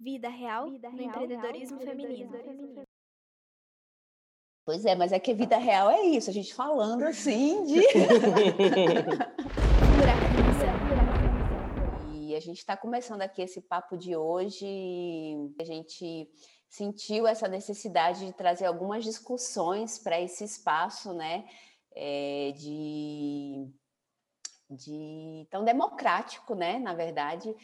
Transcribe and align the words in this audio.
Vida 0.00 0.30
real 0.30 0.70
Vida 0.70 0.88
no 0.88 0.96
real, 0.96 1.10
empreendedorismo, 1.10 1.76
real, 1.76 1.90
feminino. 1.90 2.32
feminino. 2.32 2.82
Pois 4.64 4.86
é, 4.86 4.94
mas 4.94 5.12
é 5.12 5.18
que 5.18 5.34
vida 5.34 5.58
real 5.58 5.90
é 5.90 6.00
isso, 6.02 6.30
a 6.30 6.32
gente 6.32 6.54
falando 6.54 7.02
assim 7.02 7.64
de. 7.66 7.80
e 12.30 12.34
a 12.34 12.40
gente 12.40 12.58
está 12.58 12.76
começando 12.78 13.20
aqui 13.20 13.42
esse 13.42 13.60
papo 13.60 13.98
de 13.98 14.16
hoje. 14.16 14.64
A 15.60 15.64
gente 15.64 16.30
sentiu 16.66 17.26
essa 17.26 17.46
necessidade 17.46 18.24
de 18.24 18.32
trazer 18.32 18.64
algumas 18.64 19.04
discussões 19.04 19.98
para 19.98 20.18
esse 20.18 20.44
espaço, 20.44 21.12
né? 21.12 21.44
É, 21.94 22.52
de, 22.56 23.68
de 24.70 25.46
tão 25.50 25.62
democrático, 25.62 26.54
né? 26.54 26.78
Na 26.78 26.94
verdade, 26.94 27.54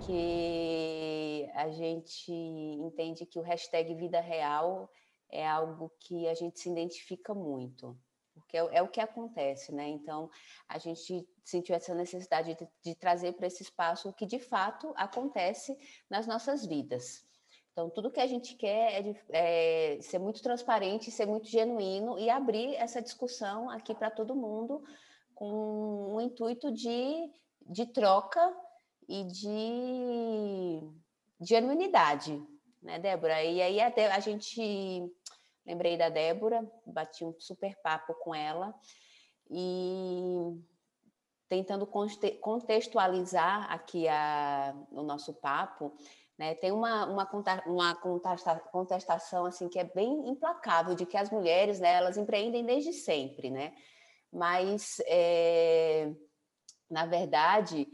porque 0.00 1.50
a 1.54 1.68
gente 1.68 2.32
entende 2.32 3.26
que 3.26 3.38
o 3.38 3.42
hashtag 3.42 3.94
Vida 3.94 4.18
Real 4.18 4.90
é 5.28 5.46
algo 5.46 5.92
que 6.00 6.26
a 6.26 6.34
gente 6.34 6.58
se 6.58 6.70
identifica 6.70 7.34
muito, 7.34 7.96
porque 8.32 8.56
é, 8.56 8.60
é 8.72 8.82
o 8.82 8.88
que 8.88 9.00
acontece, 9.00 9.72
né? 9.74 9.86
Então, 9.88 10.30
a 10.66 10.78
gente 10.78 11.28
sentiu 11.44 11.74
essa 11.74 11.94
necessidade 11.94 12.54
de, 12.54 12.68
de 12.82 12.94
trazer 12.94 13.34
para 13.34 13.46
esse 13.46 13.62
espaço 13.62 14.08
o 14.08 14.12
que 14.12 14.24
de 14.24 14.38
fato 14.38 14.92
acontece 14.96 15.76
nas 16.08 16.26
nossas 16.26 16.64
vidas. 16.64 17.22
Então, 17.72 17.90
tudo 17.90 18.10
que 18.10 18.20
a 18.20 18.26
gente 18.26 18.54
quer 18.54 18.94
é, 18.94 19.02
de, 19.02 19.20
é 19.28 19.98
ser 20.00 20.18
muito 20.18 20.42
transparente, 20.42 21.10
ser 21.10 21.26
muito 21.26 21.46
genuíno 21.46 22.18
e 22.18 22.30
abrir 22.30 22.74
essa 22.76 23.02
discussão 23.02 23.68
aqui 23.68 23.94
para 23.94 24.10
todo 24.10 24.34
mundo 24.34 24.82
com 25.34 26.14
o 26.14 26.20
intuito 26.20 26.72
de, 26.72 27.30
de 27.66 27.86
troca 27.86 28.40
e 29.10 29.24
de, 29.24 30.80
de 31.40 31.48
genuinidade, 31.48 32.40
né, 32.80 33.00
Débora? 33.00 33.42
E 33.42 33.60
aí 33.60 33.80
a, 33.80 33.92
a 34.14 34.20
gente 34.20 35.12
lembrei 35.66 35.98
da 35.98 36.08
Débora, 36.08 36.64
bati 36.86 37.24
um 37.24 37.34
super 37.40 37.76
papo 37.82 38.14
com 38.14 38.32
ela 38.32 38.72
e 39.50 40.56
tentando 41.48 41.84
contextualizar 42.40 43.72
aqui 43.72 44.06
a, 44.06 44.72
o 44.92 45.02
nosso 45.02 45.34
papo, 45.34 45.92
né, 46.38 46.54
tem 46.54 46.70
uma, 46.70 47.04
uma, 47.06 47.28
uma 47.66 47.94
contestação 48.70 49.44
assim 49.44 49.68
que 49.68 49.80
é 49.80 49.84
bem 49.84 50.28
implacável 50.28 50.94
de 50.94 51.04
que 51.04 51.16
as 51.16 51.28
mulheres, 51.30 51.80
né, 51.80 51.94
elas 51.94 52.16
empreendem 52.16 52.64
desde 52.64 52.92
sempre, 52.92 53.50
né? 53.50 53.74
Mas 54.32 55.02
é, 55.06 56.12
na 56.88 57.04
verdade 57.04 57.88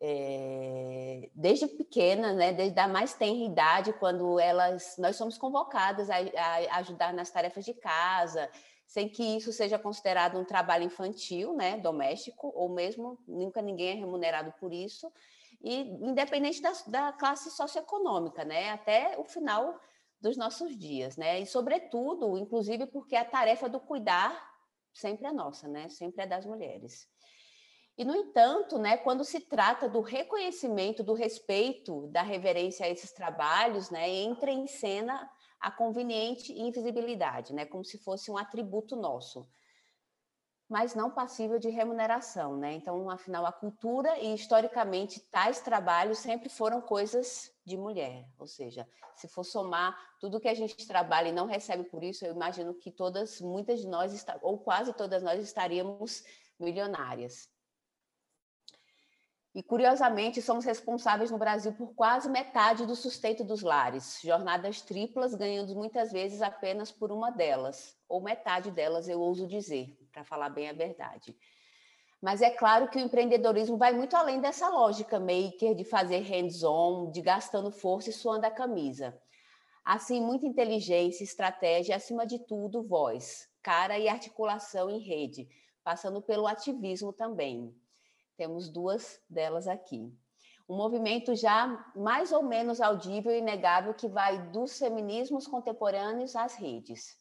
é, 0.00 1.30
desde 1.34 1.66
pequena, 1.66 2.32
né, 2.32 2.52
desde 2.52 2.78
a 2.78 2.88
mais 2.88 3.14
tenra 3.14 3.44
idade, 3.44 3.92
quando 3.94 4.38
elas, 4.38 4.96
nós 4.98 5.16
somos 5.16 5.38
convocadas 5.38 6.10
a, 6.10 6.16
a, 6.16 6.78
ajudar 6.78 7.12
nas 7.12 7.30
tarefas 7.30 7.64
de 7.64 7.74
casa, 7.74 8.50
sem 8.86 9.08
que 9.08 9.22
isso 9.22 9.52
seja 9.52 9.78
considerado 9.78 10.38
um 10.38 10.44
trabalho 10.44 10.84
infantil, 10.84 11.54
né, 11.54 11.78
doméstico, 11.78 12.52
ou 12.54 12.68
mesmo 12.68 13.18
nunca 13.26 13.62
ninguém 13.62 13.90
é 13.90 13.94
remunerado 13.94 14.52
por 14.60 14.72
isso, 14.72 15.10
e 15.62 15.80
independente 15.80 16.60
da, 16.60 16.72
da 16.86 17.12
classe 17.12 17.50
socioeconômica, 17.50 18.44
né, 18.44 18.70
até 18.70 19.18
o 19.18 19.24
final 19.24 19.80
dos 20.20 20.36
nossos 20.36 20.76
dias, 20.76 21.16
né, 21.16 21.40
e 21.40 21.46
sobretudo, 21.46 22.36
inclusive 22.36 22.86
porque 22.86 23.16
a 23.16 23.24
tarefa 23.24 23.68
do 23.68 23.80
cuidar 23.80 24.52
sempre 24.92 25.26
é 25.26 25.32
nossa, 25.32 25.66
né, 25.66 25.88
sempre 25.88 26.22
é 26.22 26.26
das 26.26 26.44
mulheres. 26.44 27.08
E, 27.96 28.04
no 28.04 28.14
entanto, 28.14 28.76
né, 28.76 28.96
quando 28.96 29.24
se 29.24 29.38
trata 29.40 29.88
do 29.88 30.00
reconhecimento, 30.00 31.04
do 31.04 31.14
respeito, 31.14 32.08
da 32.08 32.22
reverência 32.22 32.86
a 32.86 32.88
esses 32.88 33.12
trabalhos, 33.12 33.88
né, 33.88 34.08
entra 34.10 34.50
em 34.50 34.66
cena 34.66 35.30
a 35.60 35.70
conveniente 35.70 36.52
invisibilidade, 36.52 37.54
né, 37.54 37.64
como 37.64 37.84
se 37.84 37.96
fosse 37.98 38.30
um 38.32 38.36
atributo 38.36 38.96
nosso, 38.96 39.48
mas 40.68 40.94
não 40.94 41.08
passível 41.08 41.56
de 41.58 41.68
remuneração. 41.68 42.56
Né? 42.56 42.72
Então, 42.74 43.08
afinal, 43.08 43.46
a 43.46 43.52
cultura 43.52 44.18
e, 44.18 44.34
historicamente, 44.34 45.20
tais 45.20 45.60
trabalhos 45.60 46.18
sempre 46.18 46.48
foram 46.48 46.80
coisas 46.80 47.52
de 47.64 47.76
mulher, 47.76 48.28
ou 48.36 48.46
seja, 48.48 48.88
se 49.14 49.28
for 49.28 49.44
somar 49.44 49.96
tudo 50.18 50.40
que 50.40 50.48
a 50.48 50.54
gente 50.54 50.84
trabalha 50.84 51.28
e 51.28 51.32
não 51.32 51.46
recebe 51.46 51.84
por 51.84 52.02
isso, 52.02 52.26
eu 52.26 52.34
imagino 52.34 52.74
que 52.74 52.90
todas, 52.90 53.40
muitas 53.40 53.78
de 53.80 53.86
nós, 53.86 54.26
ou 54.42 54.58
quase 54.58 54.92
todas 54.92 55.22
nós, 55.22 55.40
estaríamos 55.40 56.24
milionárias. 56.58 57.53
E, 59.54 59.62
curiosamente, 59.62 60.42
somos 60.42 60.64
responsáveis 60.64 61.30
no 61.30 61.38
Brasil 61.38 61.72
por 61.72 61.94
quase 61.94 62.28
metade 62.28 62.84
do 62.84 62.96
sustento 62.96 63.44
dos 63.44 63.62
lares, 63.62 64.18
jornadas 64.20 64.82
triplas, 64.82 65.32
ganhando 65.32 65.76
muitas 65.76 66.10
vezes 66.10 66.42
apenas 66.42 66.90
por 66.90 67.12
uma 67.12 67.30
delas, 67.30 67.96
ou 68.08 68.20
metade 68.20 68.72
delas, 68.72 69.08
eu 69.08 69.20
ouso 69.20 69.46
dizer, 69.46 69.96
para 70.12 70.24
falar 70.24 70.48
bem 70.48 70.68
a 70.68 70.72
verdade. 70.72 71.36
Mas 72.20 72.42
é 72.42 72.50
claro 72.50 72.88
que 72.88 72.98
o 72.98 73.00
empreendedorismo 73.00 73.76
vai 73.76 73.92
muito 73.92 74.16
além 74.16 74.40
dessa 74.40 74.68
lógica 74.68 75.20
maker 75.20 75.76
de 75.76 75.84
fazer 75.84 76.18
hands-on, 76.20 77.12
de 77.12 77.20
gastando 77.20 77.70
força 77.70 78.10
e 78.10 78.12
suando 78.12 78.46
a 78.46 78.50
camisa. 78.50 79.16
Assim, 79.84 80.20
muita 80.20 80.46
inteligência, 80.46 81.22
estratégia 81.22 81.94
acima 81.94 82.26
de 82.26 82.40
tudo, 82.40 82.82
voz, 82.82 83.48
cara 83.62 83.98
e 83.98 84.08
articulação 84.08 84.90
em 84.90 84.98
rede, 84.98 85.46
passando 85.84 86.20
pelo 86.20 86.46
ativismo 86.46 87.12
também. 87.12 87.72
Temos 88.36 88.68
duas 88.68 89.20
delas 89.28 89.68
aqui. 89.68 90.12
Um 90.68 90.76
movimento 90.76 91.34
já 91.34 91.92
mais 91.94 92.32
ou 92.32 92.42
menos 92.42 92.80
audível 92.80 93.30
e 93.30 93.38
inegável 93.38 93.92
que 93.92 94.08
vai 94.08 94.50
dos 94.50 94.78
feminismos 94.78 95.46
contemporâneos 95.46 96.34
às 96.34 96.54
redes. 96.54 97.12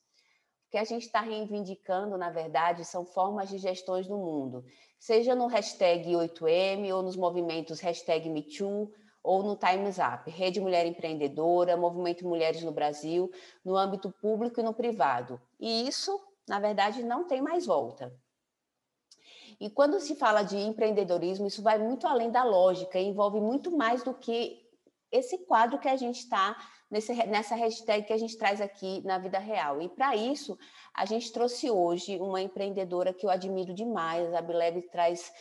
O 0.67 0.71
que 0.71 0.77
a 0.77 0.83
gente 0.83 1.05
está 1.05 1.21
reivindicando, 1.21 2.17
na 2.17 2.31
verdade, 2.31 2.85
são 2.85 3.05
formas 3.05 3.49
de 3.49 3.57
gestões 3.57 4.07
do 4.07 4.17
mundo, 4.17 4.65
seja 4.97 5.35
no 5.35 5.47
hashtag 5.47 6.09
8M 6.13 6.95
ou 6.95 7.03
nos 7.03 7.15
movimentos 7.15 7.79
hashtag 7.79 8.29
MeToo 8.29 8.91
ou 9.21 9.43
no 9.43 9.55
Times 9.55 9.97
Up, 9.97 10.29
Rede 10.31 10.59
Mulher 10.59 10.85
Empreendedora, 10.85 11.77
Movimento 11.77 12.27
Mulheres 12.27 12.63
no 12.63 12.71
Brasil, 12.71 13.29
no 13.63 13.75
âmbito 13.75 14.11
público 14.21 14.59
e 14.59 14.63
no 14.63 14.73
privado. 14.73 15.39
E 15.59 15.87
isso, 15.87 16.19
na 16.47 16.59
verdade, 16.59 17.03
não 17.03 17.27
tem 17.27 17.41
mais 17.41 17.65
volta. 17.65 18.13
E 19.59 19.69
quando 19.69 19.99
se 19.99 20.15
fala 20.15 20.43
de 20.43 20.57
empreendedorismo, 20.57 21.47
isso 21.47 21.61
vai 21.61 21.77
muito 21.77 22.07
além 22.07 22.31
da 22.31 22.43
lógica, 22.43 22.99
envolve 22.99 23.39
muito 23.39 23.75
mais 23.75 24.03
do 24.03 24.13
que 24.13 24.61
esse 25.11 25.39
quadro 25.45 25.79
que 25.79 25.87
a 25.87 25.95
gente 25.95 26.19
está 26.19 26.57
nessa 26.89 27.55
hashtag 27.55 28.05
que 28.05 28.13
a 28.13 28.17
gente 28.17 28.37
traz 28.37 28.61
aqui 28.61 29.01
na 29.03 29.17
vida 29.17 29.39
real. 29.39 29.81
E 29.81 29.89
para 29.89 30.15
isso, 30.15 30.57
a 30.93 31.05
gente 31.05 31.31
trouxe 31.31 31.69
hoje 31.69 32.19
uma 32.19 32.41
empreendedora 32.41 33.13
que 33.13 33.25
eu 33.25 33.29
admiro 33.29 33.73
demais, 33.73 34.33
a 34.33 34.41
Bileb 34.41 34.81
traz 34.91 35.31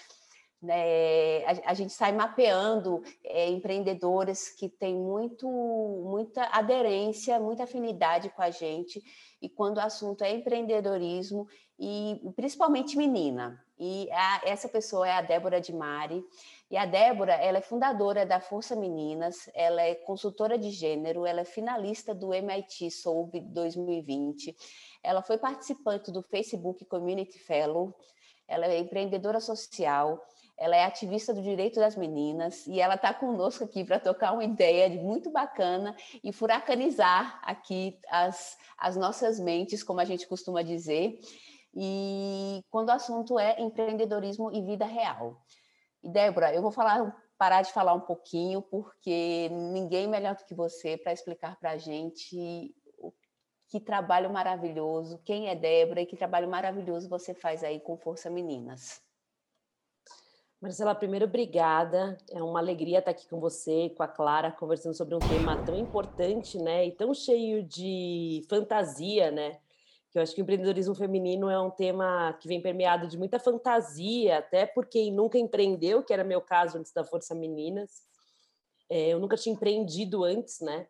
né, 0.62 1.44
a, 1.44 1.70
a, 1.72 1.74
gente 1.74 1.92
sai 1.92 2.12
mapeando 2.12 3.02
é, 3.24 3.48
que 4.56 4.68
têm 4.68 4.94
muito, 4.94 5.48
muita 5.48 6.44
aderência, 6.56 7.40
muita 7.40 7.64
afinidade 7.64 8.30
com 8.30 8.42
a 8.42 8.50
gente, 8.50 9.02
e 9.40 9.48
quando 9.48 9.78
o 9.78 9.80
assunto 9.80 10.22
é 10.22 10.32
empreendedorismo, 10.32 11.48
e 11.84 12.30
principalmente 12.36 12.96
menina. 12.96 13.60
E 13.76 14.08
a, 14.12 14.42
essa 14.44 14.68
pessoa 14.68 15.08
é 15.08 15.10
a 15.10 15.20
Débora 15.20 15.60
de 15.60 15.72
Mari. 15.72 16.24
E 16.70 16.76
a 16.76 16.86
Débora, 16.86 17.32
ela 17.32 17.58
é 17.58 17.60
fundadora 17.60 18.24
da 18.24 18.38
Força 18.38 18.76
Meninas, 18.76 19.50
ela 19.52 19.82
é 19.82 19.96
consultora 19.96 20.56
de 20.56 20.70
gênero, 20.70 21.26
ela 21.26 21.40
é 21.40 21.44
finalista 21.44 22.14
do 22.14 22.32
MIT 22.32 22.88
Solve 22.92 23.40
2020. 23.40 24.56
Ela 25.02 25.22
foi 25.22 25.38
participante 25.38 26.12
do 26.12 26.22
Facebook 26.22 26.84
Community 26.84 27.40
Fellow, 27.40 27.92
ela 28.46 28.66
é 28.66 28.78
empreendedora 28.78 29.40
social, 29.40 30.24
ela 30.56 30.76
é 30.76 30.84
ativista 30.84 31.34
do 31.34 31.42
direito 31.42 31.80
das 31.80 31.96
meninas 31.96 32.64
e 32.68 32.80
ela 32.80 32.94
está 32.94 33.12
conosco 33.12 33.64
aqui 33.64 33.82
para 33.82 33.98
tocar 33.98 34.32
uma 34.32 34.44
ideia 34.44 34.88
muito 34.88 35.32
bacana 35.32 35.96
e 36.22 36.32
furacanizar 36.32 37.40
aqui 37.42 37.98
as, 38.08 38.56
as 38.78 38.96
nossas 38.96 39.40
mentes, 39.40 39.82
como 39.82 39.98
a 39.98 40.04
gente 40.04 40.28
costuma 40.28 40.62
dizer 40.62 41.18
e 41.74 42.64
quando 42.70 42.88
o 42.88 42.92
assunto 42.92 43.38
é 43.38 43.60
empreendedorismo 43.60 44.52
e 44.52 44.62
vida 44.62 44.84
real. 44.84 45.40
E 46.02 46.10
Débora, 46.10 46.54
eu 46.54 46.60
vou 46.60 46.70
falar, 46.70 47.16
parar 47.38 47.62
de 47.62 47.72
falar 47.72 47.94
um 47.94 48.00
pouquinho, 48.00 48.60
porque 48.62 49.48
ninguém 49.50 50.06
melhor 50.06 50.34
do 50.34 50.44
que 50.44 50.54
você 50.54 50.96
para 50.96 51.12
explicar 51.12 51.58
para 51.58 51.70
a 51.70 51.78
gente 51.78 52.74
que 53.72 53.80
trabalho 53.80 54.30
maravilhoso, 54.30 55.18
quem 55.24 55.48
é 55.48 55.54
Débora 55.54 56.02
e 56.02 56.06
que 56.06 56.14
trabalho 56.14 56.46
maravilhoso 56.46 57.08
você 57.08 57.32
faz 57.32 57.64
aí 57.64 57.80
com 57.80 57.96
Força 57.96 58.28
Meninas. 58.28 59.00
Marcela, 60.60 60.94
primeiro, 60.94 61.24
obrigada. 61.24 62.18
É 62.30 62.42
uma 62.42 62.60
alegria 62.60 62.98
estar 62.98 63.10
aqui 63.10 63.26
com 63.26 63.40
você, 63.40 63.88
com 63.96 64.02
a 64.02 64.06
Clara, 64.06 64.52
conversando 64.52 64.94
sobre 64.94 65.14
um 65.14 65.18
tema 65.18 65.56
tão 65.64 65.74
importante, 65.74 66.58
né? 66.58 66.86
E 66.86 66.92
tão 66.92 67.14
cheio 67.14 67.64
de 67.64 68.44
fantasia, 68.46 69.30
né? 69.30 69.58
Que 70.12 70.18
eu 70.18 70.22
acho 70.22 70.34
que 70.34 70.42
o 70.42 70.44
empreendedorismo 70.44 70.94
feminino 70.94 71.48
é 71.48 71.58
um 71.58 71.70
tema 71.70 72.34
que 72.34 72.46
vem 72.46 72.60
permeado 72.60 73.08
de 73.08 73.16
muita 73.16 73.38
fantasia, 73.38 74.38
até 74.38 74.66
por 74.66 74.86
quem 74.86 75.10
nunca 75.10 75.38
empreendeu, 75.38 76.04
que 76.04 76.12
era 76.12 76.22
meu 76.22 76.42
caso 76.42 76.76
antes 76.76 76.92
da 76.92 77.02
Força 77.02 77.34
Meninas. 77.34 78.02
É, 78.90 79.08
eu 79.08 79.18
nunca 79.18 79.36
tinha 79.36 79.54
empreendido 79.54 80.22
antes, 80.22 80.60
né? 80.60 80.86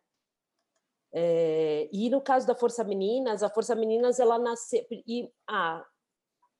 É, 1.13 1.87
e 1.93 2.09
no 2.09 2.19
caso 2.19 2.45
da 2.45 2.53
Força 2.53 2.83
Meninas, 2.83 3.43
a 3.43 3.49
Força 3.49 3.75
Meninas 3.75 4.19
ela 4.19 4.37
nasceu 4.37 4.85
e 4.91 5.31
ah, 5.47 5.85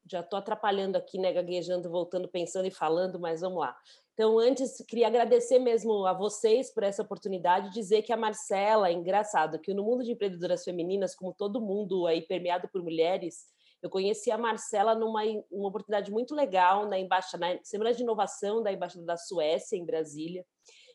já 0.09 0.19
estou 0.19 0.38
atrapalhando 0.38 0.97
aqui, 0.97 1.17
né, 1.17 1.31
gaguejando, 1.31 1.89
voltando, 1.89 2.27
pensando 2.27 2.65
e 2.65 2.71
falando, 2.71 3.19
mas 3.19 3.41
vamos 3.41 3.59
lá. 3.59 3.75
Então, 4.13 4.38
antes, 4.38 4.77
queria 4.88 5.07
agradecer 5.07 5.57
mesmo 5.57 6.05
a 6.05 6.13
vocês 6.13 6.71
por 6.71 6.83
essa 6.83 7.01
oportunidade, 7.01 7.73
dizer 7.73 8.03
que 8.03 8.13
a 8.13 8.17
Marcela, 8.17 8.91
engraçado, 8.91 9.59
que 9.59 9.73
no 9.73 9.83
mundo 9.83 10.03
de 10.03 10.11
empreendedoras 10.11 10.63
femininas, 10.63 11.15
como 11.15 11.33
todo 11.33 11.61
mundo 11.61 12.05
aí 12.05 12.21
permeado 12.21 12.67
por 12.67 12.83
mulheres, 12.83 13.47
eu 13.81 13.89
conheci 13.89 14.31
a 14.31 14.38
Marcela 14.38 14.94
numa 14.95 15.23
uma 15.51 15.67
oportunidade 15.67 16.11
muito 16.11 16.35
legal 16.35 16.88
na 16.88 16.97
embaixada, 16.99 17.56
na 17.56 17.63
Semana 17.63 17.94
de 17.94 18.01
Inovação 18.03 18.61
da 18.61 18.71
Embaixada 18.71 19.03
da 19.03 19.17
Suécia, 19.17 19.75
em 19.75 19.85
Brasília. 19.85 20.45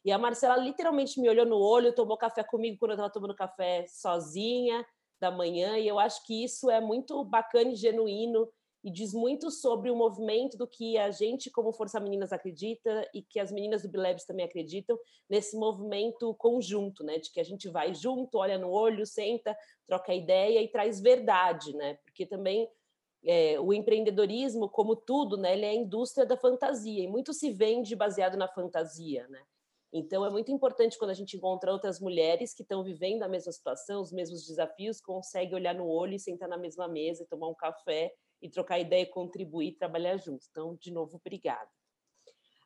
E 0.05 0.13
a 0.13 0.17
Marcela 0.17 0.57
literalmente 0.57 1.21
me 1.21 1.29
olhou 1.29 1.45
no 1.45 1.59
olho, 1.59 1.95
tomou 1.95 2.17
café 2.17 2.45
comigo 2.45 2.79
quando 2.79 2.93
eu 2.93 2.95
estava 2.95 3.13
tomando 3.13 3.35
café 3.35 3.85
sozinha 3.89 4.87
da 5.21 5.31
manhã, 5.31 5.77
e 5.77 5.89
eu 5.89 5.99
acho 5.99 6.25
que 6.25 6.45
isso 6.45 6.71
é 6.71 6.81
muito 6.81 7.25
bacana 7.25 7.73
e 7.73 7.75
genuíno 7.75 8.49
e 8.83 8.91
diz 8.91 9.13
muito 9.13 9.51
sobre 9.51 9.91
o 9.91 9.97
movimento 9.97 10.57
do 10.57 10.67
que 10.67 10.97
a 10.97 11.11
gente, 11.11 11.51
como 11.51 11.73
Força 11.73 11.99
Meninas, 11.99 12.33
acredita 12.33 13.09
e 13.13 13.23
que 13.23 13.41
as 13.41 13.51
meninas 13.51 13.83
do 13.83 13.89
Bilebs 13.89 14.25
também 14.25 14.45
acreditam 14.45 14.99
nesse 15.29 15.57
movimento 15.57 16.35
conjunto, 16.35 17.03
né? 17.03 17.19
De 17.19 17.31
que 17.31 17.41
a 17.41 17.45
gente 17.45 17.69
vai 17.69 17.93
junto, 17.93 18.39
olha 18.39 18.57
no 18.57 18.71
olho, 18.71 19.05
senta, 19.05 19.57
troca 19.87 20.15
ideia 20.15 20.63
e 20.63 20.69
traz 20.69 21.01
verdade, 21.01 21.75
né? 21.75 21.95
Porque 22.05 22.25
também 22.25 22.69
é, 23.25 23.59
o 23.59 23.73
empreendedorismo, 23.73 24.69
como 24.69 24.95
tudo, 24.95 25.37
né? 25.37 25.55
Ele 25.55 25.65
é 25.65 25.71
a 25.71 25.75
indústria 25.75 26.25
da 26.25 26.37
fantasia 26.37 27.03
e 27.03 27.09
muito 27.09 27.33
se 27.33 27.51
vende 27.51 27.97
baseado 27.97 28.37
na 28.37 28.47
fantasia, 28.47 29.27
né? 29.29 29.43
Então, 29.93 30.25
é 30.25 30.31
muito 30.31 30.53
importante 30.53 30.99
quando 30.99 31.11
a 31.11 31.15
gente 31.15 31.37
encontra 31.37 31.73
outras 31.73 31.99
mulheres 31.99 32.55
que 32.55 32.63
estão 32.63 32.85
vivendo 32.85 33.23
a 33.23 33.29
mesma 33.29 33.51
situação, 33.51 34.03
os 34.03 34.13
mesmos 34.13 34.47
desafios, 34.47 35.01
consegue 35.01 35.55
olhar 35.55 35.75
no 35.75 35.89
olho 35.89 36.15
e 36.15 36.19
sentar 36.21 36.49
na 36.49 36.59
mesma 36.59 36.87
mesa 36.87 37.27
tomar 37.29 37.49
um 37.49 37.55
café 37.55 38.13
e 38.41 38.49
trocar 38.49 38.79
ideia, 38.79 39.07
contribuir, 39.07 39.73
trabalhar 39.73 40.17
juntos. 40.17 40.49
Então, 40.51 40.77
de 40.77 40.91
novo, 40.91 41.17
obrigada. 41.17 41.69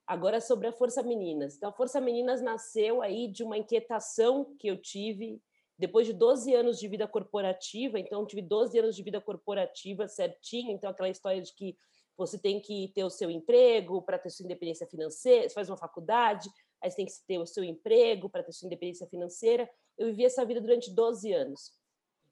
Agora, 0.07 0.41
sobre 0.41 0.67
a 0.67 0.73
Força 0.73 1.03
Meninas. 1.03 1.57
Então, 1.57 1.71
a 1.71 1.73
Força 1.73 2.01
Meninas 2.01 2.43
nasceu 2.43 3.01
aí 3.01 3.29
de 3.29 3.43
uma 3.43 3.57
inquietação 3.57 4.55
que 4.59 4.69
eu 4.69 4.77
tive 4.77 5.41
depois 5.79 6.07
de 6.07 6.13
12 6.13 6.55
anos 6.55 6.79
de 6.79 6.89
vida 6.89 7.07
corporativa. 7.07 7.99
Então, 7.99 8.27
tive 8.27 8.43
12 8.43 8.79
anos 8.79 8.97
de 8.97 9.03
vida 9.03 9.21
corporativa 9.21 10.07
certinho. 10.09 10.73
Então, 10.73 10.91
aquela 10.91 11.09
história 11.09 11.41
de 11.41 11.55
que 11.55 11.77
você 12.17 12.39
tem 12.39 12.61
que 12.61 12.93
ter 12.95 13.05
o 13.05 13.11
seu 13.11 13.31
emprego 13.31 14.03
para 14.03 14.19
ter 14.19 14.31
sua 14.31 14.45
independência 14.45 14.87
financeira, 14.87 15.49
você 15.49 15.55
faz 15.55 15.71
uma 15.71 15.77
faculdade, 15.77 16.49
aí 16.81 16.91
você 16.91 16.97
tem 16.97 17.07
que 17.07 17.13
ter 17.27 17.39
o 17.39 17.47
seu 17.47 17.65
emprego 17.65 18.29
para 18.29 18.43
ter 18.43 18.53
sua 18.53 18.67
independência 18.67 19.07
financeira. 19.07 19.69
Eu 19.97 20.09
vivi 20.09 20.25
essa 20.25 20.45
vida 20.45 20.61
durante 20.61 20.91
12 20.91 21.33
anos. 21.33 21.73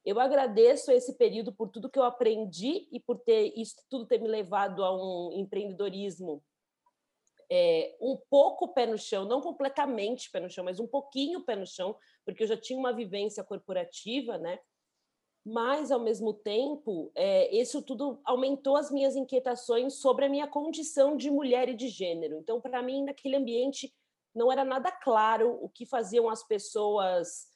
Eu 0.04 0.18
agradeço 0.18 0.90
esse 0.90 1.16
período 1.16 1.52
por 1.52 1.68
tudo 1.68 1.90
que 1.90 1.98
eu 1.98 2.04
aprendi 2.04 2.88
e 2.90 2.98
por 2.98 3.18
ter 3.18 3.52
isso 3.56 3.76
tudo 3.88 4.06
ter 4.06 4.20
me 4.20 4.28
levado 4.28 4.82
a 4.84 4.94
um 4.94 5.32
empreendedorismo 5.32 6.42
é, 7.50 7.96
um 8.00 8.16
pouco 8.16 8.68
pé 8.68 8.86
no 8.86 8.96
chão, 8.96 9.24
não 9.24 9.40
completamente 9.40 10.30
pé 10.30 10.38
no 10.38 10.48
chão, 10.48 10.64
mas 10.64 10.78
um 10.78 10.86
pouquinho 10.86 11.44
pé 11.44 11.56
no 11.56 11.66
chão, 11.66 11.96
porque 12.24 12.44
eu 12.44 12.46
já 12.46 12.56
tinha 12.56 12.78
uma 12.78 12.92
vivência 12.92 13.42
corporativa, 13.42 14.38
né? 14.38 14.60
Mas, 15.44 15.90
ao 15.90 15.98
mesmo 15.98 16.32
tempo, 16.32 17.10
é, 17.14 17.52
isso 17.56 17.82
tudo 17.82 18.20
aumentou 18.24 18.76
as 18.76 18.90
minhas 18.90 19.16
inquietações 19.16 19.94
sobre 19.94 20.26
a 20.26 20.28
minha 20.28 20.46
condição 20.46 21.16
de 21.16 21.30
mulher 21.30 21.68
e 21.68 21.74
de 21.74 21.88
gênero. 21.88 22.36
Então, 22.38 22.60
para 22.60 22.82
mim, 22.82 23.02
naquele 23.04 23.36
ambiente, 23.36 23.92
não 24.34 24.52
era 24.52 24.64
nada 24.64 24.92
claro 24.92 25.58
o 25.60 25.68
que 25.68 25.84
faziam 25.84 26.28
as 26.28 26.46
pessoas, 26.46 27.48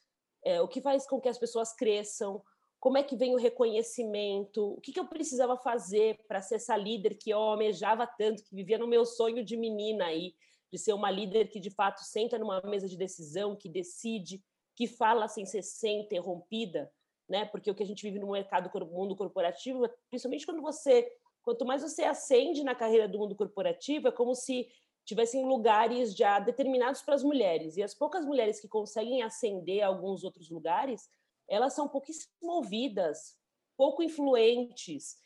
é, 0.45 0.61
o 0.61 0.67
que 0.67 0.79
faz 0.79 1.07
com 1.07 1.19
que 1.19 1.27
as 1.27 1.39
pessoas 1.39 1.73
cresçam, 1.73 2.41
como 2.79 2.99
é 2.99 3.03
que 3.03 3.15
vem 3.15 3.33
o 3.33 3.37
reconhecimento, 3.37 4.73
o 4.73 4.79
que, 4.79 4.91
que 4.91 4.99
eu 4.99 5.07
precisava 5.07 5.57
fazer 5.57 6.19
para 6.27 6.39
ser 6.39 6.55
essa 6.55 6.77
líder 6.77 7.15
que 7.15 7.31
eu 7.31 7.39
almejava 7.39 8.05
tanto, 8.05 8.43
que 8.43 8.55
vivia 8.55 8.77
no 8.77 8.87
meu 8.87 9.05
sonho 9.05 9.43
de 9.43 9.57
menina 9.57 10.05
aí, 10.05 10.35
de 10.71 10.77
ser 10.77 10.93
uma 10.93 11.09
líder 11.09 11.47
que 11.49 11.59
de 11.59 11.71
fato 11.71 12.01
senta 12.01 12.37
numa 12.37 12.61
mesa 12.61 12.87
de 12.87 12.95
decisão, 12.95 13.55
que 13.55 13.67
decide, 13.67 14.43
que 14.75 14.85
fala 14.85 15.27
sem 15.27 15.47
ser, 15.47 15.63
ser 15.63 15.89
interrompida, 15.89 16.91
né? 17.27 17.45
Porque 17.45 17.71
o 17.71 17.73
que 17.73 17.81
a 17.81 17.87
gente 17.87 18.03
vive 18.03 18.19
no 18.19 18.31
mercado, 18.31 18.69
no 18.79 18.85
mundo 18.85 19.15
corporativo, 19.15 19.89
principalmente 20.09 20.45
quando 20.45 20.61
você, 20.61 21.11
quanto 21.41 21.65
mais 21.65 21.81
você 21.81 22.03
ascende 22.03 22.63
na 22.63 22.75
carreira 22.75 23.07
do 23.07 23.17
mundo 23.17 23.35
corporativo, 23.35 24.09
é 24.09 24.11
como 24.11 24.35
se 24.35 24.67
tivessem 25.05 25.45
lugares 25.45 26.15
já 26.15 26.39
determinados 26.39 27.01
para 27.01 27.15
as 27.15 27.23
mulheres. 27.23 27.77
E 27.77 27.83
as 27.83 27.93
poucas 27.93 28.25
mulheres 28.25 28.59
que 28.59 28.67
conseguem 28.67 29.21
ascender 29.21 29.83
a 29.83 29.87
alguns 29.87 30.23
outros 30.23 30.49
lugares, 30.49 31.09
elas 31.47 31.73
são 31.73 31.87
pouquíssimo 31.87 32.31
ouvidas, 32.41 33.37
pouco 33.77 34.01
influentes 34.01 35.17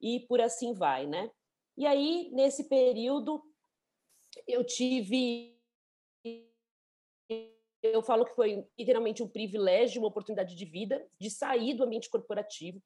e 0.00 0.20
por 0.20 0.40
assim 0.40 0.72
vai, 0.72 1.06
né? 1.06 1.30
E 1.76 1.86
aí, 1.86 2.30
nesse 2.32 2.64
período, 2.64 3.42
eu 4.46 4.64
tive 4.64 5.54
eu 7.82 8.02
falo 8.02 8.24
que 8.24 8.34
foi 8.34 8.66
literalmente 8.78 9.22
um 9.22 9.28
privilégio, 9.28 10.00
uma 10.00 10.08
oportunidade 10.08 10.56
de 10.56 10.64
vida, 10.64 11.06
de 11.20 11.30
sair 11.30 11.74
do 11.74 11.84
ambiente 11.84 12.10
corporativo, 12.10 12.82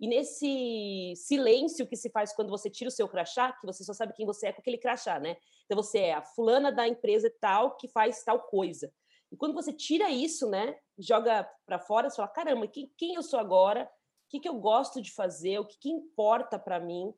e 0.00 0.08
nesse 0.08 1.14
silêncio 1.16 1.86
que 1.86 1.96
se 1.96 2.10
faz 2.10 2.32
quando 2.32 2.50
você 2.50 2.68
tira 2.68 2.88
o 2.88 2.92
seu 2.92 3.08
crachá, 3.08 3.52
que 3.52 3.66
você 3.66 3.84
só 3.84 3.92
sabe 3.92 4.12
quem 4.14 4.26
você 4.26 4.48
é 4.48 4.52
com 4.52 4.60
aquele 4.60 4.78
crachá, 4.78 5.18
né? 5.18 5.36
Então 5.64 5.80
você 5.80 5.98
é 5.98 6.14
a 6.14 6.22
fulana 6.22 6.70
da 6.70 6.86
empresa 6.86 7.32
tal 7.40 7.76
que 7.76 7.88
faz 7.88 8.22
tal 8.22 8.40
coisa. 8.40 8.92
E 9.30 9.36
quando 9.36 9.54
você 9.54 9.72
tira 9.72 10.10
isso, 10.10 10.48
né, 10.48 10.78
joga 10.98 11.48
para 11.66 11.78
fora, 11.78 12.08
você 12.08 12.16
fala: 12.16 12.28
caramba, 12.28 12.68
quem, 12.68 12.92
quem 12.96 13.14
eu 13.14 13.22
sou 13.22 13.38
agora? 13.38 13.84
O 14.26 14.28
que, 14.28 14.40
que 14.40 14.48
eu 14.48 14.54
gosto 14.54 15.00
de 15.00 15.12
fazer? 15.12 15.58
O 15.58 15.64
que, 15.64 15.78
que 15.78 15.90
importa 15.90 16.58
para 16.58 16.80
mim? 16.80 17.12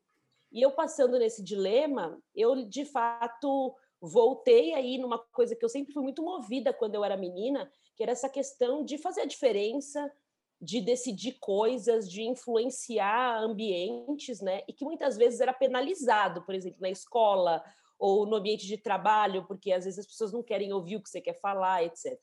E 0.52 0.62
eu 0.62 0.70
passando 0.73 1.19
nesse 1.19 1.43
dilema, 1.43 2.19
eu 2.34 2.67
de 2.67 2.84
fato 2.84 3.75
voltei 4.00 4.75
aí 4.75 4.99
numa 4.99 5.19
coisa 5.19 5.56
que 5.56 5.64
eu 5.64 5.69
sempre 5.69 5.93
fui 5.93 6.02
muito 6.02 6.23
movida 6.23 6.73
quando 6.73 6.94
eu 6.94 7.05
era 7.05 7.17
menina, 7.17 7.70
que 7.94 8.02
era 8.02 8.12
essa 8.12 8.28
questão 8.28 8.84
de 8.84 8.99
fazer 8.99 9.23
a 9.23 9.26
diferença, 9.26 10.12
de 10.60 10.80
decidir 10.80 11.38
coisas, 11.38 12.10
de 12.10 12.22
influenciar 12.22 13.38
ambientes, 13.42 14.40
né? 14.40 14.62
E 14.66 14.72
que 14.72 14.84
muitas 14.84 15.16
vezes 15.16 15.40
era 15.40 15.52
penalizado, 15.52 16.42
por 16.42 16.54
exemplo, 16.54 16.80
na 16.80 16.90
escola 16.90 17.62
ou 17.98 18.26
no 18.26 18.36
ambiente 18.36 18.66
de 18.66 18.76
trabalho, 18.76 19.46
porque 19.46 19.72
às 19.72 19.84
vezes 19.84 19.98
as 19.98 20.06
pessoas 20.06 20.32
não 20.32 20.42
querem 20.42 20.72
ouvir 20.72 20.96
o 20.96 21.02
que 21.02 21.10
você 21.10 21.20
quer 21.20 21.38
falar, 21.40 21.84
etc. 21.84 22.18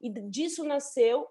E 0.00 0.10
disso 0.10 0.64
nasceu 0.64 1.26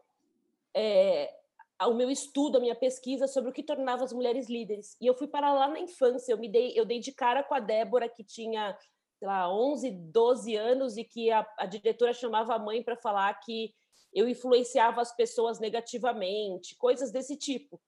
é, 0.75 1.33
o 1.81 1.93
meu 1.93 2.09
estudo, 2.09 2.57
a 2.57 2.61
minha 2.61 2.75
pesquisa 2.75 3.27
sobre 3.27 3.49
o 3.49 3.53
que 3.53 3.63
tornava 3.63 4.03
as 4.03 4.13
mulheres 4.13 4.49
líderes. 4.49 4.95
E 4.99 5.07
eu 5.07 5.13
fui 5.13 5.27
para 5.27 5.53
lá 5.53 5.67
na 5.67 5.79
infância, 5.79 6.31
eu 6.31 6.37
me 6.37 6.49
dei, 6.49 6.73
eu 6.75 6.85
dei 6.85 6.99
de 6.99 7.11
cara 7.11 7.43
com 7.43 7.53
a 7.53 7.59
Débora, 7.59 8.09
que 8.09 8.23
tinha, 8.23 8.77
sei 9.17 9.27
lá, 9.27 9.51
11, 9.51 9.91
12 9.91 10.55
anos, 10.55 10.97
e 10.97 11.03
que 11.03 11.31
a, 11.31 11.45
a 11.57 11.65
diretora 11.65 12.13
chamava 12.13 12.55
a 12.55 12.59
mãe 12.59 12.83
para 12.83 12.95
falar 12.95 13.33
que 13.39 13.73
eu 14.13 14.27
influenciava 14.27 15.01
as 15.01 15.15
pessoas 15.15 15.59
negativamente, 15.59 16.75
coisas 16.75 17.11
desse 17.11 17.35
tipo. 17.35 17.81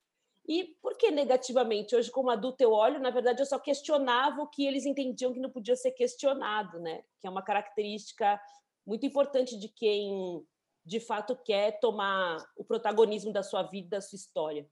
E 0.48 0.76
por 0.82 0.96
que 0.98 1.10
negativamente? 1.10 1.96
Hoje, 1.96 2.12
como 2.12 2.30
adulto, 2.30 2.62
eu 2.62 2.72
olho, 2.72 3.00
na 3.00 3.10
verdade, 3.10 3.42
eu 3.42 3.46
só 3.46 3.58
questionava 3.58 4.42
o 4.42 4.48
que 4.48 4.66
eles 4.66 4.86
entendiam 4.86 5.34
que 5.34 5.40
não 5.40 5.50
podia 5.50 5.76
ser 5.76 5.92
questionado, 5.92 6.80
né? 6.80 7.04
Que 7.20 7.28
é 7.28 7.30
uma 7.30 7.42
característica 7.42 8.40
muito 8.86 9.06
importante 9.06 9.58
de 9.58 9.68
quem, 9.68 10.46
de 10.86 11.00
fato, 11.00 11.36
quer 11.36 11.80
tomar 11.80 12.38
o 12.56 12.64
protagonismo 12.64 13.34
da 13.34 13.42
sua 13.42 13.64
vida, 13.64 13.98
da 13.98 14.02
sua 14.02 14.18
história. 14.18 14.70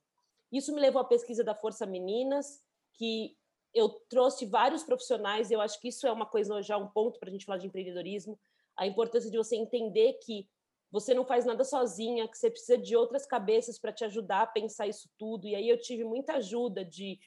Isso 0.52 0.74
me 0.74 0.80
levou 0.80 1.02
à 1.02 1.06
pesquisa 1.06 1.44
da 1.44 1.56
Força 1.56 1.86
Meninas, 1.88 2.62
que 2.94 3.36
eu 3.74 3.90
trouxe 4.08 4.46
vários 4.46 4.84
profissionais, 4.84 5.50
eu 5.50 5.60
acho 5.60 5.80
que 5.80 5.88
isso 5.88 6.06
é 6.06 6.12
uma 6.12 6.28
coisa, 6.28 6.62
já 6.62 6.78
um 6.78 6.88
ponto 6.88 7.20
para 7.20 7.30
a 7.30 7.32
gente 7.32 7.46
falar 7.46 7.58
de 7.58 7.66
empreendedorismo, 7.66 8.40
a 8.78 8.86
importância 8.86 9.32
de 9.32 9.38
você 9.38 9.56
entender 9.56 10.14
que 10.24 10.48
você 10.94 11.12
não 11.16 11.26
faz 11.26 11.44
nada 11.44 11.64
sozinha, 11.64 12.28
que 12.28 12.38
você 12.38 12.52
precisa 12.52 12.78
de 12.78 12.96
outras 12.96 13.26
cabeças 13.26 13.80
para 13.80 13.92
te 13.92 14.06
ajudar 14.06 14.44
a 14.44 14.48
pensar 14.48 14.86
isso 14.86 15.10
tudo. 15.18 15.48
E 15.48 15.56
aí 15.56 15.68
eu 15.68 15.82
tive 15.82 16.04
muita 16.04 16.34
ajuda 16.34 16.86
de 16.86 17.20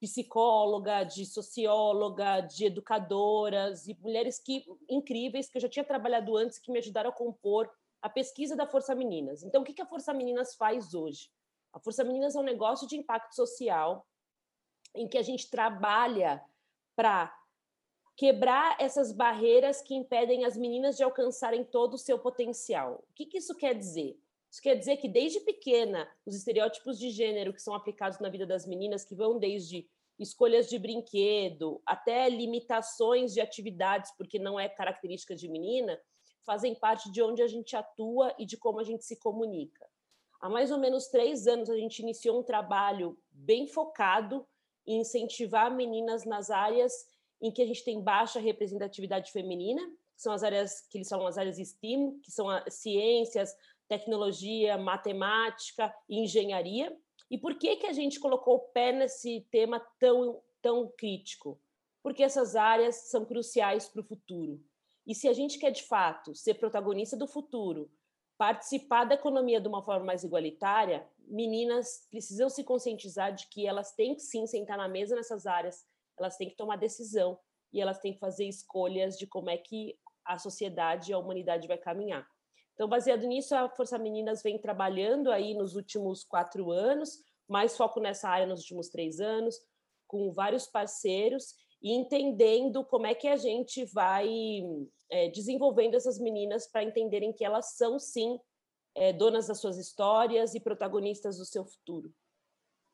psicóloga, 0.00 1.04
de 1.04 1.26
socióloga, 1.26 2.40
de 2.40 2.64
educadoras 2.64 3.86
e 3.86 3.94
mulheres 4.00 4.38
que 4.38 4.64
incríveis 4.88 5.50
que 5.50 5.58
eu 5.58 5.60
já 5.60 5.68
tinha 5.68 5.84
trabalhado 5.84 6.34
antes 6.38 6.58
que 6.58 6.72
me 6.72 6.78
ajudaram 6.78 7.10
a 7.10 7.12
compor 7.12 7.70
a 8.00 8.08
pesquisa 8.08 8.56
da 8.56 8.66
Força 8.66 8.94
Meninas. 8.94 9.42
Então, 9.42 9.60
o 9.60 9.64
que 9.64 9.82
a 9.82 9.86
Força 9.86 10.14
Meninas 10.14 10.54
faz 10.54 10.94
hoje? 10.94 11.30
A 11.70 11.78
Força 11.78 12.02
Meninas 12.02 12.34
é 12.34 12.40
um 12.40 12.42
negócio 12.42 12.88
de 12.88 12.96
impacto 12.96 13.34
social 13.34 14.06
em 14.94 15.06
que 15.06 15.18
a 15.18 15.22
gente 15.22 15.50
trabalha 15.50 16.42
para 16.96 17.30
quebrar 18.16 18.76
essas 18.78 19.12
barreiras 19.12 19.80
que 19.80 19.94
impedem 19.94 20.44
as 20.44 20.56
meninas 20.56 20.96
de 20.96 21.02
alcançarem 21.02 21.64
todo 21.64 21.94
o 21.94 21.98
seu 21.98 22.18
potencial. 22.18 23.04
O 23.10 23.14
que, 23.14 23.26
que 23.26 23.38
isso 23.38 23.54
quer 23.56 23.74
dizer? 23.74 24.18
Isso 24.50 24.60
quer 24.60 24.74
dizer 24.74 24.98
que 24.98 25.08
desde 25.08 25.40
pequena, 25.40 26.06
os 26.26 26.34
estereótipos 26.34 26.98
de 26.98 27.10
gênero 27.10 27.54
que 27.54 27.62
são 27.62 27.74
aplicados 27.74 28.18
na 28.18 28.28
vida 28.28 28.46
das 28.46 28.66
meninas, 28.66 29.04
que 29.04 29.14
vão 29.14 29.38
desde 29.38 29.88
escolhas 30.18 30.68
de 30.68 30.78
brinquedo 30.78 31.80
até 31.86 32.28
limitações 32.28 33.32
de 33.32 33.40
atividades, 33.40 34.12
porque 34.16 34.38
não 34.38 34.60
é 34.60 34.68
característica 34.68 35.34
de 35.34 35.48
menina, 35.48 35.98
fazem 36.44 36.74
parte 36.74 37.10
de 37.10 37.22
onde 37.22 37.42
a 37.42 37.46
gente 37.46 37.74
atua 37.74 38.34
e 38.38 38.44
de 38.44 38.56
como 38.56 38.78
a 38.78 38.84
gente 38.84 39.04
se 39.04 39.18
comunica. 39.18 39.88
Há 40.40 40.50
mais 40.50 40.70
ou 40.70 40.78
menos 40.78 41.06
três 41.06 41.46
anos, 41.46 41.70
a 41.70 41.76
gente 41.76 42.00
iniciou 42.00 42.40
um 42.40 42.42
trabalho 42.42 43.18
bem 43.30 43.66
focado 43.66 44.46
em 44.86 45.00
incentivar 45.00 45.74
meninas 45.74 46.24
nas 46.24 46.50
áreas 46.50 46.92
em 47.42 47.50
que 47.50 47.60
a 47.60 47.66
gente 47.66 47.84
tem 47.84 48.00
baixa 48.00 48.38
representatividade 48.38 49.32
feminina, 49.32 49.82
que 50.14 50.22
são 50.22 50.32
as 50.32 50.44
áreas 50.44 50.80
que 50.88 51.04
são 51.04 51.26
as 51.26 51.36
áreas 51.36 51.56
STEAM, 51.56 52.20
que 52.20 52.30
são 52.30 52.48
as 52.48 52.74
ciências, 52.74 53.54
tecnologia, 53.88 54.78
matemática 54.78 55.92
e 56.08 56.20
engenharia. 56.20 56.96
E 57.28 57.36
por 57.36 57.58
que 57.58 57.76
que 57.76 57.86
a 57.86 57.92
gente 57.92 58.20
colocou 58.20 58.54
o 58.54 58.60
pé 58.60 58.92
nesse 58.92 59.46
tema 59.50 59.80
tão 59.98 60.40
tão 60.62 60.92
crítico? 60.96 61.60
Porque 62.00 62.22
essas 62.22 62.54
áreas 62.54 62.94
são 63.10 63.24
cruciais 63.24 63.88
para 63.88 64.00
o 64.00 64.04
futuro. 64.04 64.64
E 65.04 65.14
se 65.14 65.26
a 65.26 65.32
gente 65.32 65.58
quer 65.58 65.72
de 65.72 65.82
fato 65.82 66.34
ser 66.36 66.54
protagonista 66.54 67.16
do 67.16 67.26
futuro, 67.26 67.90
participar 68.38 69.04
da 69.04 69.16
economia 69.16 69.60
de 69.60 69.66
uma 69.66 69.82
forma 69.82 70.06
mais 70.06 70.22
igualitária, 70.22 71.06
meninas 71.26 72.06
precisam 72.10 72.48
se 72.48 72.62
conscientizar 72.62 73.34
de 73.34 73.46
que 73.48 73.66
elas 73.66 73.92
têm 73.92 74.14
que 74.14 74.22
sim 74.22 74.46
sentar 74.46 74.76
na 74.76 74.88
mesa 74.88 75.16
nessas 75.16 75.46
áreas, 75.46 75.84
elas 76.18 76.36
têm 76.36 76.48
que 76.48 76.56
tomar 76.56 76.76
decisão 76.76 77.38
e 77.72 77.80
elas 77.80 77.98
têm 77.98 78.12
que 78.12 78.18
fazer 78.18 78.46
escolhas 78.46 79.16
de 79.16 79.26
como 79.26 79.50
é 79.50 79.56
que 79.56 79.98
a 80.24 80.38
sociedade 80.38 81.10
e 81.10 81.14
a 81.14 81.18
humanidade 81.18 81.66
vai 81.66 81.78
caminhar. 81.78 82.26
Então, 82.74 82.88
baseado 82.88 83.26
nisso, 83.26 83.54
a 83.54 83.68
Força 83.68 83.98
Meninas 83.98 84.42
vem 84.42 84.58
trabalhando 84.58 85.30
aí 85.30 85.54
nos 85.54 85.74
últimos 85.74 86.24
quatro 86.24 86.70
anos, 86.70 87.18
mais 87.48 87.76
foco 87.76 88.00
nessa 88.00 88.28
área 88.28 88.46
nos 88.46 88.60
últimos 88.60 88.88
três 88.88 89.20
anos, 89.20 89.56
com 90.06 90.32
vários 90.32 90.66
parceiros 90.66 91.54
e 91.82 91.92
entendendo 91.92 92.84
como 92.84 93.06
é 93.06 93.14
que 93.14 93.26
a 93.26 93.36
gente 93.36 93.84
vai 93.86 94.62
é, 95.10 95.28
desenvolvendo 95.28 95.94
essas 95.94 96.18
meninas 96.18 96.66
para 96.66 96.84
entenderem 96.84 97.32
que 97.32 97.44
elas 97.44 97.76
são, 97.76 97.98
sim, 97.98 98.38
é, 98.94 99.12
donas 99.12 99.48
das 99.48 99.58
suas 99.58 99.78
histórias 99.78 100.54
e 100.54 100.60
protagonistas 100.60 101.38
do 101.38 101.44
seu 101.44 101.64
futuro. 101.64 102.12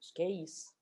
Acho 0.01 0.15
que 0.15 0.23
é 0.23 0.31
isso. 0.31 0.78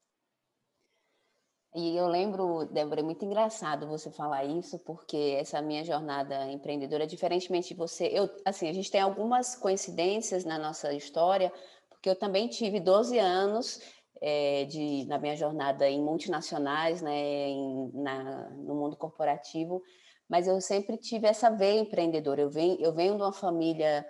E 1.76 1.94
eu 1.94 2.08
lembro, 2.08 2.64
Débora, 2.64 3.00
é 3.00 3.04
muito 3.04 3.22
engraçado 3.22 3.86
você 3.86 4.10
falar 4.10 4.46
isso, 4.46 4.78
porque 4.78 5.36
essa 5.38 5.60
minha 5.60 5.84
jornada 5.84 6.50
empreendedora, 6.50 7.06
diferentemente 7.06 7.68
de 7.68 7.74
você, 7.74 8.06
eu, 8.06 8.30
assim, 8.46 8.66
a 8.66 8.72
gente 8.72 8.90
tem 8.90 9.02
algumas 9.02 9.54
coincidências 9.54 10.42
na 10.46 10.58
nossa 10.58 10.90
história, 10.94 11.52
porque 11.90 12.08
eu 12.08 12.16
também 12.16 12.48
tive 12.48 12.80
12 12.80 13.18
anos 13.18 13.78
é, 14.22 14.64
de, 14.64 15.04
na 15.04 15.18
minha 15.18 15.36
jornada 15.36 15.86
em 15.86 16.00
multinacionais, 16.02 17.02
né, 17.02 17.14
em, 17.50 17.90
na, 17.92 18.48
no 18.52 18.74
mundo 18.74 18.96
corporativo, 18.96 19.82
mas 20.26 20.48
eu 20.48 20.58
sempre 20.62 20.96
tive 20.96 21.26
essa 21.26 21.50
veia 21.50 21.80
empreendedora. 21.80 22.40
Eu 22.40 22.48
venho, 22.48 22.80
eu 22.80 22.94
venho 22.94 23.16
de 23.16 23.22
uma 23.22 23.34
família. 23.34 24.06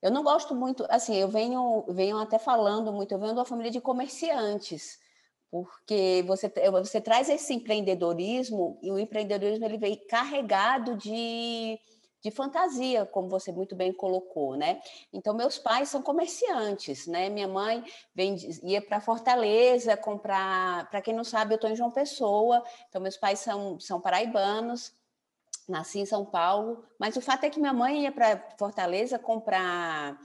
Eu 0.00 0.12
não 0.12 0.22
gosto 0.22 0.54
muito, 0.54 0.86
assim, 0.88 1.16
eu 1.16 1.26
venho, 1.26 1.84
venho 1.88 2.18
até 2.18 2.38
falando 2.38 2.92
muito, 2.92 3.10
eu 3.10 3.18
venho 3.18 3.32
de 3.32 3.38
uma 3.40 3.44
família 3.44 3.72
de 3.72 3.80
comerciantes 3.80 5.09
porque 5.50 6.22
você, 6.26 6.48
você 6.70 7.00
traz 7.00 7.28
esse 7.28 7.52
empreendedorismo 7.52 8.78
e 8.80 8.90
o 8.90 8.98
empreendedorismo 8.98 9.64
ele 9.64 9.78
vem 9.78 9.96
carregado 10.06 10.96
de, 10.96 11.78
de 12.22 12.30
fantasia, 12.30 13.04
como 13.04 13.28
você 13.28 13.50
muito 13.50 13.74
bem 13.74 13.92
colocou, 13.92 14.56
né? 14.56 14.80
Então 15.12 15.34
meus 15.34 15.58
pais 15.58 15.88
são 15.88 16.02
comerciantes, 16.02 17.08
né? 17.08 17.28
Minha 17.28 17.48
mãe 17.48 17.82
vem, 18.14 18.36
ia 18.62 18.80
para 18.80 19.00
Fortaleza 19.00 19.96
comprar, 19.96 20.88
para 20.88 21.02
quem 21.02 21.14
não 21.14 21.24
sabe, 21.24 21.52
eu 21.52 21.56
estou 21.56 21.70
em 21.70 21.76
João 21.76 21.90
Pessoa, 21.90 22.62
então 22.88 23.00
meus 23.00 23.16
pais 23.16 23.40
são, 23.40 23.80
são 23.80 24.00
paraibanos, 24.00 24.92
nasci 25.68 25.98
em 25.98 26.06
São 26.06 26.24
Paulo, 26.24 26.84
mas 26.98 27.16
o 27.16 27.20
fato 27.20 27.44
é 27.44 27.50
que 27.50 27.58
minha 27.58 27.72
mãe 27.72 28.04
ia 28.04 28.12
para 28.12 28.38
Fortaleza 28.56 29.18
comprar 29.18 30.16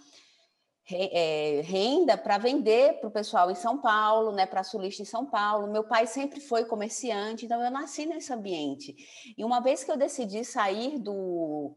renda 0.88 2.16
para 2.18 2.38
vender 2.38 3.00
para 3.00 3.08
o 3.08 3.12
pessoal 3.12 3.50
em 3.50 3.56
São 3.56 3.80
Paulo, 3.80 4.32
né, 4.32 4.46
para 4.46 4.64
sulista 4.64 5.02
em 5.02 5.06
São 5.06 5.26
Paulo. 5.26 5.72
Meu 5.72 5.84
pai 5.84 6.06
sempre 6.06 6.40
foi 6.40 6.66
comerciante, 6.66 7.46
então 7.46 7.64
eu 7.64 7.72
nasci 7.72 8.06
nesse 8.06 8.32
ambiente. 8.32 8.96
E 9.38 9.44
uma 9.44 9.60
vez 9.60 9.84
que 9.84 9.92
eu 9.92 9.98
decidi 9.98 10.44
sair 10.46 11.00
do 11.00 11.76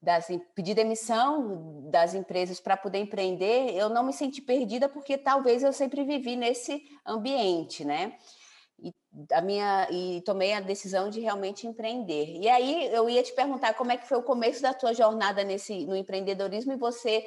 das, 0.00 0.28
pedir 0.54 0.74
demissão 0.74 1.90
das 1.90 2.14
empresas 2.14 2.60
para 2.60 2.76
poder 2.76 2.98
empreender, 2.98 3.74
eu 3.74 3.88
não 3.88 4.04
me 4.04 4.12
senti 4.12 4.40
perdida 4.40 4.88
porque 4.88 5.18
talvez 5.18 5.62
eu 5.62 5.72
sempre 5.72 6.04
vivi 6.04 6.36
nesse 6.36 6.82
ambiente, 7.06 7.84
né? 7.84 8.16
E, 8.80 8.94
a 9.32 9.40
minha, 9.40 9.88
e 9.90 10.20
tomei 10.22 10.52
a 10.52 10.60
decisão 10.60 11.10
de 11.10 11.20
realmente 11.20 11.66
empreender. 11.66 12.36
E 12.36 12.48
aí 12.48 12.86
eu 12.92 13.08
ia 13.10 13.22
te 13.22 13.32
perguntar 13.32 13.74
como 13.74 13.90
é 13.90 13.96
que 13.96 14.08
foi 14.08 14.18
o 14.18 14.22
começo 14.22 14.62
da 14.62 14.72
tua 14.72 14.94
jornada 14.94 15.42
nesse, 15.42 15.86
no 15.86 15.96
empreendedorismo 15.96 16.72
e 16.72 16.76
você 16.76 17.26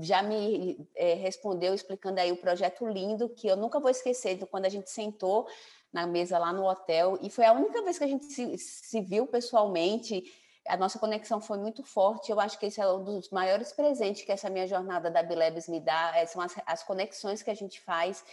já 0.00 0.22
me 0.22 0.78
é, 0.96 1.14
respondeu 1.14 1.72
explicando 1.74 2.20
aí 2.20 2.32
o 2.32 2.36
projeto 2.36 2.86
lindo 2.86 3.28
que 3.28 3.46
eu 3.46 3.56
nunca 3.56 3.78
vou 3.78 3.90
esquecer 3.90 4.36
de 4.36 4.46
quando 4.46 4.66
a 4.66 4.70
gente 4.70 4.90
sentou 4.90 5.46
na 5.92 6.06
mesa 6.06 6.38
lá 6.38 6.52
no 6.52 6.68
hotel 6.68 7.18
e 7.20 7.30
foi 7.30 7.44
a 7.44 7.52
única 7.52 7.82
vez 7.82 7.98
que 7.98 8.04
a 8.04 8.08
gente 8.08 8.26
se, 8.26 8.58
se 8.58 9.00
viu 9.00 9.26
pessoalmente 9.26 10.24
a 10.68 10.76
nossa 10.76 10.98
conexão 10.98 11.40
foi 11.40 11.58
muito 11.58 11.82
forte. 11.82 12.30
Eu 12.30 12.38
acho 12.38 12.58
que 12.58 12.66
esse 12.66 12.80
é 12.80 12.86
um 12.86 13.02
dos 13.02 13.30
maiores 13.30 13.72
presentes 13.72 14.22
que 14.22 14.30
essa 14.30 14.50
minha 14.50 14.66
jornada 14.66 15.10
da 15.10 15.22
Bilebs 15.22 15.68
me 15.68 15.80
dá, 15.80 16.12
é, 16.14 16.26
são 16.26 16.40
as, 16.40 16.54
as 16.66 16.82
conexões 16.82 17.42
que 17.42 17.50
a 17.50 17.54
gente 17.54 17.80
faz 17.80 18.24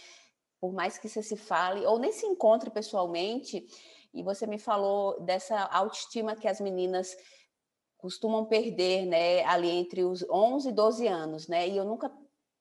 por 0.60 0.72
mais 0.72 0.98
que 0.98 1.08
você 1.08 1.22
se 1.22 1.36
fale 1.36 1.86
ou 1.86 1.98
nem 1.98 2.12
se 2.12 2.26
encontre 2.26 2.70
pessoalmente, 2.70 3.66
e 4.12 4.22
você 4.22 4.46
me 4.46 4.58
falou 4.58 5.20
dessa 5.20 5.60
autoestima 5.64 6.34
que 6.34 6.48
as 6.48 6.60
meninas 6.60 7.16
costumam 7.98 8.44
perder, 8.44 9.06
né, 9.06 9.44
ali 9.44 9.68
entre 9.68 10.04
os 10.04 10.24
11 10.30 10.68
e 10.68 10.72
12 10.72 11.06
anos, 11.06 11.48
né? 11.48 11.68
E 11.68 11.76
eu 11.76 11.84
nunca 11.84 12.10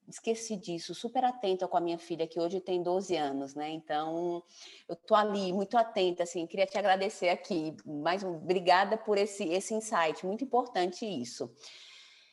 esqueci 0.08 0.56
disso, 0.56 0.96
super 0.96 1.24
atenta 1.24 1.68
com 1.68 1.78
a 1.78 1.82
minha 1.82 1.98
filha 1.98 2.28
que 2.28 2.40
hoje 2.40 2.62
tem 2.62 2.82
12 2.82 3.16
anos, 3.16 3.54
né? 3.54 3.70
Então, 3.70 4.42
eu 4.88 4.96
tô 4.96 5.14
ali 5.14 5.52
muito 5.52 5.78
atenta 5.78 6.24
assim, 6.24 6.48
queria 6.48 6.66
te 6.66 6.78
agradecer 6.78 7.30
aqui, 7.30 7.76
mais 7.86 8.24
um, 8.24 8.36
obrigada 8.36 8.98
por 8.98 9.18
esse 9.18 9.44
esse 9.50 9.74
insight, 9.74 10.26
muito 10.26 10.44
importante 10.44 11.06
isso. 11.06 11.54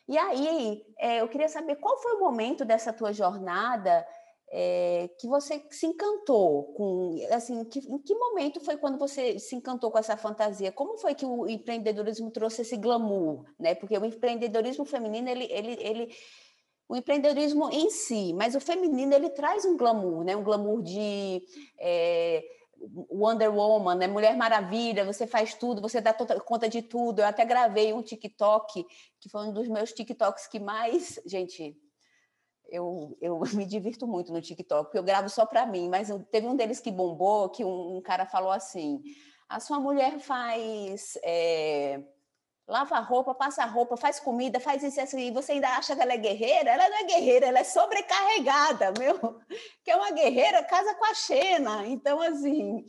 E 0.06 0.16
aí, 0.16 0.85
é, 0.99 1.21
eu 1.21 1.28
queria 1.28 1.49
saber 1.49 1.76
qual 1.76 1.99
foi 1.99 2.12
o 2.14 2.21
momento 2.21 2.64
dessa 2.64 2.92
tua 2.92 3.12
jornada 3.12 4.06
é, 4.51 5.09
que 5.19 5.27
você 5.27 5.65
se 5.71 5.87
encantou 5.87 6.75
com, 6.75 7.17
assim, 7.31 7.65
que, 7.65 7.81
em 7.81 7.99
que 7.99 8.15
momento 8.15 8.61
foi 8.61 8.77
quando 8.77 8.99
você 8.99 9.39
se 9.39 9.57
encantou 9.57 9.91
com 9.91 9.99
essa 9.99 10.17
fantasia? 10.17 10.71
Como 10.71 10.97
foi 10.99 11.15
que 11.15 11.27
o 11.27 11.49
empreendedorismo 11.49 12.31
trouxe 12.31 12.63
esse 12.63 12.77
glamour, 12.77 13.45
né? 13.59 13.75
Porque 13.75 13.97
o 13.97 14.05
empreendedorismo 14.05 14.85
feminino, 14.85 15.29
ele, 15.29 15.45
ele, 15.51 15.77
ele 15.81 16.15
o 16.89 16.97
empreendedorismo 16.97 17.71
em 17.71 17.91
si, 17.91 18.33
mas 18.35 18.55
o 18.55 18.61
feminino 18.61 19.15
ele 19.15 19.31
traz 19.31 19.65
um 19.65 19.77
glamour, 19.77 20.25
né? 20.25 20.37
Um 20.37 20.45
glamour 20.45 20.83
de 20.83 21.43
é, 21.81 22.43
Wonder 23.11 23.53
Woman, 23.53 23.97
né? 23.97 24.07
Mulher 24.07 24.37
Maravilha, 24.37 25.05
você 25.05 25.27
faz 25.27 25.55
tudo, 25.55 25.81
você 25.81 26.01
dá 26.01 26.13
conta 26.13 26.69
de 26.69 26.83
tudo. 26.83 27.21
Eu 27.21 27.27
até 27.27 27.45
gravei 27.45 27.93
um 27.93 28.03
TikTok, 28.03 28.85
que 29.21 29.29
foi 29.29 29.49
um 29.49 29.53
dos 29.53 29.69
meus 29.69 29.93
TikToks 29.93 30.47
que 30.47 30.61
mais, 30.61 31.19
gente, 31.27 31.77
eu, 32.75 33.16
eu 33.21 33.40
me 33.54 33.64
divirto 33.64 34.07
muito 34.07 34.33
no 34.33 34.40
TikTok, 34.40 34.85
porque 34.85 34.99
eu 34.99 35.02
gravo 35.02 35.28
só 35.28 35.47
para 35.47 35.66
mim, 35.66 35.88
mas 35.88 36.11
eu, 36.11 36.21
teve 36.25 36.47
um 36.47 36.57
deles 36.57 36.81
que 36.81 36.90
bombou, 36.90 37.49
que 37.49 37.64
um, 37.64 37.97
um, 37.97 38.02
cara 38.02 38.26
falou 38.26 38.50
assim, 38.50 39.02
a 39.49 39.61
sua 39.61 39.78
mulher 39.81 40.19
faz... 40.19 41.19
É, 41.23 42.02
lava 42.66 42.99
roupa, 43.00 43.35
passa 43.35 43.64
roupa, 43.66 43.97
faz 43.97 44.19
comida, 44.19 44.59
faz 44.59 44.83
isso, 44.83 45.00
isso, 45.00 45.19
e 45.19 45.31
você 45.31 45.52
ainda 45.52 45.69
acha 45.69 45.95
que 45.95 46.00
ela 46.00 46.14
é 46.14 46.16
guerreira? 46.16 46.71
Ela 46.71 46.88
não 46.88 46.97
é 46.97 47.04
guerreira, 47.04 47.47
ela 47.47 47.59
é 47.59 47.64
sobrecarregada, 47.64 48.93
meu. 48.99 49.38
Que 49.85 49.90
é 49.90 49.97
uma 49.97 50.11
guerreira, 50.11 50.64
casa 50.64 50.95
com 50.95 51.04
a 51.04 51.14
Xena. 51.14 51.87
Então, 51.87 52.21
assim, 52.23 52.87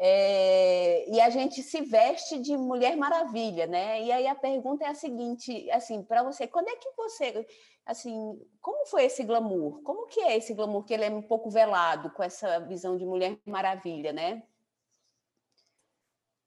é, 0.00 1.08
e 1.10 1.20
a 1.20 1.28
gente 1.28 1.62
se 1.62 1.80
veste 1.80 2.38
de 2.38 2.56
Mulher 2.56 2.96
Maravilha, 2.96 3.66
né? 3.66 4.02
E 4.02 4.12
aí 4.12 4.26
a 4.26 4.34
pergunta 4.34 4.84
é 4.84 4.88
a 4.88 4.94
seguinte, 4.94 5.68
assim, 5.70 6.02
para 6.02 6.22
você, 6.22 6.46
quando 6.46 6.68
é 6.68 6.76
que 6.76 6.90
você 6.96 7.46
assim, 7.88 8.38
como 8.60 8.86
foi 8.86 9.04
esse 9.04 9.24
glamour? 9.24 9.80
Como 9.82 10.06
que 10.06 10.20
é 10.20 10.36
esse 10.36 10.52
glamour 10.52 10.84
que 10.84 10.92
ele 10.92 11.04
é 11.04 11.10
um 11.10 11.22
pouco 11.22 11.50
velado 11.50 12.10
com 12.10 12.22
essa 12.22 12.60
visão 12.60 12.98
de 12.98 13.06
Mulher 13.06 13.38
Maravilha, 13.46 14.12
né? 14.12 14.42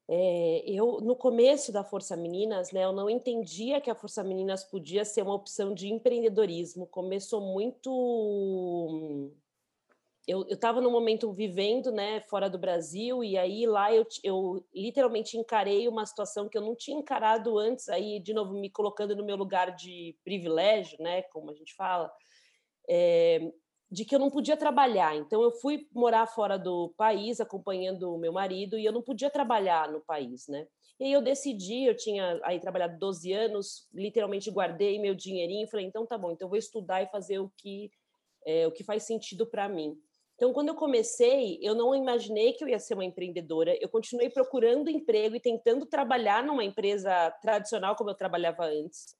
É, 0.08 0.62
eu 0.70 1.00
no 1.00 1.16
começo 1.16 1.72
da 1.72 1.82
Força 1.82 2.16
Meninas, 2.16 2.70
né, 2.70 2.84
eu 2.84 2.92
não 2.92 3.08
entendia 3.08 3.80
que 3.80 3.90
a 3.90 3.94
Força 3.94 4.22
Meninas 4.22 4.62
podia 4.62 5.04
ser 5.04 5.22
uma 5.22 5.34
opção 5.34 5.74
de 5.74 5.88
empreendedorismo. 5.88 6.86
Começou 6.86 7.40
muito 7.40 9.32
eu 10.26 10.46
estava 10.48 10.80
no 10.80 10.90
momento 10.90 11.32
vivendo 11.32 11.90
né, 11.90 12.20
fora 12.20 12.48
do 12.48 12.58
Brasil, 12.58 13.24
e 13.24 13.36
aí 13.36 13.66
lá 13.66 13.92
eu, 13.92 14.06
eu 14.22 14.64
literalmente 14.72 15.36
encarei 15.36 15.88
uma 15.88 16.06
situação 16.06 16.48
que 16.48 16.56
eu 16.56 16.62
não 16.62 16.76
tinha 16.76 16.98
encarado 16.98 17.58
antes, 17.58 17.88
aí 17.88 18.20
de 18.20 18.32
novo 18.32 18.52
me 18.52 18.70
colocando 18.70 19.16
no 19.16 19.24
meu 19.24 19.36
lugar 19.36 19.74
de 19.74 20.16
privilégio, 20.24 20.96
né, 21.00 21.22
como 21.22 21.50
a 21.50 21.54
gente 21.54 21.74
fala, 21.74 22.12
é, 22.88 23.52
de 23.90 24.04
que 24.04 24.14
eu 24.14 24.18
não 24.18 24.30
podia 24.30 24.56
trabalhar. 24.56 25.16
Então 25.16 25.42
eu 25.42 25.50
fui 25.50 25.88
morar 25.92 26.26
fora 26.26 26.56
do 26.56 26.94
país 26.96 27.40
acompanhando 27.40 28.14
o 28.14 28.18
meu 28.18 28.32
marido 28.32 28.78
e 28.78 28.84
eu 28.84 28.92
não 28.92 29.02
podia 29.02 29.28
trabalhar 29.28 29.90
no 29.90 30.00
país, 30.00 30.46
né? 30.48 30.66
E 31.00 31.04
aí 31.04 31.12
eu 31.12 31.20
decidi, 31.20 31.84
eu 31.84 31.96
tinha 31.96 32.40
aí 32.44 32.60
trabalhado 32.60 32.98
12 32.98 33.32
anos, 33.32 33.88
literalmente 33.92 34.50
guardei 34.50 35.00
meu 35.00 35.14
dinheirinho, 35.14 35.66
falei, 35.68 35.84
então 35.84 36.06
tá 36.06 36.16
bom, 36.16 36.30
então 36.30 36.46
eu 36.46 36.50
vou 36.50 36.58
estudar 36.58 37.02
e 37.02 37.08
fazer 37.08 37.40
o 37.40 37.52
que 37.56 37.90
é, 38.46 38.66
o 38.66 38.72
que 38.72 38.84
faz 38.84 39.04
sentido 39.04 39.46
para 39.46 39.68
mim. 39.68 39.96
Então, 40.42 40.52
quando 40.52 40.70
eu 40.70 40.74
comecei, 40.74 41.56
eu 41.62 41.72
não 41.72 41.94
imaginei 41.94 42.52
que 42.52 42.64
eu 42.64 42.68
ia 42.68 42.80
ser 42.80 42.94
uma 42.94 43.04
empreendedora. 43.04 43.78
Eu 43.80 43.88
continuei 43.88 44.28
procurando 44.28 44.90
emprego 44.90 45.36
e 45.36 45.40
tentando 45.40 45.86
trabalhar 45.86 46.42
numa 46.42 46.64
empresa 46.64 47.30
tradicional 47.40 47.94
como 47.94 48.10
eu 48.10 48.16
trabalhava 48.16 48.64
antes. 48.64 49.14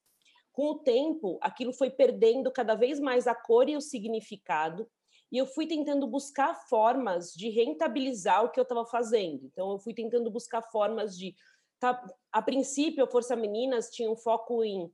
Com 0.51 0.71
o 0.71 0.79
tempo, 0.81 1.39
aquilo 1.41 1.73
foi 1.73 1.91
perdendo 1.91 2.51
cada 2.51 2.75
vez 2.75 2.99
mais 2.99 3.29
a 3.29 3.37
cor 3.37 3.69
e 3.69 3.77
o 3.77 3.81
significado, 3.81 4.85
e 5.31 5.39
eu 5.39 5.47
fui 5.47 5.65
tentando 5.65 6.09
buscar 6.09 6.57
formas 6.69 7.33
de 7.35 7.51
rentabilizar 7.51 8.45
o 8.45 8.51
que 8.51 8.59
eu 8.59 8.65
estava 8.65 8.85
fazendo. 8.85 9.47
Então, 9.47 9.71
eu 9.71 9.79
fui 9.79 9.95
tentando 9.95 10.29
buscar 10.29 10.61
formas 10.73 11.17
de. 11.17 11.37
Tá, 11.79 12.05
a 12.33 12.43
princípio, 12.43 13.05
a 13.05 13.09
Força 13.09 13.37
Meninas 13.37 13.91
tinha 13.91 14.11
um 14.11 14.17
foco 14.17 14.65
em 14.65 14.93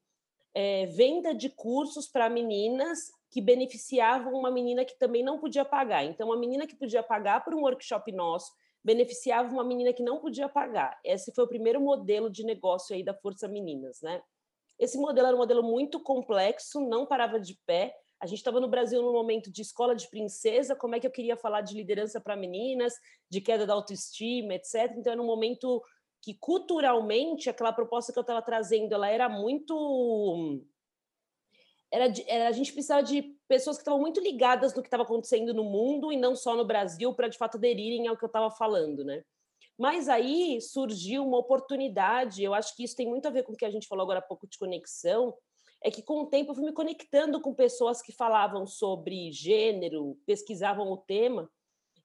é, 0.54 0.84
venda 0.88 1.34
de 1.34 1.48
cursos 1.48 2.06
para 2.06 2.28
meninas 2.28 3.16
que 3.30 3.40
beneficiavam 3.40 4.32
uma 4.32 4.50
menina 4.50 4.84
que 4.84 4.98
também 4.98 5.22
não 5.22 5.38
podia 5.38 5.64
pagar. 5.64 6.04
Então, 6.04 6.28
uma 6.28 6.36
menina 6.38 6.66
que 6.66 6.76
podia 6.76 7.02
pagar 7.02 7.44
por 7.44 7.54
um 7.54 7.60
workshop 7.60 8.10
nosso 8.12 8.52
beneficiava 8.82 9.52
uma 9.52 9.64
menina 9.64 9.92
que 9.92 10.02
não 10.02 10.18
podia 10.18 10.48
pagar. 10.48 10.98
Esse 11.04 11.32
foi 11.34 11.44
o 11.44 11.48
primeiro 11.48 11.80
modelo 11.80 12.30
de 12.30 12.44
negócio 12.44 12.94
aí 12.94 13.02
da 13.02 13.12
Força 13.12 13.48
Meninas, 13.48 14.00
né? 14.00 14.22
Esse 14.78 14.96
modelo 14.96 15.26
era 15.26 15.36
um 15.36 15.40
modelo 15.40 15.62
muito 15.62 16.00
complexo, 16.00 16.80
não 16.80 17.04
parava 17.04 17.40
de 17.40 17.58
pé. 17.66 17.94
A 18.20 18.26
gente 18.26 18.38
estava 18.38 18.60
no 18.60 18.68
Brasil 18.68 19.02
no 19.02 19.12
momento 19.12 19.50
de 19.50 19.60
escola 19.60 19.94
de 19.94 20.08
princesa, 20.08 20.76
como 20.76 20.94
é 20.94 21.00
que 21.00 21.06
eu 21.06 21.10
queria 21.10 21.36
falar 21.36 21.60
de 21.62 21.74
liderança 21.74 22.20
para 22.20 22.36
meninas, 22.36 22.94
de 23.28 23.40
queda 23.40 23.66
da 23.66 23.74
autoestima, 23.74 24.54
etc. 24.54 24.94
Então 24.96 25.12
era 25.12 25.20
um 25.20 25.26
momento 25.26 25.82
que 26.22 26.34
culturalmente 26.34 27.50
aquela 27.50 27.72
proposta 27.72 28.12
que 28.12 28.18
eu 28.18 28.22
estava 28.22 28.42
trazendo, 28.42 28.92
ela 28.92 29.08
era 29.08 29.28
muito 29.28 30.62
era, 31.90 32.12
era, 32.26 32.48
a 32.48 32.52
gente 32.52 32.72
precisava 32.72 33.02
de 33.02 33.22
pessoas 33.46 33.76
que 33.76 33.82
estavam 33.82 34.00
muito 34.00 34.20
ligadas 34.20 34.74
no 34.74 34.82
que 34.82 34.88
estava 34.88 35.02
acontecendo 35.02 35.54
no 35.54 35.64
mundo 35.64 36.12
e 36.12 36.16
não 36.16 36.36
só 36.36 36.54
no 36.54 36.64
Brasil 36.64 37.14
para 37.14 37.28
de 37.28 37.38
fato 37.38 37.56
aderirem 37.56 38.06
ao 38.06 38.16
que 38.16 38.24
eu 38.24 38.28
estava 38.28 38.50
falando, 38.50 39.04
né? 39.04 39.22
Mas 39.78 40.08
aí 40.08 40.60
surgiu 40.60 41.24
uma 41.24 41.38
oportunidade, 41.38 42.42
eu 42.42 42.52
acho 42.52 42.74
que 42.74 42.84
isso 42.84 42.96
tem 42.96 43.06
muito 43.06 43.26
a 43.26 43.30
ver 43.30 43.44
com 43.44 43.52
o 43.52 43.56
que 43.56 43.64
a 43.64 43.70
gente 43.70 43.86
falou 43.86 44.02
agora 44.02 44.18
há 44.18 44.22
pouco 44.22 44.46
de 44.46 44.58
conexão, 44.58 45.34
é 45.82 45.90
que 45.90 46.02
com 46.02 46.22
o 46.22 46.26
tempo 46.26 46.50
eu 46.50 46.54
fui 46.56 46.64
me 46.64 46.72
conectando 46.72 47.40
com 47.40 47.54
pessoas 47.54 48.02
que 48.02 48.12
falavam 48.12 48.66
sobre 48.66 49.30
gênero, 49.30 50.18
pesquisavam 50.26 50.90
o 50.90 50.96
tema, 50.96 51.48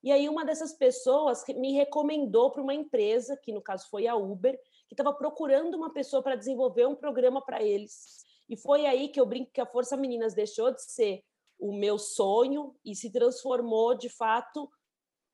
e 0.03 0.11
aí 0.11 0.29
uma 0.29 0.45
dessas 0.45 0.73
pessoas 0.73 1.43
me 1.55 1.71
recomendou 1.71 2.51
para 2.51 2.61
uma 2.61 2.73
empresa, 2.73 3.37
que 3.41 3.51
no 3.51 3.61
caso 3.61 3.89
foi 3.89 4.05
a 4.05 4.15
Uber, 4.15 4.59
que 4.87 4.93
estava 4.93 5.13
procurando 5.13 5.75
uma 5.75 5.91
pessoa 5.91 6.21
para 6.21 6.35
desenvolver 6.35 6.85
um 6.85 6.95
programa 6.95 7.41
para 7.41 7.63
eles. 7.63 8.23
E 8.53 8.55
foi 8.55 8.85
aí 8.85 9.07
que 9.09 9.19
eu 9.19 9.25
brinco 9.25 9.49
que 9.51 9.59
a 9.59 9.65
Força 9.65 9.97
Meninas 9.97 10.35
deixou 10.35 10.69
de 10.71 10.83
ser 10.83 11.23
o 11.57 11.73
meu 11.73 11.97
sonho 11.97 12.75
e 12.85 12.95
se 12.95 13.11
transformou, 13.11 13.95
de 13.95 14.09
fato, 14.09 14.69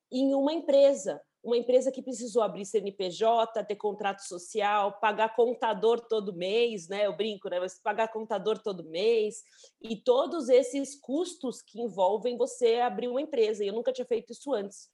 em 0.10 0.34
uma 0.34 0.54
empresa. 0.54 1.22
Uma 1.44 1.58
empresa 1.58 1.92
que 1.92 2.02
precisou 2.02 2.42
abrir 2.42 2.66
CNPJ, 2.66 3.62
ter 3.66 3.76
contrato 3.76 4.22
social, 4.22 5.02
pagar 5.02 5.36
contador 5.36 6.00
todo 6.08 6.34
mês, 6.34 6.88
né? 6.88 7.08
Eu 7.08 7.18
brinco, 7.18 7.50
né? 7.50 7.60
Você 7.60 7.78
pagar 7.84 8.08
contador 8.08 8.58
todo 8.58 8.90
mês 8.90 9.44
e 9.82 9.98
todos 9.98 10.48
esses 10.48 10.96
custos 10.96 11.62
que 11.62 11.82
envolvem 11.82 12.38
você 12.38 12.76
abrir 12.76 13.10
uma 13.10 13.22
empresa. 13.22 13.66
E 13.66 13.68
eu 13.68 13.74
nunca 13.74 13.92
tinha 13.92 14.06
feito 14.06 14.32
isso 14.32 14.54
antes. 14.54 14.90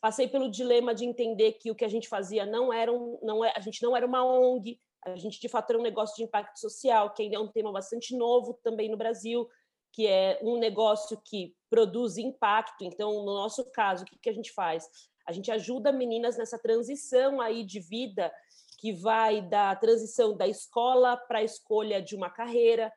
Passei 0.00 0.26
pelo 0.26 0.50
dilema 0.50 0.92
de 0.92 1.04
entender 1.04 1.52
que 1.52 1.70
o 1.70 1.76
que 1.76 1.84
a 1.84 1.88
gente 1.88 2.08
fazia 2.08 2.44
não 2.44 2.72
era 2.72 2.92
um, 2.92 3.20
não 3.22 3.44
é, 3.44 3.52
a 3.54 3.60
gente 3.60 3.80
não 3.84 3.96
era 3.96 4.04
uma 4.04 4.24
ONG, 4.24 4.80
a 5.04 5.16
gente, 5.16 5.40
de 5.40 5.48
fato, 5.48 5.70
era 5.70 5.78
um 5.78 5.82
negócio 5.82 6.16
de 6.16 6.24
impacto 6.24 6.58
social, 6.58 7.12
que 7.12 7.22
ainda 7.22 7.36
é 7.36 7.40
um 7.40 7.50
tema 7.50 7.72
bastante 7.72 8.16
novo 8.16 8.58
também 8.62 8.90
no 8.90 8.96
Brasil, 8.96 9.48
que 9.92 10.06
é 10.06 10.38
um 10.42 10.58
negócio 10.58 11.20
que 11.24 11.54
produz 11.70 12.18
impacto. 12.18 12.84
Então, 12.84 13.24
no 13.24 13.34
nosso 13.34 13.70
caso, 13.70 14.04
o 14.04 14.06
que, 14.06 14.18
que 14.18 14.28
a 14.28 14.32
gente 14.32 14.52
faz? 14.52 14.88
A 15.26 15.32
gente 15.32 15.50
ajuda 15.50 15.92
meninas 15.92 16.36
nessa 16.36 16.58
transição 16.58 17.40
aí 17.40 17.64
de 17.64 17.80
vida 17.80 18.32
que 18.78 18.92
vai 18.92 19.42
da 19.42 19.74
transição 19.74 20.36
da 20.36 20.46
escola 20.46 21.16
para 21.16 21.40
a 21.40 21.44
escolha 21.44 22.00
de 22.00 22.14
uma 22.14 22.30
carreira. 22.30 22.92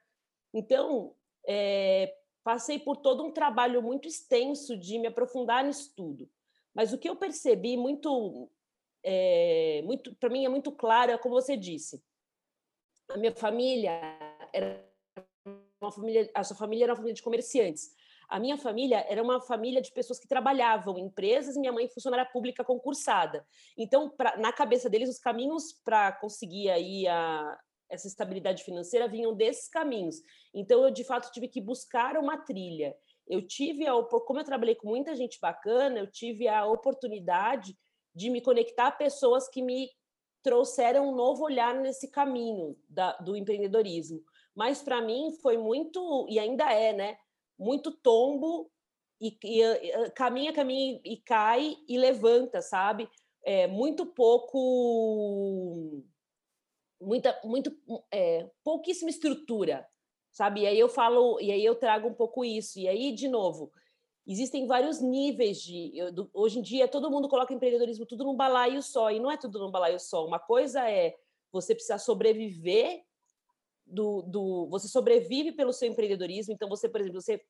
Então, 0.54 1.16
é, 1.48 2.14
passei 2.44 2.78
por 2.78 2.98
todo 2.98 3.24
um 3.24 3.32
trabalho 3.32 3.82
muito 3.82 4.08
extenso 4.08 4.78
de 4.78 5.00
me 5.00 5.08
aprofundar 5.08 5.64
nisso 5.64 5.92
tudo. 5.96 6.30
Mas 6.74 6.94
o 6.94 6.98
que 6.98 7.10
eu 7.10 7.16
percebi 7.16 7.76
muito 7.76 8.50
é, 9.04 9.82
muito 9.84 10.16
para 10.16 10.30
mim 10.30 10.46
é 10.46 10.50
muito 10.50 10.72
claro, 10.72 11.12
é 11.12 11.18
como 11.18 11.36
você 11.36 11.58
disse. 11.58 12.04
A 13.10 13.18
minha 13.18 13.36
família 13.36 13.92
era 14.54 14.84
uma 15.82 15.92
família, 15.92 16.30
a 16.34 16.44
sua 16.44 16.56
família 16.56 16.86
era 16.86 16.94
uma 16.94 16.98
família 16.98 17.16
de 17.16 17.24
comerciantes. 17.24 17.90
A 18.30 18.40
minha 18.40 18.58
família 18.58 19.06
era 19.10 19.22
uma 19.22 19.42
família 19.42 19.82
de 19.82 19.92
pessoas 19.92 20.18
que 20.18 20.28
trabalhavam 20.28 20.98
em 20.98 21.04
empresas, 21.04 21.58
minha 21.58 21.74
mãe 21.74 21.90
funcionária 21.90 22.26
pública 22.26 22.64
concursada. 22.64 23.46
Então, 23.78 24.10
pra, 24.10 24.38
na 24.38 24.54
cabeça 24.54 24.90
deles, 24.90 25.10
os 25.10 25.20
caminhos 25.20 25.74
para 25.84 26.14
conseguir 26.14 26.70
aí 26.70 27.06
a, 27.08 27.60
essa 27.90 28.08
estabilidade 28.08 28.64
financeira 28.64 29.10
vinham 29.10 29.36
desses 29.36 29.68
caminhos. 29.68 30.16
Então, 30.54 30.86
eu 30.86 30.92
de 30.92 31.04
fato 31.04 31.30
tive 31.34 31.50
que 31.50 31.60
buscar 31.60 32.16
uma 32.16 32.38
trilha. 32.38 32.96
Eu 33.28 33.46
tive, 33.46 33.86
a, 33.86 34.02
como 34.02 34.40
eu 34.40 34.46
trabalhei 34.46 34.76
com 34.76 34.88
muita 34.88 35.14
gente 35.14 35.38
bacana, 35.42 36.00
eu 36.00 36.10
tive 36.10 36.48
a 36.48 36.66
oportunidade 36.66 37.78
de 38.14 38.30
me 38.30 38.42
conectar 38.42 38.88
a 38.88 38.92
pessoas 38.92 39.48
que 39.48 39.62
me 39.62 39.90
trouxeram 40.44 41.10
um 41.10 41.16
novo 41.16 41.44
olhar 41.44 41.74
nesse 41.76 42.10
caminho 42.10 42.76
da, 42.90 43.14
do 43.18 43.36
empreendedorismo. 43.36 44.24
Mas 44.56 44.82
para 44.82 45.02
mim 45.02 45.32
foi 45.42 45.58
muito, 45.58 46.28
e 46.30 46.40
ainda 46.40 46.72
é, 46.72 46.94
né? 46.94 47.18
Muito 47.58 47.92
tombo 47.92 48.70
e, 49.20 49.38
e, 49.44 50.10
caminha, 50.12 50.52
caminha 50.52 51.00
e 51.06 51.18
cai 51.18 51.78
e 51.88 51.98
levanta, 51.98 52.62
sabe? 52.62 53.08
É, 53.44 53.68
muito 53.68 54.06
pouco, 54.06 56.04
muita, 57.00 57.40
muito, 57.44 57.76
é, 58.12 58.50
pouquíssima 58.64 59.10
estrutura, 59.10 59.88
sabe? 60.32 60.62
E 60.62 60.68
aí 60.68 60.80
eu 60.80 60.90
falo, 60.90 61.40
e 61.40 61.52
aí 61.52 61.64
eu 61.64 61.76
trago 61.76 62.08
um 62.08 62.14
pouco 62.14 62.44
isso. 62.44 62.80
E 62.80 62.88
aí, 62.88 63.14
de 63.14 63.28
novo, 63.28 63.72
existem 64.32 64.68
vários 64.68 65.02
níveis 65.02 65.62
de. 65.62 65.92
Eu, 65.96 66.30
hoje 66.34 66.60
em 66.60 66.62
dia, 66.62 66.88
todo 66.88 67.10
mundo 67.10 67.28
coloca 67.28 67.54
empreendedorismo 67.54 68.06
tudo 68.06 68.24
num 68.24 68.36
balaio 68.36 68.82
só, 68.82 69.12
e 69.12 69.20
não 69.20 69.32
é 69.32 69.38
tudo 69.38 69.60
num 69.60 69.72
balaio 69.72 70.00
só. 70.00 70.26
Uma 70.26 70.40
coisa 70.40 70.90
é 70.90 71.16
você 71.52 71.74
precisar 71.74 71.98
sobreviver 71.98 73.04
do, 73.86 74.22
do. 74.22 74.68
Você 74.70 74.88
sobrevive 74.88 75.52
pelo 75.52 75.74
seu 75.74 75.90
empreendedorismo, 75.90 76.54
então 76.54 76.70
você, 76.70 76.88
por 76.88 77.02
exemplo, 77.02 77.22
você. 77.22 77.42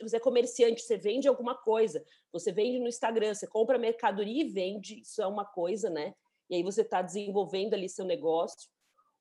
Você 0.00 0.16
é 0.18 0.20
comerciante, 0.20 0.82
você 0.82 0.96
vende 0.96 1.26
alguma 1.26 1.52
coisa, 1.52 2.04
você 2.30 2.52
vende 2.52 2.78
no 2.78 2.86
Instagram, 2.86 3.34
você 3.34 3.44
compra 3.44 3.76
mercadoria 3.76 4.44
e 4.44 4.48
vende, 4.48 5.00
isso 5.00 5.20
é 5.20 5.26
uma 5.26 5.44
coisa, 5.44 5.90
né? 5.90 6.14
E 6.48 6.54
aí 6.54 6.62
você 6.62 6.82
está 6.82 7.02
desenvolvendo 7.02 7.74
ali 7.74 7.88
seu 7.88 8.04
negócio. 8.04 8.70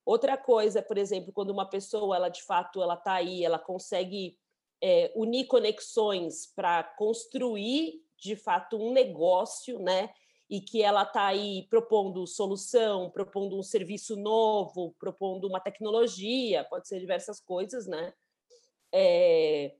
Outra 0.05 0.37
coisa, 0.37 0.79
por 0.79 0.95
exemplo, 0.95 1.33
quando 1.33 1.49
uma 1.49 1.67
pessoa, 1.67 2.15
ela 2.15 2.29
de 2.29 2.43
fato, 2.43 2.83
ela 2.83 2.93
está 2.93 3.13
aí, 3.13 3.43
ela 3.43 3.57
consegue 3.57 4.37
é, 4.81 5.11
unir 5.15 5.47
conexões 5.47 6.51
para 6.55 6.83
construir 6.83 8.01
de 8.17 8.35
fato 8.35 8.77
um 8.77 8.91
negócio, 8.91 9.79
né? 9.79 10.09
E 10.49 10.61
que 10.61 10.81
ela 10.81 11.03
está 11.03 11.27
aí 11.27 11.67
propondo 11.69 12.25
solução, 12.25 13.09
propondo 13.09 13.57
um 13.57 13.63
serviço 13.63 14.15
novo, 14.15 14.95
propondo 14.97 15.45
uma 15.47 15.59
tecnologia, 15.59 16.63
pode 16.63 16.87
ser 16.87 16.99
diversas 16.99 17.39
coisas, 17.39 17.85
né? 17.87 18.13
É... 18.93 19.75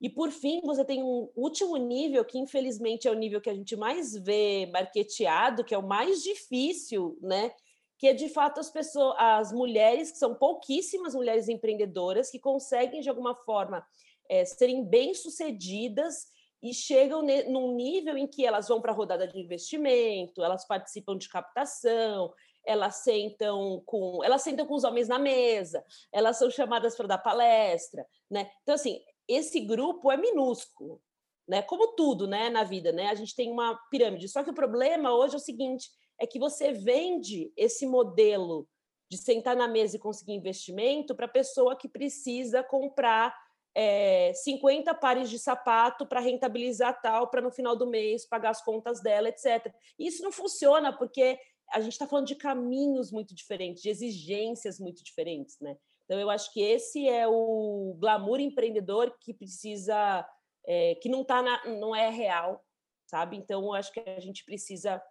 E 0.00 0.10
por 0.10 0.30
fim, 0.30 0.60
você 0.60 0.84
tem 0.84 1.02
um 1.02 1.30
último 1.34 1.76
nível 1.78 2.24
que 2.24 2.38
infelizmente 2.38 3.08
é 3.08 3.10
o 3.10 3.14
nível 3.14 3.40
que 3.40 3.48
a 3.48 3.54
gente 3.54 3.74
mais 3.74 4.14
vê 4.14 4.66
marketeado, 4.66 5.64
que 5.64 5.74
é 5.74 5.78
o 5.78 5.86
mais 5.86 6.22
difícil, 6.22 7.18
né? 7.20 7.52
Que 7.98 8.08
é 8.08 8.12
de 8.12 8.28
fato 8.28 8.60
as 8.60 8.70
pessoas, 8.70 9.16
as 9.18 9.52
mulheres, 9.52 10.12
que 10.12 10.18
são 10.18 10.34
pouquíssimas 10.34 11.14
mulheres 11.14 11.48
empreendedoras 11.48 12.30
que 12.30 12.38
conseguem 12.38 13.00
de 13.00 13.08
alguma 13.08 13.34
forma 13.34 13.84
é, 14.28 14.44
serem 14.44 14.84
bem-sucedidas 14.84 16.26
e 16.62 16.72
chegam 16.72 17.22
num 17.48 17.74
nível 17.74 18.16
em 18.16 18.26
que 18.26 18.44
elas 18.44 18.68
vão 18.68 18.80
para 18.80 18.92
a 18.92 18.94
rodada 18.94 19.26
de 19.26 19.38
investimento, 19.38 20.42
elas 20.42 20.66
participam 20.66 21.16
de 21.16 21.28
captação, 21.28 22.32
elas 22.66 22.96
sentam 22.96 23.82
com 23.86 24.24
elas 24.24 24.42
sentam 24.42 24.66
com 24.66 24.74
os 24.74 24.84
homens 24.84 25.08
na 25.08 25.18
mesa, 25.18 25.84
elas 26.12 26.36
são 26.38 26.50
chamadas 26.50 26.96
para 26.96 27.06
dar 27.06 27.18
palestra, 27.18 28.06
né? 28.30 28.50
Então 28.62 28.74
assim, 28.74 29.00
esse 29.28 29.60
grupo 29.60 30.10
é 30.10 30.16
minúsculo, 30.16 31.00
né? 31.46 31.62
Como 31.62 31.94
tudo, 31.94 32.26
né, 32.26 32.48
na 32.50 32.64
vida, 32.64 32.90
né? 32.90 33.08
A 33.08 33.14
gente 33.14 33.34
tem 33.34 33.50
uma 33.50 33.78
pirâmide. 33.90 34.28
Só 34.28 34.42
que 34.42 34.50
o 34.50 34.54
problema 34.54 35.14
hoje 35.14 35.34
é 35.34 35.38
o 35.38 35.40
seguinte, 35.40 35.88
é 36.20 36.26
que 36.26 36.38
você 36.38 36.72
vende 36.72 37.52
esse 37.56 37.86
modelo 37.86 38.68
de 39.08 39.16
sentar 39.16 39.54
na 39.54 39.68
mesa 39.68 39.96
e 39.96 40.00
conseguir 40.00 40.32
investimento 40.32 41.14
para 41.14 41.26
a 41.26 41.30
pessoa 41.30 41.76
que 41.76 41.88
precisa 41.88 42.62
comprar 42.62 43.32
é, 43.78 44.32
50 44.32 44.94
pares 44.94 45.28
de 45.28 45.38
sapato 45.38 46.06
para 46.06 46.18
rentabilizar 46.18 46.98
tal, 47.02 47.28
para 47.28 47.42
no 47.42 47.50
final 47.50 47.76
do 47.76 47.86
mês 47.86 48.26
pagar 48.26 48.50
as 48.50 48.64
contas 48.64 49.02
dela, 49.02 49.28
etc. 49.28 49.70
Isso 49.98 50.22
não 50.22 50.32
funciona, 50.32 50.96
porque 50.96 51.38
a 51.70 51.80
gente 51.80 51.92
está 51.92 52.06
falando 52.06 52.26
de 52.26 52.36
caminhos 52.36 53.12
muito 53.12 53.34
diferentes, 53.34 53.82
de 53.82 53.90
exigências 53.90 54.80
muito 54.80 55.04
diferentes, 55.04 55.58
né? 55.60 55.76
Então, 56.06 56.18
eu 56.18 56.30
acho 56.30 56.50
que 56.54 56.62
esse 56.62 57.06
é 57.06 57.28
o 57.28 57.94
glamour 57.98 58.40
empreendedor 58.40 59.14
que 59.20 59.34
precisa, 59.34 60.26
é, 60.66 60.94
que 60.94 61.10
não 61.10 61.22
tá 61.22 61.42
na, 61.42 61.66
não 61.66 61.94
é 61.94 62.08
real, 62.08 62.64
sabe? 63.06 63.36
Então, 63.36 63.62
eu 63.62 63.74
acho 63.74 63.92
que 63.92 64.00
a 64.00 64.20
gente 64.20 64.42
precisa 64.44 65.02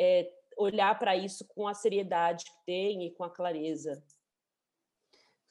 é, 0.00 0.28
olhar 0.56 0.98
para 0.98 1.14
isso 1.14 1.46
com 1.46 1.68
a 1.68 1.74
seriedade 1.74 2.44
que 2.44 2.64
tem 2.66 3.06
e 3.06 3.12
com 3.12 3.22
a 3.22 3.30
clareza. 3.30 4.02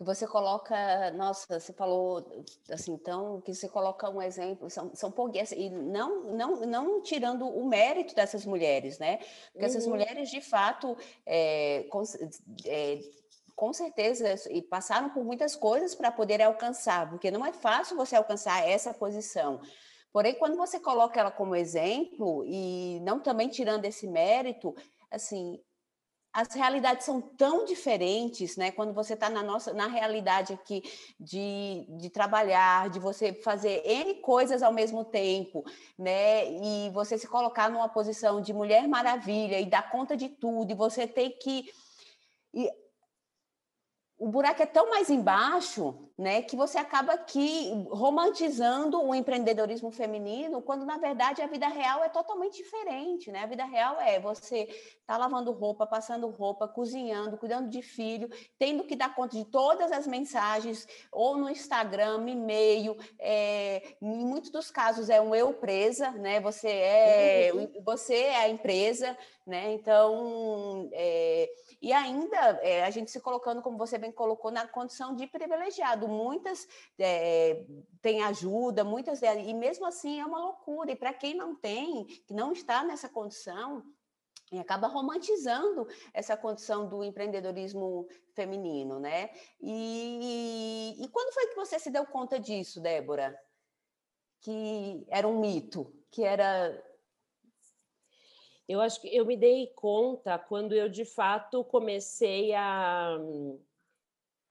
Você 0.03 0.27
coloca, 0.27 1.11
nossa, 1.11 1.59
você 1.59 1.71
falou 1.73 2.25
assim, 2.69 2.93
então, 2.93 3.41
que 3.41 3.53
você 3.53 3.69
coloca 3.69 4.09
um 4.09 4.21
exemplo, 4.21 4.69
são, 4.69 4.91
são 4.93 5.11
pouquinhas, 5.11 5.51
e 5.51 5.69
não, 5.69 6.23
não, 6.33 6.55
não 6.61 7.01
tirando 7.01 7.47
o 7.47 7.67
mérito 7.67 8.13
dessas 8.13 8.45
mulheres, 8.45 8.99
né? 8.99 9.17
Porque 9.51 9.59
uhum. 9.59 9.65
essas 9.65 9.87
mulheres, 9.87 10.29
de 10.29 10.41
fato, 10.41 10.97
é, 11.25 11.85
com, 11.89 12.03
é, 12.65 12.99
com 13.55 13.71
certeza, 13.71 14.35
e 14.49 14.61
passaram 14.61 15.09
por 15.09 15.23
muitas 15.23 15.55
coisas 15.55 15.95
para 15.95 16.11
poder 16.11 16.41
alcançar, 16.41 17.09
porque 17.09 17.31
não 17.31 17.45
é 17.45 17.53
fácil 17.53 17.95
você 17.95 18.15
alcançar 18.15 18.67
essa 18.67 18.93
posição. 18.93 19.61
Porém, 20.11 20.35
quando 20.35 20.55
você 20.55 20.79
coloca 20.79 21.19
ela 21.19 21.31
como 21.31 21.55
exemplo, 21.55 22.43
e 22.45 22.99
não 23.01 23.19
também 23.19 23.49
tirando 23.49 23.85
esse 23.85 24.07
mérito, 24.07 24.75
assim, 25.09 25.59
as 26.33 26.51
realidades 26.55 27.05
são 27.05 27.21
tão 27.21 27.63
diferentes, 27.63 28.57
né? 28.57 28.71
Quando 28.71 28.91
você 28.91 29.13
está 29.13 29.29
na 29.29 29.43
nossa, 29.43 29.71
na 29.71 29.85
realidade 29.85 30.51
aqui 30.51 30.81
de, 31.19 31.85
de 31.99 32.09
trabalhar, 32.09 32.89
de 32.89 32.99
você 32.99 33.33
fazer 33.33 33.83
N 33.85 34.15
coisas 34.15 34.63
ao 34.63 34.73
mesmo 34.73 35.05
tempo, 35.05 35.63
né? 35.97 36.51
E 36.51 36.89
você 36.89 37.19
se 37.19 37.27
colocar 37.27 37.69
numa 37.69 37.87
posição 37.87 38.41
de 38.41 38.51
mulher 38.51 38.87
maravilha 38.87 39.59
e 39.59 39.69
dar 39.69 39.91
conta 39.91 40.17
de 40.17 40.27
tudo, 40.27 40.71
e 40.71 40.75
você 40.75 41.05
ter 41.05 41.29
que. 41.31 41.71
E 42.51 42.67
o 44.17 44.27
buraco 44.29 44.63
é 44.63 44.65
tão 44.65 44.89
mais 44.89 45.11
embaixo, 45.11 46.09
né, 46.17 46.43
que 46.43 46.55
você 46.55 46.77
acaba 46.77 47.13
aqui 47.13 47.71
romantizando 47.89 49.01
o 49.01 49.15
empreendedorismo 49.15 49.89
feminino, 49.89 50.61
quando 50.61 50.85
na 50.85 50.97
verdade 50.97 51.41
a 51.41 51.47
vida 51.47 51.67
real 51.67 52.03
é 52.03 52.09
totalmente 52.09 52.57
diferente, 52.57 53.31
né? 53.31 53.43
A 53.43 53.47
vida 53.47 53.65
real 53.65 53.99
é 53.99 54.19
você 54.19 54.67
tá 55.07 55.17
lavando 55.17 55.51
roupa, 55.51 55.87
passando 55.87 56.27
roupa, 56.29 56.67
cozinhando, 56.67 57.37
cuidando 57.37 57.67
de 57.67 57.81
filho, 57.81 58.29
tendo 58.59 58.83
que 58.83 58.95
dar 58.95 59.15
conta 59.15 59.35
de 59.35 59.45
todas 59.45 59.91
as 59.91 60.05
mensagens, 60.05 60.87
ou 61.11 61.35
no 61.35 61.49
Instagram, 61.49 62.29
e-mail, 62.29 62.95
é, 63.19 63.95
em 63.99 64.25
muitos 64.25 64.51
dos 64.51 64.69
casos 64.69 65.09
é 65.09 65.19
um 65.19 65.33
eu 65.33 65.51
presa, 65.53 66.11
né? 66.11 66.39
Você 66.41 66.69
é, 66.69 67.51
uhum. 67.53 67.83
você 67.83 68.15
é 68.15 68.35
a 68.37 68.49
empresa, 68.49 69.17
né? 69.45 69.73
Então, 69.73 70.89
é, 70.93 71.49
e 71.81 71.91
ainda 71.91 72.37
é, 72.61 72.83
a 72.83 72.89
gente 72.89 73.11
se 73.11 73.19
colocando, 73.19 73.61
como 73.61 73.77
você 73.77 73.97
bem 73.97 74.11
colocou, 74.11 74.51
na 74.51 74.67
condição 74.67 75.15
de 75.15 75.27
privilegiado. 75.27 76.02
Muitas 76.07 76.67
é, 76.99 77.65
têm 78.01 78.23
ajuda, 78.23 78.83
muitas 78.83 79.21
e 79.21 79.53
mesmo 79.53 79.85
assim 79.85 80.19
é 80.19 80.25
uma 80.25 80.39
loucura. 80.39 80.91
E 80.91 80.95
para 80.95 81.13
quem 81.13 81.33
não 81.33 81.55
tem, 81.55 82.05
que 82.05 82.33
não 82.33 82.51
está 82.51 82.83
nessa 82.83 83.09
condição, 83.09 83.83
e 84.51 84.59
acaba 84.59 84.87
romantizando 84.87 85.87
essa 86.13 86.37
condição 86.37 86.87
do 86.87 87.03
empreendedorismo 87.03 88.07
feminino, 88.35 88.99
né? 88.99 89.31
E, 89.59 90.95
e 90.99 91.07
quando 91.07 91.33
foi 91.33 91.47
que 91.47 91.55
você 91.55 91.79
se 91.79 91.89
deu 91.89 92.05
conta 92.05 92.39
disso, 92.39 92.79
Débora? 92.79 93.35
Que 94.41 95.05
era 95.09 95.27
um 95.27 95.39
mito, 95.39 95.91
que 96.11 96.23
era 96.23 96.79
eu 98.67 98.79
acho 98.79 99.01
que 99.01 99.13
eu 99.13 99.25
me 99.25 99.35
dei 99.35 99.67
conta 99.75 100.39
quando 100.39 100.73
eu 100.73 100.87
de 100.87 101.03
fato 101.03 101.65
comecei 101.65 102.53
a, 102.53 103.17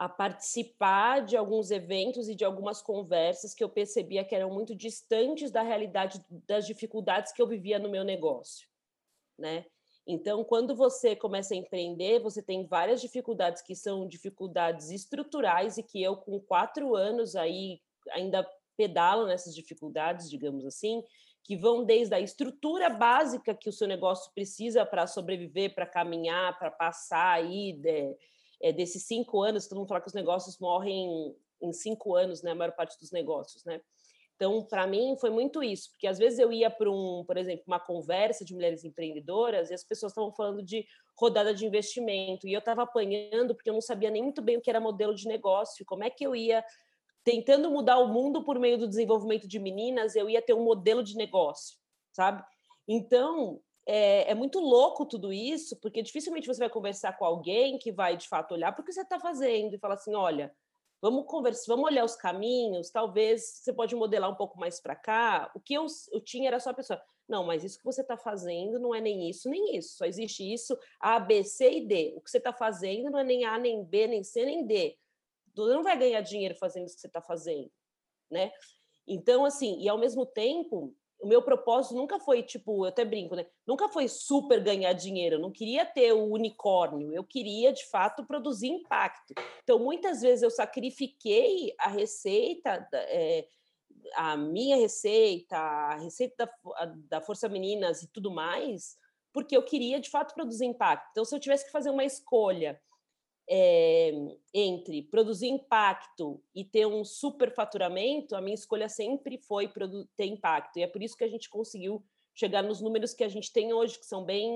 a 0.02 0.08
participar 0.08 1.24
de 1.24 1.36
alguns 1.36 1.70
eventos 1.70 2.28
e 2.28 2.34
de 2.34 2.44
algumas 2.44 2.82
conversas 2.82 3.54
que 3.54 3.62
eu 3.62 3.68
percebia 3.68 4.24
que 4.24 4.34
eram 4.34 4.50
muito 4.50 4.74
distantes 4.74 5.52
da 5.52 5.62
realidade 5.62 6.20
das 6.44 6.66
dificuldades 6.66 7.30
que 7.30 7.40
eu 7.40 7.46
vivia 7.46 7.78
no 7.78 7.88
meu 7.88 8.02
negócio, 8.02 8.66
né? 9.38 9.64
Então, 10.04 10.42
quando 10.42 10.74
você 10.74 11.14
começa 11.14 11.54
a 11.54 11.56
empreender, 11.56 12.18
você 12.18 12.42
tem 12.42 12.66
várias 12.66 13.00
dificuldades 13.00 13.62
que 13.62 13.76
são 13.76 14.08
dificuldades 14.08 14.90
estruturais 14.90 15.78
e 15.78 15.84
que 15.84 16.02
eu, 16.02 16.16
com 16.16 16.40
quatro 16.40 16.96
anos 16.96 17.36
aí, 17.36 17.80
ainda 18.10 18.44
pedalo 18.76 19.28
nessas 19.28 19.54
dificuldades, 19.54 20.28
digamos 20.28 20.66
assim, 20.66 21.00
que 21.44 21.56
vão 21.56 21.84
desde 21.84 22.12
a 22.12 22.18
estrutura 22.18 22.90
básica 22.90 23.54
que 23.54 23.68
o 23.68 23.72
seu 23.72 23.86
negócio 23.86 24.32
precisa 24.34 24.84
para 24.84 25.06
sobreviver, 25.06 25.76
para 25.76 25.86
caminhar, 25.86 26.58
para 26.58 26.72
passar 26.72 27.34
aí 27.34 27.72
de, 27.74 28.16
é, 28.62 28.72
desses 28.72 29.04
cinco 29.06 29.42
anos, 29.42 29.66
todo 29.66 29.78
mundo 29.78 29.88
fala 29.88 30.00
que 30.00 30.08
os 30.08 30.14
negócios 30.14 30.58
morrem 30.58 31.34
em 31.60 31.72
cinco 31.72 32.14
anos, 32.14 32.42
né, 32.42 32.52
a 32.52 32.54
maior 32.54 32.72
parte 32.72 32.98
dos 32.98 33.10
negócios, 33.10 33.64
né? 33.64 33.80
Então, 34.34 34.64
para 34.64 34.86
mim, 34.86 35.16
foi 35.20 35.30
muito 35.30 35.62
isso, 35.62 35.90
porque 35.90 36.06
às 36.06 36.18
vezes 36.18 36.38
eu 36.38 36.52
ia 36.52 36.68
para 36.68 36.90
um, 36.90 37.22
por 37.24 37.36
exemplo, 37.36 37.64
uma 37.66 37.78
conversa 37.78 38.44
de 38.44 38.52
mulheres 38.52 38.82
empreendedoras 38.82 39.70
e 39.70 39.74
as 39.74 39.84
pessoas 39.84 40.10
estavam 40.10 40.32
falando 40.32 40.62
de 40.62 40.84
rodada 41.16 41.54
de 41.54 41.64
investimento 41.64 42.48
e 42.48 42.52
eu 42.52 42.58
estava 42.58 42.82
apanhando 42.82 43.54
porque 43.54 43.70
eu 43.70 43.74
não 43.74 43.80
sabia 43.80 44.10
nem 44.10 44.22
muito 44.22 44.42
bem 44.42 44.56
o 44.56 44.60
que 44.60 44.70
era 44.70 44.80
modelo 44.80 45.14
de 45.14 45.28
negócio, 45.28 45.84
como 45.84 46.02
é 46.02 46.10
que 46.10 46.26
eu 46.26 46.34
ia 46.34 46.64
tentando 47.22 47.70
mudar 47.70 47.98
o 47.98 48.08
mundo 48.08 48.42
por 48.42 48.58
meio 48.58 48.76
do 48.76 48.88
desenvolvimento 48.88 49.46
de 49.46 49.60
meninas, 49.60 50.16
eu 50.16 50.28
ia 50.28 50.42
ter 50.42 50.54
um 50.54 50.64
modelo 50.64 51.04
de 51.04 51.14
negócio, 51.14 51.78
sabe? 52.12 52.42
Então, 52.88 53.60
é, 53.86 54.30
é, 54.30 54.34
muito 54.34 54.60
louco 54.60 55.06
tudo 55.06 55.32
isso, 55.32 55.76
porque 55.80 56.02
dificilmente 56.02 56.46
você 56.46 56.60
vai 56.60 56.70
conversar 56.70 57.16
com 57.18 57.24
alguém 57.24 57.78
que 57.78 57.92
vai, 57.92 58.16
de 58.16 58.28
fato, 58.28 58.54
olhar 58.54 58.72
para 58.72 58.82
o 58.82 58.84
que 58.84 58.92
você 58.92 59.02
está 59.02 59.18
fazendo 59.18 59.74
e 59.74 59.78
falar 59.78 59.94
assim, 59.94 60.14
olha, 60.14 60.54
vamos 61.00 61.26
conversar, 61.26 61.72
vamos 61.74 61.90
olhar 61.90 62.04
os 62.04 62.14
caminhos, 62.14 62.90
talvez 62.90 63.60
você 63.62 63.72
pode 63.72 63.94
modelar 63.96 64.30
um 64.30 64.36
pouco 64.36 64.58
mais 64.58 64.80
para 64.80 64.94
cá. 64.94 65.50
O 65.54 65.60
que 65.60 65.74
eu, 65.74 65.86
eu 66.12 66.20
tinha 66.20 66.48
era 66.48 66.60
só 66.60 66.70
a 66.70 66.74
pessoa, 66.74 67.02
não, 67.28 67.44
mas 67.44 67.64
isso 67.64 67.78
que 67.78 67.84
você 67.84 68.02
está 68.02 68.16
fazendo 68.16 68.78
não 68.78 68.94
é 68.94 69.00
nem 69.00 69.28
isso, 69.28 69.48
nem 69.50 69.76
isso, 69.76 69.96
só 69.96 70.04
existe 70.04 70.52
isso, 70.52 70.78
A, 71.00 71.18
B, 71.18 71.42
C 71.42 71.78
e 71.78 71.86
D. 71.86 72.14
O 72.16 72.20
que 72.20 72.30
você 72.30 72.38
está 72.38 72.52
fazendo 72.52 73.10
não 73.10 73.18
é 73.18 73.24
nem 73.24 73.44
A, 73.44 73.58
nem 73.58 73.84
B, 73.84 74.06
nem 74.06 74.22
C, 74.22 74.44
nem 74.44 74.64
D 74.64 74.96
você 75.54 75.74
não 75.74 75.82
vai 75.82 75.98
ganhar 75.98 76.20
dinheiro 76.20 76.54
fazendo 76.54 76.86
isso 76.86 76.94
que 76.94 77.00
você 77.00 77.06
está 77.06 77.20
fazendo, 77.20 77.70
né? 78.30 78.50
Então, 79.06 79.44
assim, 79.44 79.80
e 79.80 79.88
ao 79.88 79.98
mesmo 79.98 80.24
tempo, 80.24 80.94
o 81.22 81.26
meu 81.26 81.40
propósito 81.40 81.94
nunca 81.94 82.18
foi, 82.18 82.42
tipo, 82.42 82.84
eu 82.84 82.88
até 82.88 83.04
brinco, 83.04 83.36
né? 83.36 83.46
Nunca 83.64 83.88
foi 83.88 84.08
super 84.08 84.60
ganhar 84.60 84.92
dinheiro, 84.92 85.36
eu 85.36 85.40
não 85.40 85.52
queria 85.52 85.86
ter 85.86 86.12
o 86.12 86.24
unicórnio, 86.24 87.12
eu 87.14 87.22
queria, 87.22 87.72
de 87.72 87.86
fato, 87.86 88.26
produzir 88.26 88.68
impacto. 88.68 89.32
Então, 89.62 89.78
muitas 89.78 90.20
vezes 90.20 90.42
eu 90.42 90.50
sacrifiquei 90.50 91.72
a 91.78 91.88
receita, 91.88 92.88
é, 92.92 93.46
a 94.16 94.36
minha 94.36 94.76
receita, 94.76 95.56
a 95.56 95.94
receita 95.94 96.44
da, 96.44 96.94
da 97.08 97.20
Força 97.20 97.48
Meninas 97.48 98.02
e 98.02 98.08
tudo 98.08 98.30
mais, 98.30 98.96
porque 99.32 99.56
eu 99.56 99.62
queria, 99.62 100.00
de 100.00 100.10
fato, 100.10 100.34
produzir 100.34 100.66
impacto. 100.66 101.08
Então, 101.12 101.24
se 101.24 101.34
eu 101.34 101.40
tivesse 101.40 101.64
que 101.64 101.70
fazer 101.70 101.90
uma 101.90 102.04
escolha 102.04 102.80
é, 103.54 104.10
entre 104.54 105.02
produzir 105.02 105.48
impacto 105.48 106.42
e 106.54 106.64
ter 106.64 106.86
um 106.86 107.04
superfaturamento, 107.04 108.34
a 108.34 108.40
minha 108.40 108.54
escolha 108.54 108.88
sempre 108.88 109.36
foi 109.36 109.70
ter 110.16 110.24
impacto. 110.24 110.78
E 110.78 110.82
é 110.82 110.86
por 110.86 111.02
isso 111.02 111.14
que 111.14 111.24
a 111.24 111.28
gente 111.28 111.50
conseguiu 111.50 112.02
chegar 112.34 112.62
nos 112.62 112.80
números 112.80 113.12
que 113.12 113.22
a 113.22 113.28
gente 113.28 113.52
tem 113.52 113.74
hoje, 113.74 113.98
que 113.98 114.06
são 114.06 114.24
bem 114.24 114.50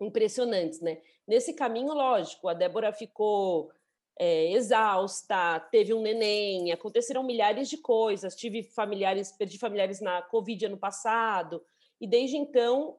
impressionantes, 0.00 0.80
né? 0.80 1.02
Nesse 1.26 1.52
caminho, 1.52 1.92
lógico, 1.92 2.46
a 2.46 2.54
Débora 2.54 2.92
ficou 2.92 3.72
é, 4.16 4.52
exausta, 4.52 5.58
teve 5.58 5.92
um 5.92 6.00
neném, 6.00 6.70
aconteceram 6.70 7.24
milhares 7.24 7.68
de 7.68 7.76
coisas, 7.76 8.36
tive 8.36 8.62
familiares, 8.62 9.32
perdi 9.32 9.58
familiares 9.58 10.00
na 10.00 10.22
Covid 10.22 10.66
ano 10.66 10.78
passado, 10.78 11.60
e 12.00 12.06
desde 12.06 12.36
então 12.36 12.96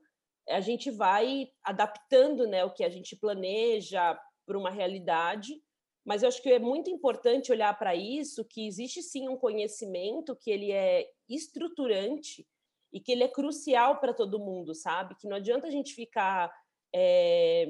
a 0.49 0.59
gente 0.59 0.91
vai 0.91 1.49
adaptando 1.63 2.45
né, 2.45 2.65
o 2.65 2.71
que 2.71 2.83
a 2.83 2.89
gente 2.89 3.15
planeja 3.15 4.19
para 4.45 4.57
uma 4.57 4.69
realidade, 4.69 5.61
mas 6.05 6.21
eu 6.21 6.29
acho 6.29 6.41
que 6.41 6.51
é 6.51 6.59
muito 6.59 6.89
importante 6.89 7.51
olhar 7.51 7.77
para 7.77 7.95
isso, 7.95 8.43
que 8.43 8.67
existe 8.67 9.01
sim 9.01 9.29
um 9.29 9.37
conhecimento 9.37 10.35
que 10.35 10.51
ele 10.51 10.71
é 10.71 11.09
estruturante 11.29 12.45
e 12.91 12.99
que 12.99 13.11
ele 13.11 13.23
é 13.23 13.27
crucial 13.27 13.99
para 13.99 14.13
todo 14.13 14.39
mundo, 14.39 14.75
sabe? 14.75 15.15
Que 15.15 15.27
não 15.27 15.37
adianta 15.37 15.67
a 15.67 15.71
gente 15.71 15.93
ficar, 15.93 16.53
é, 16.93 17.65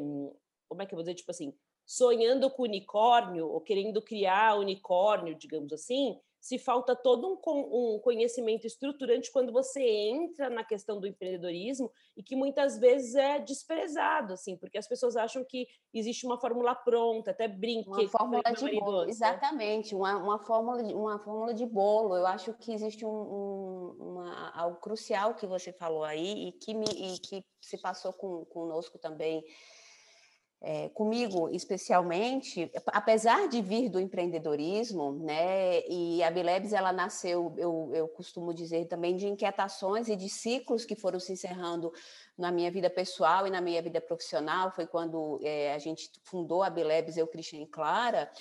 como 0.67 0.81
é 0.81 0.85
que 0.85 0.93
eu 0.93 0.97
vou 0.97 1.03
dizer, 1.03 1.15
tipo 1.15 1.31
assim, 1.31 1.53
sonhando 1.85 2.49
com 2.49 2.63
unicórnio 2.63 3.47
ou 3.47 3.61
querendo 3.61 4.01
criar 4.01 4.57
unicórnio, 4.57 5.35
digamos 5.35 5.71
assim, 5.71 6.19
se 6.43 6.59
falta 6.59 6.93
todo 6.93 7.25
um, 7.25 7.95
um, 7.95 7.99
conhecimento 7.99 8.67
estruturante 8.67 9.31
quando 9.31 9.49
você 9.49 9.81
entra 9.81 10.49
na 10.49 10.61
questão 10.61 10.99
do 10.99 11.07
empreendedorismo 11.07 11.89
e 12.17 12.21
que 12.21 12.35
muitas 12.35 12.77
vezes 12.77 13.15
é 13.15 13.39
desprezado, 13.39 14.33
assim, 14.33 14.57
porque 14.57 14.77
as 14.77 14.85
pessoas 14.85 15.15
acham 15.15 15.45
que 15.45 15.65
existe 15.93 16.25
uma 16.25 16.37
fórmula 16.37 16.75
pronta, 16.75 17.31
até 17.31 17.47
brinque. 17.47 17.87
Uma 17.87 18.09
fórmula 18.09 18.43
de 18.43 18.77
bolo, 18.77 19.05
né? 19.05 19.09
exatamente, 19.09 19.95
uma, 19.95 20.17
uma, 20.17 20.37
fórmula, 20.37 20.83
de, 20.83 20.93
uma 20.93 21.17
fórmula 21.17 21.53
de 21.53 21.65
bolo. 21.65 22.17
Eu 22.17 22.27
acho 22.27 22.53
que 22.55 22.73
existe 22.73 23.05
um, 23.05 23.09
um, 23.09 23.95
uma, 23.97 24.49
algo 24.49 24.81
crucial 24.81 25.35
que 25.35 25.47
você 25.47 25.71
falou 25.71 26.03
aí 26.03 26.49
e 26.49 26.51
que, 26.51 26.73
me, 26.73 26.87
e 26.87 27.19
que 27.19 27.45
se 27.61 27.77
passou 27.77 28.11
com, 28.11 28.43
conosco 28.47 28.99
também 28.99 29.45
é, 30.65 30.87
comigo 30.89 31.49
especialmente, 31.49 32.71
apesar 32.87 33.49
de 33.49 33.61
vir 33.61 33.89
do 33.89 33.99
empreendedorismo, 33.99 35.11
né, 35.11 35.85
e 35.89 36.23
a 36.23 36.31
Bilebs 36.31 36.71
ela 36.71 36.93
nasceu, 36.93 37.53
eu, 37.57 37.91
eu 37.93 38.07
costumo 38.07 38.53
dizer 38.53 38.85
também, 38.85 39.17
de 39.17 39.27
inquietações 39.27 40.07
e 40.07 40.15
de 40.15 40.29
ciclos 40.29 40.85
que 40.85 40.95
foram 40.95 41.19
se 41.19 41.33
encerrando 41.33 41.91
na 42.37 42.49
minha 42.49 42.71
vida 42.71 42.89
pessoal 42.89 43.45
e 43.45 43.49
na 43.49 43.59
minha 43.59 43.81
vida 43.81 43.99
profissional, 43.99 44.71
foi 44.71 44.87
quando 44.87 45.37
é, 45.43 45.73
a 45.73 45.77
gente 45.77 46.09
fundou 46.23 46.63
a 46.63 46.69
Bilebs, 46.69 47.17
eu, 47.17 47.27
Cristian 47.27 47.59
e 47.59 47.67
Clara, 47.67 48.31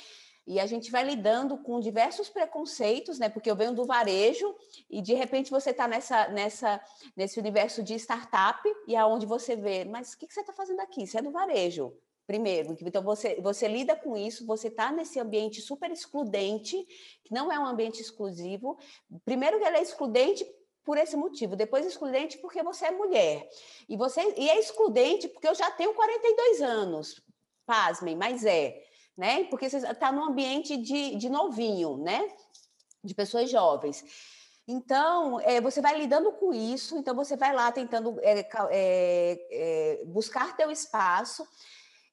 e 0.46 0.60
a 0.60 0.66
gente 0.66 0.90
vai 0.90 1.04
lidando 1.04 1.56
com 1.58 1.78
diversos 1.78 2.28
preconceitos, 2.28 3.18
né? 3.18 3.28
Porque 3.28 3.48
eu 3.48 3.54
venho 3.54 3.72
do 3.72 3.84
varejo 3.84 4.54
e 4.90 5.00
de 5.00 5.14
repente 5.14 5.50
você 5.52 5.70
está 5.70 5.86
nessa, 5.86 6.28
nessa, 6.28 6.80
nesse 7.16 7.38
universo 7.38 7.80
de 7.80 7.94
startup 7.94 8.60
e 8.88 8.96
aonde 8.96 9.24
você 9.24 9.54
vê, 9.54 9.84
mas 9.84 10.12
o 10.12 10.18
que, 10.18 10.26
que 10.26 10.34
você 10.34 10.40
está 10.40 10.52
fazendo 10.52 10.80
aqui? 10.80 11.06
Você 11.06 11.18
é 11.18 11.22
do 11.22 11.30
varejo, 11.30 11.92
Primeiro, 12.26 12.76
então 12.80 13.02
você, 13.02 13.40
você 13.40 13.66
lida 13.66 13.96
com 13.96 14.16
isso, 14.16 14.46
você 14.46 14.68
está 14.68 14.92
nesse 14.92 15.18
ambiente 15.18 15.60
super 15.60 15.90
excludente, 15.90 16.76
que 17.24 17.34
não 17.34 17.50
é 17.50 17.58
um 17.58 17.66
ambiente 17.66 18.00
exclusivo. 18.00 18.78
Primeiro 19.24 19.58
que 19.58 19.64
ele 19.64 19.78
é 19.78 19.82
excludente 19.82 20.46
por 20.84 20.96
esse 20.98 21.16
motivo, 21.16 21.56
depois 21.56 21.84
excludente 21.84 22.38
porque 22.38 22.62
você 22.62 22.86
é 22.86 22.90
mulher. 22.90 23.48
E 23.88 23.96
você 23.96 24.20
e 24.36 24.48
é 24.48 24.58
excludente 24.58 25.28
porque 25.28 25.48
eu 25.48 25.54
já 25.54 25.70
tenho 25.70 25.94
42 25.94 26.62
anos. 26.62 27.20
Pasmem, 27.66 28.16
mas 28.16 28.44
é, 28.44 28.82
né? 29.16 29.44
Porque 29.44 29.68
você 29.68 29.78
está 29.78 30.10
num 30.12 30.24
ambiente 30.24 30.76
de, 30.76 31.16
de 31.16 31.28
novinho, 31.28 31.96
né? 31.98 32.28
De 33.02 33.14
pessoas 33.14 33.50
jovens. 33.50 34.04
Então, 34.66 35.40
é, 35.40 35.60
você 35.60 35.80
vai 35.80 35.98
lidando 35.98 36.32
com 36.32 36.54
isso, 36.54 36.96
então 36.96 37.14
você 37.14 37.36
vai 37.36 37.52
lá 37.52 37.72
tentando 37.72 38.18
é, 38.22 38.48
é, 38.70 40.04
buscar 40.06 40.56
teu 40.56 40.70
espaço. 40.70 41.46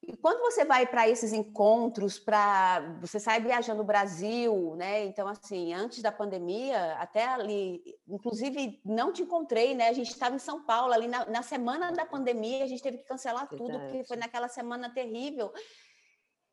E 0.02 0.16
quando 0.16 0.40
você 0.40 0.64
vai 0.64 0.86
para 0.86 1.08
esses 1.08 1.32
encontros, 1.32 2.18
para 2.18 2.96
você 3.00 3.20
sai 3.20 3.38
viajando 3.40 3.78
no 3.78 3.84
Brasil, 3.84 4.74
né? 4.76 5.04
Então, 5.04 5.28
assim, 5.28 5.74
antes 5.74 6.00
da 6.00 6.10
pandemia, 6.10 6.94
até 6.94 7.26
ali, 7.26 7.82
inclusive 8.08 8.80
não 8.82 9.12
te 9.12 9.22
encontrei, 9.22 9.74
né? 9.74 9.88
A 9.88 9.92
gente 9.92 10.10
estava 10.10 10.34
em 10.34 10.38
São 10.38 10.64
Paulo, 10.64 10.94
ali 10.94 11.06
na, 11.06 11.26
na, 11.26 11.42
semana 11.42 11.92
da 11.92 12.06
pandemia, 12.06 12.64
a 12.64 12.66
gente 12.66 12.82
teve 12.82 12.98
que 12.98 13.04
cancelar 13.04 13.46
Verdade. 13.46 13.72
tudo, 13.72 13.78
porque 13.78 14.04
foi 14.04 14.16
naquela 14.16 14.48
semana 14.48 14.92
terrível. 14.92 15.52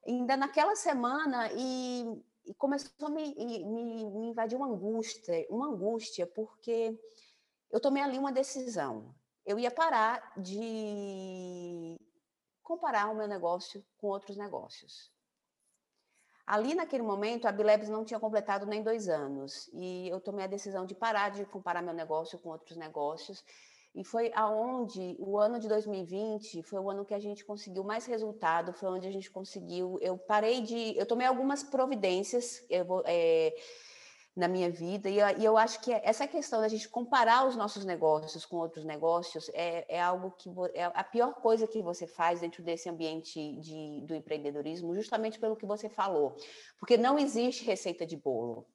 Ainda 0.06 0.36
naquela 0.36 0.76
semana, 0.76 1.50
e, 1.54 2.06
e 2.46 2.54
começou 2.54 3.08
a 3.08 3.10
me, 3.10 3.34
me, 3.34 4.06
me 4.12 4.28
invadir 4.28 4.58
uma 4.58 4.68
angústia, 4.68 5.48
uma 5.50 5.68
angústia, 5.68 6.28
porque 6.28 7.00
eu 7.72 7.80
tomei 7.80 8.04
ali 8.04 8.18
uma 8.18 8.32
decisão. 8.32 9.16
Eu 9.46 9.58
ia 9.58 9.72
parar 9.72 10.34
de 10.38 11.98
comparar 12.68 13.10
o 13.10 13.16
meu 13.16 13.30
negócio 13.30 13.82
com 13.98 14.08
outros 14.08 14.36
negócios. 14.36 15.10
Ali, 16.46 16.76
naquele 16.76 17.02
momento, 17.02 17.48
a 17.48 17.52
Bilebs 17.52 17.88
não 17.88 18.04
tinha 18.04 18.20
completado 18.20 18.66
nem 18.66 18.84
dois 18.84 19.08
anos 19.08 19.70
e 19.72 20.10
eu 20.10 20.20
tomei 20.20 20.44
a 20.44 20.50
decisão 20.50 20.86
de 20.86 20.94
parar 20.94 21.30
de 21.30 21.46
comparar 21.46 21.82
meu 21.82 21.94
negócio 21.94 22.38
com 22.40 22.50
outros 22.50 22.76
negócios. 22.76 23.42
E 23.96 24.04
foi 24.04 24.34
aonde 24.36 25.16
o 25.18 25.38
ano 25.38 25.62
de 25.62 25.70
2020 25.70 26.62
foi 26.62 26.80
o 26.80 26.90
ano 26.90 27.06
que 27.06 27.14
a 27.14 27.20
gente 27.20 27.46
conseguiu 27.46 27.86
mais 27.86 28.06
resultado, 28.06 28.74
foi 28.74 28.90
onde 28.90 29.08
a 29.08 29.12
gente 29.12 29.32
conseguiu. 29.32 29.98
Eu 30.02 30.18
parei 30.18 30.60
de. 30.62 30.98
Eu 30.98 31.06
tomei 31.06 31.26
algumas 31.26 31.64
providências. 31.64 32.66
Eu 32.70 32.84
vou, 32.84 33.02
é, 33.06 33.56
na 34.38 34.48
minha 34.48 34.70
vida. 34.70 35.10
E, 35.10 35.18
e, 35.18 35.44
eu 35.44 35.58
acho 35.58 35.82
que 35.82 35.92
essa 35.92 36.28
questão 36.28 36.62
da 36.62 36.68
gente 36.68 36.88
comparar 36.88 37.48
os 37.48 37.56
nossos 37.56 37.84
negócios 37.84 38.46
com 38.46 38.58
outros 38.58 38.86
negócios 38.86 39.50
é, 39.54 39.96
é 39.98 40.02
algo 40.02 40.32
que 40.38 40.50
é 40.76 40.86
a 40.86 41.04
pior 41.04 41.34
coisa 41.34 41.68
que 41.68 41.82
você 41.82 42.06
faz 42.06 42.40
dentro 42.40 42.64
desse 42.64 42.88
ambiente 42.88 43.58
de, 43.60 44.02
do 44.06 44.14
empreendedorismo, 44.14 44.94
justamente 44.94 45.40
pelo 45.40 45.56
que 45.56 45.66
você 45.66 45.90
falou. 45.90 46.38
Porque 46.80 46.96
não 46.98 47.18
existe 47.18 47.66
receita 47.66 48.06
de 48.06 48.16
bolo. 48.16 48.68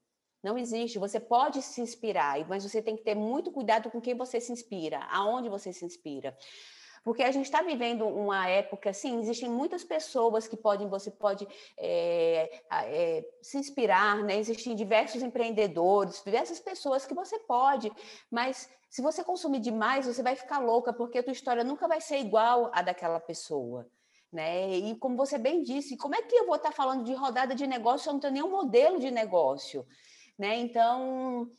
Não 0.43 0.59
existe. 0.59 0.99
Você 0.99 1.21
pode 1.21 1.63
se 1.63 1.81
inspirar, 1.81 2.45
mas 2.49 2.65
você 2.65 2.83
tem 2.83 2.97
que 2.97 3.05
ter 3.05 3.15
muito 3.15 3.53
cuidado 3.53 3.89
com 3.89 4.01
quem 4.01 4.17
você 4.17 4.41
se 4.41 4.51
inspira, 4.51 4.99
aonde 5.11 5.49
você 5.49 5.73
se 5.73 5.85
inspira. 5.85 6.37
Porque 7.05 7.23
a 7.23 7.33
gente 7.33 7.47
está 7.47 7.63
vivendo 7.63 8.07
uma 8.07 8.49
época, 8.49 8.91
assim, 8.91 9.19
existem 9.21 9.49
muitas 9.49 9.83
pessoas 9.83 10.47
que 10.47 10.57
podem, 10.57 10.89
você 10.89 11.11
pode 11.11 11.47
é, 11.77 12.61
é, 12.71 13.25
se 13.43 13.59
inspirar, 13.59 14.23
né? 14.23 14.37
Existem 14.39 14.75
diversos 14.75 15.23
empreendedores, 15.23 16.23
diversas 16.25 16.61
pessoas 16.61 17.05
que 17.05 17.15
você 17.15 17.39
pode, 17.41 17.91
mas 18.31 18.69
se 18.89 19.03
você 19.03 19.25
consumir 19.25 19.59
demais, 19.59 20.07
você 20.07 20.23
vai 20.23 20.37
ficar 20.37 20.59
louca, 20.59 20.93
porque 20.93 21.19
a 21.19 21.23
tua 21.23 21.33
história 21.33 21.65
nunca 21.65 21.89
vai 21.89 22.01
ser 22.01 22.19
igual 22.19 22.71
à 22.75 22.83
daquela 22.83 23.19
pessoa. 23.19 23.89
Né? 24.31 24.69
E 24.69 24.95
como 24.97 25.17
você 25.17 25.37
bem 25.39 25.63
disse, 25.63 25.97
como 25.97 26.15
é 26.15 26.23
que 26.23 26.35
eu 26.35 26.47
vou 26.47 26.57
estar 26.57 26.71
tá 26.71 26.75
falando 26.77 27.05
de 27.05 27.13
rodada 27.15 27.55
de 27.55 27.67
negócio 27.67 28.05
se 28.05 28.09
eu 28.09 28.13
não 28.13 28.21
tenho 28.21 28.33
nenhum 28.33 28.51
modelo 28.51 28.99
de 28.99 29.11
negócio? 29.11 29.87
Né? 30.39 30.57
Então, 30.57 31.51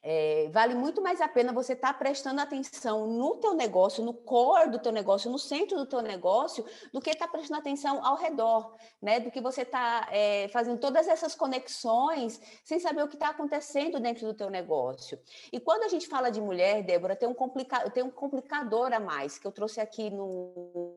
é, 0.00 0.48
vale 0.50 0.74
muito 0.74 1.02
mais 1.02 1.20
a 1.20 1.28
pena 1.28 1.52
você 1.52 1.72
estar 1.72 1.92
tá 1.92 1.98
prestando 1.98 2.40
atenção 2.40 3.06
no 3.06 3.36
teu 3.36 3.54
negócio, 3.54 4.04
no 4.04 4.14
core 4.14 4.70
do 4.70 4.78
teu 4.78 4.92
negócio, 4.92 5.30
no 5.30 5.38
centro 5.38 5.76
do 5.76 5.86
teu 5.86 6.00
negócio, 6.00 6.64
do 6.92 7.00
que 7.00 7.10
estar 7.10 7.26
tá 7.26 7.32
prestando 7.32 7.60
atenção 7.60 8.04
ao 8.04 8.16
redor, 8.16 8.74
né? 9.02 9.18
Do 9.18 9.30
que 9.30 9.40
você 9.40 9.62
está 9.62 10.08
é, 10.10 10.48
fazendo 10.48 10.78
todas 10.78 11.08
essas 11.08 11.34
conexões 11.34 12.40
sem 12.64 12.78
saber 12.78 13.02
o 13.02 13.08
que 13.08 13.16
está 13.16 13.30
acontecendo 13.30 13.98
dentro 13.98 14.26
do 14.26 14.34
teu 14.34 14.48
negócio. 14.48 15.18
E 15.52 15.58
quando 15.58 15.82
a 15.82 15.88
gente 15.88 16.06
fala 16.06 16.30
de 16.30 16.40
mulher, 16.40 16.84
Débora, 16.84 17.16
tem 17.16 17.28
um, 17.28 17.34
complica 17.34 17.90
tem 17.90 18.04
um 18.04 18.10
complicador 18.10 18.92
a 18.92 19.00
mais 19.00 19.38
que 19.38 19.46
eu 19.46 19.52
trouxe 19.52 19.80
aqui 19.80 20.10
no 20.10 20.96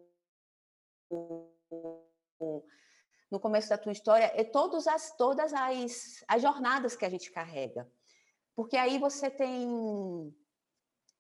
no 3.32 3.40
começo 3.40 3.70
da 3.70 3.78
tua 3.78 3.94
história, 3.94 4.32
é 4.36 4.44
todas 4.44 4.88
as, 4.88 5.16
todas 5.16 5.54
as, 5.54 6.24
as 6.28 6.42
jornadas 6.42 6.98
que 6.98 7.06
a 7.06 7.10
gente 7.10 7.32
carrega. 7.32 7.90
Porque 8.62 8.78
aí 8.78 9.00
você 9.00 9.28
tem. 9.28 10.32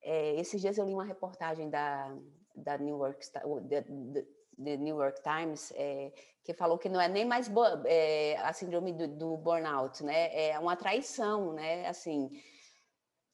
É, 0.03 0.35
esses 0.39 0.61
dias 0.61 0.77
eu 0.77 0.85
li 0.85 0.93
uma 0.93 1.03
reportagem 1.03 1.71
da, 1.71 2.15
da 2.55 2.77
New 2.77 2.99
York, 2.99 3.25
the 3.31 4.77
New 4.77 5.01
York 5.01 5.23
Times, 5.23 5.73
é, 5.75 6.13
que 6.43 6.53
falou 6.53 6.77
que 6.77 6.87
não 6.87 7.01
é 7.01 7.07
nem 7.07 7.25
mais 7.25 7.49
é, 7.85 8.37
a 8.43 8.53
síndrome 8.53 8.93
do, 8.93 9.07
do, 9.07 9.37
burnout, 9.37 10.03
né? 10.03 10.51
É 10.51 10.59
uma 10.59 10.75
traição, 10.75 11.53
né? 11.53 11.87
Assim, 11.87 12.29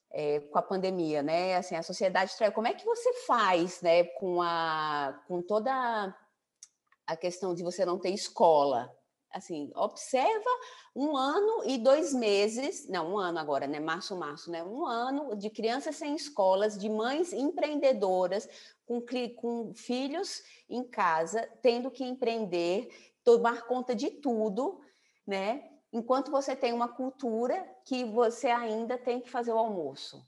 é, 0.10 0.39
com 0.39 0.58
a 0.58 0.62
pandemia, 0.62 1.22
né? 1.22 1.58
Assim, 1.58 1.76
a 1.76 1.84
sociedade 1.84 2.34
trai. 2.38 2.50
Como 2.50 2.67
é 2.67 2.74
que 2.74 2.86
você 2.86 3.12
faz, 3.26 3.82
né? 3.82 4.06
Com 4.06 4.41
a, 4.41 5.22
com 5.28 5.41
toda 5.41 6.15
a 7.06 7.17
questão 7.17 7.54
de 7.54 7.62
você 7.62 7.84
não 7.84 8.00
ter 8.00 8.12
escola, 8.12 8.89
assim, 9.31 9.71
observa 9.75 10.49
um 10.95 11.15
ano 11.15 11.63
e 11.65 11.77
dois 11.77 12.13
meses, 12.13 12.87
não, 12.89 13.13
um 13.13 13.17
ano 13.17 13.39
agora, 13.39 13.67
né? 13.67 13.79
Março, 13.79 14.15
março, 14.15 14.49
né? 14.51 14.63
Um 14.63 14.85
ano 14.85 15.35
de 15.35 15.49
crianças 15.49 15.95
sem 15.95 16.15
escolas, 16.15 16.77
de 16.77 16.89
mães 16.89 17.33
empreendedoras, 17.33 18.47
com, 18.85 19.03
com 19.35 19.73
filhos 19.73 20.41
em 20.69 20.83
casa, 20.83 21.47
tendo 21.61 21.91
que 21.91 22.03
empreender, 22.03 22.89
tomar 23.23 23.67
conta 23.67 23.93
de 23.93 24.09
tudo, 24.09 24.79
né? 25.25 25.69
Enquanto 25.91 26.31
você 26.31 26.55
tem 26.55 26.73
uma 26.73 26.87
cultura 26.87 27.67
que 27.85 28.03
você 28.05 28.47
ainda 28.47 28.97
tem 28.97 29.21
que 29.21 29.29
fazer 29.29 29.51
o 29.51 29.57
almoço. 29.57 30.25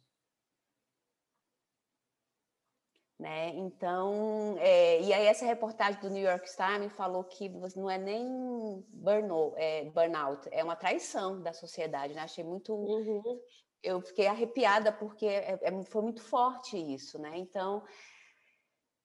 Né? 3.19 3.49
Então, 3.49 4.55
é, 4.60 5.01
e 5.01 5.12
aí 5.12 5.25
essa 5.25 5.45
reportagem 5.45 5.99
do 5.99 6.10
New 6.10 6.23
York 6.23 6.49
Times 6.55 6.93
falou 6.93 7.25
que 7.25 7.49
não 7.75 7.89
é 7.89 7.97
nem 7.97 8.82
burnout, 8.93 9.55
é, 9.58 9.84
burnout, 9.89 10.47
é 10.51 10.63
uma 10.63 10.77
traição 10.77 11.41
da 11.41 11.51
sociedade, 11.51 12.13
né? 12.13 12.21
Achei 12.21 12.45
muito... 12.45 12.73
Uhum. 12.73 13.41
Eu 13.84 13.99
fiquei 14.01 14.27
arrepiada 14.27 14.93
porque 14.93 15.25
é, 15.25 15.60
é, 15.62 15.84
foi 15.84 16.01
muito 16.01 16.21
forte 16.21 16.77
isso, 16.77 17.19
né? 17.19 17.38
Então, 17.38 17.84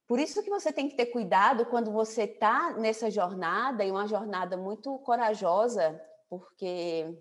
por 0.06 0.20
isso 0.20 0.44
que 0.44 0.50
você 0.50 0.72
tem 0.72 0.88
que 0.88 0.96
ter 0.96 1.06
cuidado 1.06 1.66
quando 1.66 1.90
você 1.90 2.22
está 2.22 2.72
nessa 2.74 3.10
jornada, 3.10 3.84
e 3.84 3.90
uma 3.90 4.06
jornada 4.06 4.56
muito 4.56 4.96
corajosa, 5.00 6.00
porque 6.28 7.18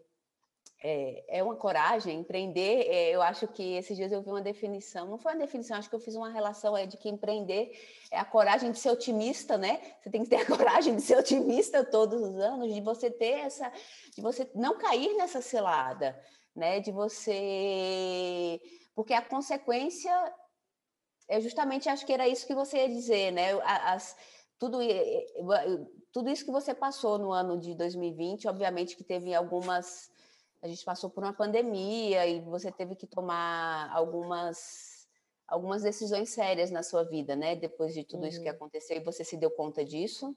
é, 0.83 1.39
é 1.39 1.43
uma 1.43 1.55
coragem, 1.55 2.19
empreender. 2.19 2.85
É, 2.89 3.09
eu 3.11 3.21
acho 3.21 3.47
que 3.47 3.75
esses 3.75 3.95
dias 3.95 4.11
eu 4.11 4.21
vi 4.21 4.29
uma 4.29 4.41
definição, 4.41 5.07
não 5.07 5.17
foi 5.17 5.31
uma 5.31 5.39
definição, 5.39 5.77
acho 5.77 5.89
que 5.89 5.95
eu 5.95 5.99
fiz 5.99 6.13
uma 6.15 6.29
relação 6.29 6.75
é, 6.75 6.85
de 6.85 6.97
que 6.97 7.07
empreender 7.07 7.71
é 8.11 8.19
a 8.19 8.25
coragem 8.25 8.69
de 8.69 8.77
ser 8.77 8.89
otimista, 8.89 9.57
né? 9.57 9.79
Você 10.01 10.09
tem 10.09 10.23
que 10.23 10.29
ter 10.29 10.41
a 10.41 10.45
coragem 10.57 10.95
de 10.95 11.01
ser 11.01 11.17
otimista 11.17 11.85
todos 11.85 12.21
os 12.21 12.35
anos, 12.35 12.73
de 12.73 12.81
você 12.81 13.09
ter 13.09 13.39
essa, 13.39 13.71
de 14.13 14.21
você 14.21 14.49
não 14.53 14.77
cair 14.77 15.15
nessa 15.15 15.41
cilada, 15.41 16.19
né? 16.53 16.81
De 16.81 16.91
você, 16.91 18.59
porque 18.93 19.13
a 19.13 19.21
consequência 19.21 20.11
é 21.29 21.39
justamente, 21.39 21.87
acho 21.87 22.05
que 22.05 22.11
era 22.11 22.27
isso 22.27 22.45
que 22.45 22.53
você 22.53 22.79
ia 22.79 22.89
dizer, 22.89 23.31
né? 23.31 23.53
As, 23.63 24.17
tudo, 24.59 24.79
tudo 26.11 26.29
isso 26.29 26.43
que 26.43 26.51
você 26.51 26.73
passou 26.73 27.17
no 27.17 27.31
ano 27.31 27.57
de 27.57 27.73
2020, 27.73 28.49
obviamente 28.49 28.97
que 28.97 29.03
teve 29.03 29.33
algumas 29.33 30.11
a 30.63 30.67
gente 30.67 30.83
passou 30.85 31.09
por 31.09 31.23
uma 31.23 31.33
pandemia 31.33 32.25
e 32.25 32.39
você 32.39 32.71
teve 32.71 32.95
que 32.95 33.05
tomar 33.05 33.91
algumas 33.93 35.03
algumas 35.45 35.83
decisões 35.83 36.29
sérias 36.29 36.71
na 36.71 36.81
sua 36.81 37.03
vida, 37.03 37.35
né? 37.35 37.53
Depois 37.53 37.93
de 37.93 38.03
tudo 38.05 38.21
uhum. 38.21 38.29
isso 38.29 38.41
que 38.41 38.49
uhum. 38.49 38.55
aconteceu, 38.55 38.95
e 38.95 39.03
você 39.03 39.25
se 39.25 39.35
deu 39.35 39.51
conta 39.51 39.83
disso? 39.83 40.33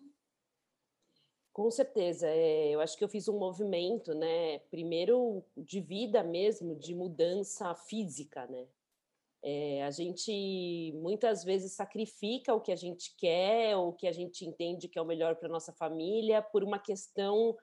Com 1.52 1.70
certeza, 1.70 2.26
é, 2.28 2.70
eu 2.70 2.80
acho 2.80 2.98
que 2.98 3.04
eu 3.04 3.08
fiz 3.08 3.28
um 3.28 3.38
movimento, 3.38 4.14
né? 4.14 4.58
Primeiro 4.68 5.44
de 5.56 5.80
vida 5.80 6.24
mesmo, 6.24 6.74
de 6.74 6.92
mudança 6.92 7.72
física, 7.74 8.46
né? 8.48 8.66
É, 9.42 9.84
a 9.84 9.92
gente 9.92 10.92
muitas 10.96 11.44
vezes 11.44 11.72
sacrifica 11.72 12.52
o 12.52 12.60
que 12.60 12.72
a 12.72 12.76
gente 12.76 13.14
quer, 13.16 13.76
ou 13.76 13.90
o 13.90 13.92
que 13.92 14.08
a 14.08 14.12
gente 14.12 14.44
entende 14.44 14.88
que 14.88 14.98
é 14.98 15.02
o 15.02 15.06
melhor 15.06 15.36
para 15.36 15.48
nossa 15.48 15.72
família, 15.72 16.42
por 16.42 16.64
uma 16.64 16.80
questão 16.80 17.56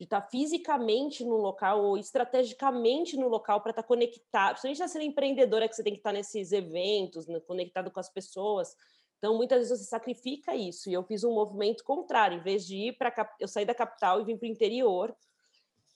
de 0.00 0.04
estar 0.04 0.22
tá 0.22 0.28
fisicamente 0.28 1.22
no 1.26 1.36
local 1.36 1.84
ou 1.84 1.98
estrategicamente 1.98 3.18
no 3.18 3.28
local 3.28 3.60
para 3.60 3.68
estar 3.68 3.82
tá 3.82 3.86
conectado. 3.86 4.58
Principalmente 4.58 4.92
ser 4.92 5.02
empreendedora, 5.02 5.68
que 5.68 5.76
você 5.76 5.82
tem 5.82 5.92
que 5.92 5.98
estar 5.98 6.08
tá 6.08 6.14
nesses 6.14 6.52
eventos, 6.52 7.26
né, 7.26 7.38
conectado 7.40 7.90
com 7.90 8.00
as 8.00 8.08
pessoas. 8.08 8.74
Então, 9.18 9.36
muitas 9.36 9.58
vezes 9.58 9.78
você 9.78 9.84
sacrifica 9.84 10.56
isso. 10.56 10.88
E 10.88 10.94
eu 10.94 11.04
fiz 11.04 11.22
um 11.22 11.34
movimento 11.34 11.84
contrário. 11.84 12.38
Em 12.38 12.42
vez 12.42 12.66
de 12.66 12.76
ir 12.76 12.92
para. 12.96 13.12
Eu 13.38 13.46
saí 13.46 13.66
da 13.66 13.74
capital 13.74 14.22
e 14.22 14.24
vim 14.24 14.38
para 14.38 14.46
o 14.46 14.50
interior. 14.50 15.14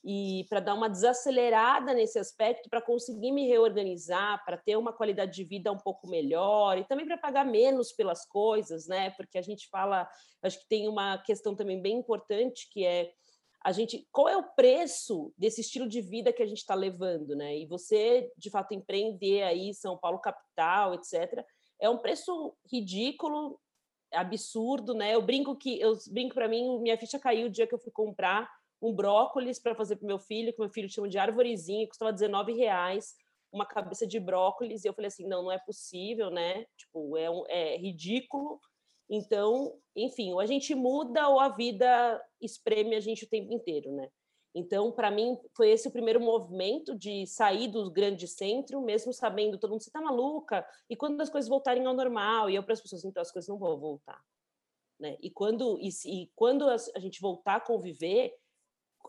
E 0.05 0.45
para 0.51 0.61
dar 0.61 0.75
uma 0.75 0.91
desacelerada 0.91 1.95
nesse 1.95 2.19
aspecto, 2.19 2.69
para 2.69 2.83
conseguir 2.83 3.33
me 3.33 3.49
reorganizar, 3.49 4.45
para 4.45 4.59
ter 4.59 4.77
uma 4.77 4.93
qualidade 4.93 5.33
de 5.33 5.45
vida 5.45 5.73
um 5.73 5.79
pouco 5.79 6.07
melhor 6.07 6.77
e 6.77 6.85
também 6.85 7.07
para 7.07 7.17
pagar 7.17 7.47
menos 7.47 7.91
pelas 7.91 8.27
coisas, 8.27 8.87
né? 8.87 9.09
Porque 9.17 9.39
a 9.39 9.43
gente 9.43 9.67
fala, 9.71 10.07
acho 10.43 10.61
que 10.61 10.69
tem 10.69 10.89
uma 10.89 11.17
questão 11.17 11.57
também 11.57 11.81
bem 11.81 11.97
importante 11.97 12.69
que 12.71 12.85
é 12.85 13.15
a 13.65 13.73
gente 13.73 14.07
qual 14.13 14.29
é 14.29 14.37
o 14.37 14.53
preço 14.55 15.33
desse 15.39 15.63
estilo 15.63 15.89
de 15.89 16.03
vida 16.03 16.33
que 16.33 16.43
a 16.43 16.47
gente 16.47 16.59
está 16.59 16.75
levando, 16.75 17.35
né? 17.35 17.57
E 17.57 17.67
você, 17.67 18.31
de 18.37 18.51
fato, 18.51 18.75
empreender 18.75 19.43
aí 19.43 19.73
São 19.73 19.97
Paulo 19.97 20.19
capital, 20.19 20.95
etc., 20.95 21.43
é 21.81 21.89
um 21.89 21.99
preço 21.99 22.55
ridículo, 22.71 23.59
absurdo, 24.13 24.95
né? 24.95 25.15
Eu 25.15 25.23
brinco 25.23 25.57
que 25.57 25.81
eu 25.81 25.97
brinco 26.11 26.35
para 26.35 26.47
mim, 26.47 26.79
minha 26.81 26.99
ficha 26.99 27.19
caiu 27.19 27.47
o 27.47 27.51
dia 27.51 27.67
que 27.67 27.75
eu 27.75 27.81
fui 27.81 27.91
comprar 27.91 28.49
um 28.83 28.93
brócolis 28.93 29.59
para 29.59 29.75
fazer 29.75 29.97
para 29.97 30.07
meu 30.07 30.19
filho, 30.19 30.53
que 30.53 30.61
meu 30.61 30.69
filho 30.69 30.89
chama 30.89 31.09
de 31.09 31.19
arvorezinha, 31.19 31.89
custava 31.89 32.13
19 32.13 32.53
reais 32.53 33.15
uma 33.51 33.65
cabeça 33.65 34.05
de 34.05 34.19
brócolis, 34.19 34.85
e 34.85 34.89
eu 34.89 34.93
falei 34.93 35.07
assim, 35.07 35.27
não, 35.29 35.45
não 35.45 35.53
é 35.53 35.59
possível, 35.59 36.29
né? 36.29 36.67
Tipo, 36.77 37.17
é, 37.17 37.31
um, 37.31 37.45
é 37.49 37.77
ridículo 37.77 38.61
então, 39.09 39.79
enfim, 39.95 40.33
ou 40.33 40.41
a 40.41 40.47
gente 40.47 40.75
muda 40.75 41.29
ou 41.29 41.39
a 41.39 41.49
vida 41.49 42.23
espreme 42.41 42.95
a 42.95 43.01
gente 43.01 43.25
o 43.25 43.29
tempo 43.29 43.53
inteiro, 43.53 43.93
né? 43.93 44.09
Então, 44.55 44.93
para 44.93 45.11
mim, 45.11 45.37
foi 45.57 45.71
esse 45.71 45.89
o 45.89 45.91
primeiro 45.91 46.21
movimento 46.21 46.97
de 46.97 47.27
sair 47.27 47.67
do 47.67 47.91
grande 47.91 48.29
centro, 48.29 48.81
mesmo 48.81 49.13
sabendo 49.13 49.59
todo 49.59 49.73
mundo, 49.73 49.83
você 49.83 49.91
tá 49.91 50.01
maluca? 50.01 50.65
E 50.89 50.95
quando 50.95 51.21
as 51.21 51.29
coisas 51.29 51.49
voltarem 51.49 51.85
ao 51.87 51.95
normal? 51.95 52.49
E 52.49 52.55
eu 52.55 52.63
para 52.63 52.73
as 52.73 52.81
pessoas, 52.81 53.05
então 53.05 53.21
as 53.21 53.33
coisas 53.33 53.49
não 53.49 53.59
vão 53.59 53.77
voltar. 53.77 54.23
Né? 54.99 55.17
E 55.21 55.29
quando, 55.29 55.77
e, 55.81 55.89
e 56.07 56.31
quando 56.37 56.69
a 56.69 57.01
gente 57.01 57.21
voltar 57.21 57.57
a 57.57 57.61
conviver, 57.61 58.33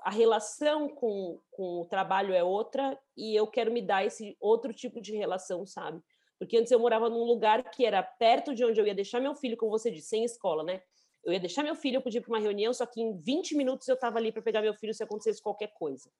a 0.02 0.10
relação 0.10 0.90
com, 0.90 1.40
com 1.52 1.82
o 1.82 1.86
trabalho 1.86 2.34
é 2.34 2.44
outra 2.44 3.00
e 3.16 3.36
eu 3.36 3.48
quero 3.48 3.72
me 3.72 3.82
dar 3.82 4.04
esse 4.04 4.36
outro 4.40 4.74
tipo 4.74 5.00
de 5.00 5.16
relação, 5.16 5.66
sabe? 5.66 6.02
Porque 6.38 6.58
antes 6.58 6.71
eu 6.71 6.80
morava 6.80 7.10
num 7.10 7.24
lugar 7.24 7.69
que 7.71 7.86
era 7.86 8.04
perto 8.04 8.54
de 8.54 8.63
onde 8.65 8.80
eu 8.80 8.86
ia 8.86 8.95
deixar 8.95 9.19
meu 9.19 9.36
filho, 9.36 9.58
como 9.58 9.71
você 9.71 9.89
disse, 9.89 10.10
sem 10.10 10.24
escola, 10.24 10.63
né? 10.63 10.82
Eu 11.24 11.34
ia 11.34 11.39
deixar 11.39 11.63
meu 11.63 11.76
filho, 11.76 11.98
eu 11.98 12.02
podia 12.02 12.19
ir 12.19 12.21
para 12.21 12.34
uma 12.34 12.39
reunião, 12.39 12.74
só 12.74 12.86
que 12.86 13.02
em 13.02 13.17
20 13.17 13.56
minutos 13.56 13.88
eu 13.88 13.95
estava 13.95 14.19
ali 14.19 14.32
para 14.32 14.41
pegar 14.41 14.62
meu 14.62 14.74
filho 14.74 14.93
se 14.93 15.04
acontecesse 15.04 15.41
qualquer 15.41 15.74
coisa, 15.74 16.12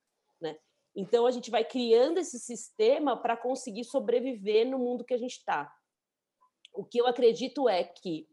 né? 0.42 0.58
Então 0.96 1.26
a 1.28 1.32
gente 1.32 1.52
vai 1.52 1.64
criando 1.64 2.18
esse 2.18 2.40
sistema 2.40 3.18
para 3.18 3.36
conseguir 3.36 3.84
sobreviver 3.84 4.66
no 4.66 4.80
mundo 4.80 5.04
que 5.04 5.14
a 5.14 5.18
gente 5.18 5.38
está. 5.38 5.72
O 6.74 6.84
que 6.84 6.98
eu 6.98 7.06
acredito 7.06 7.68
é 7.68 7.84
que 7.84 8.28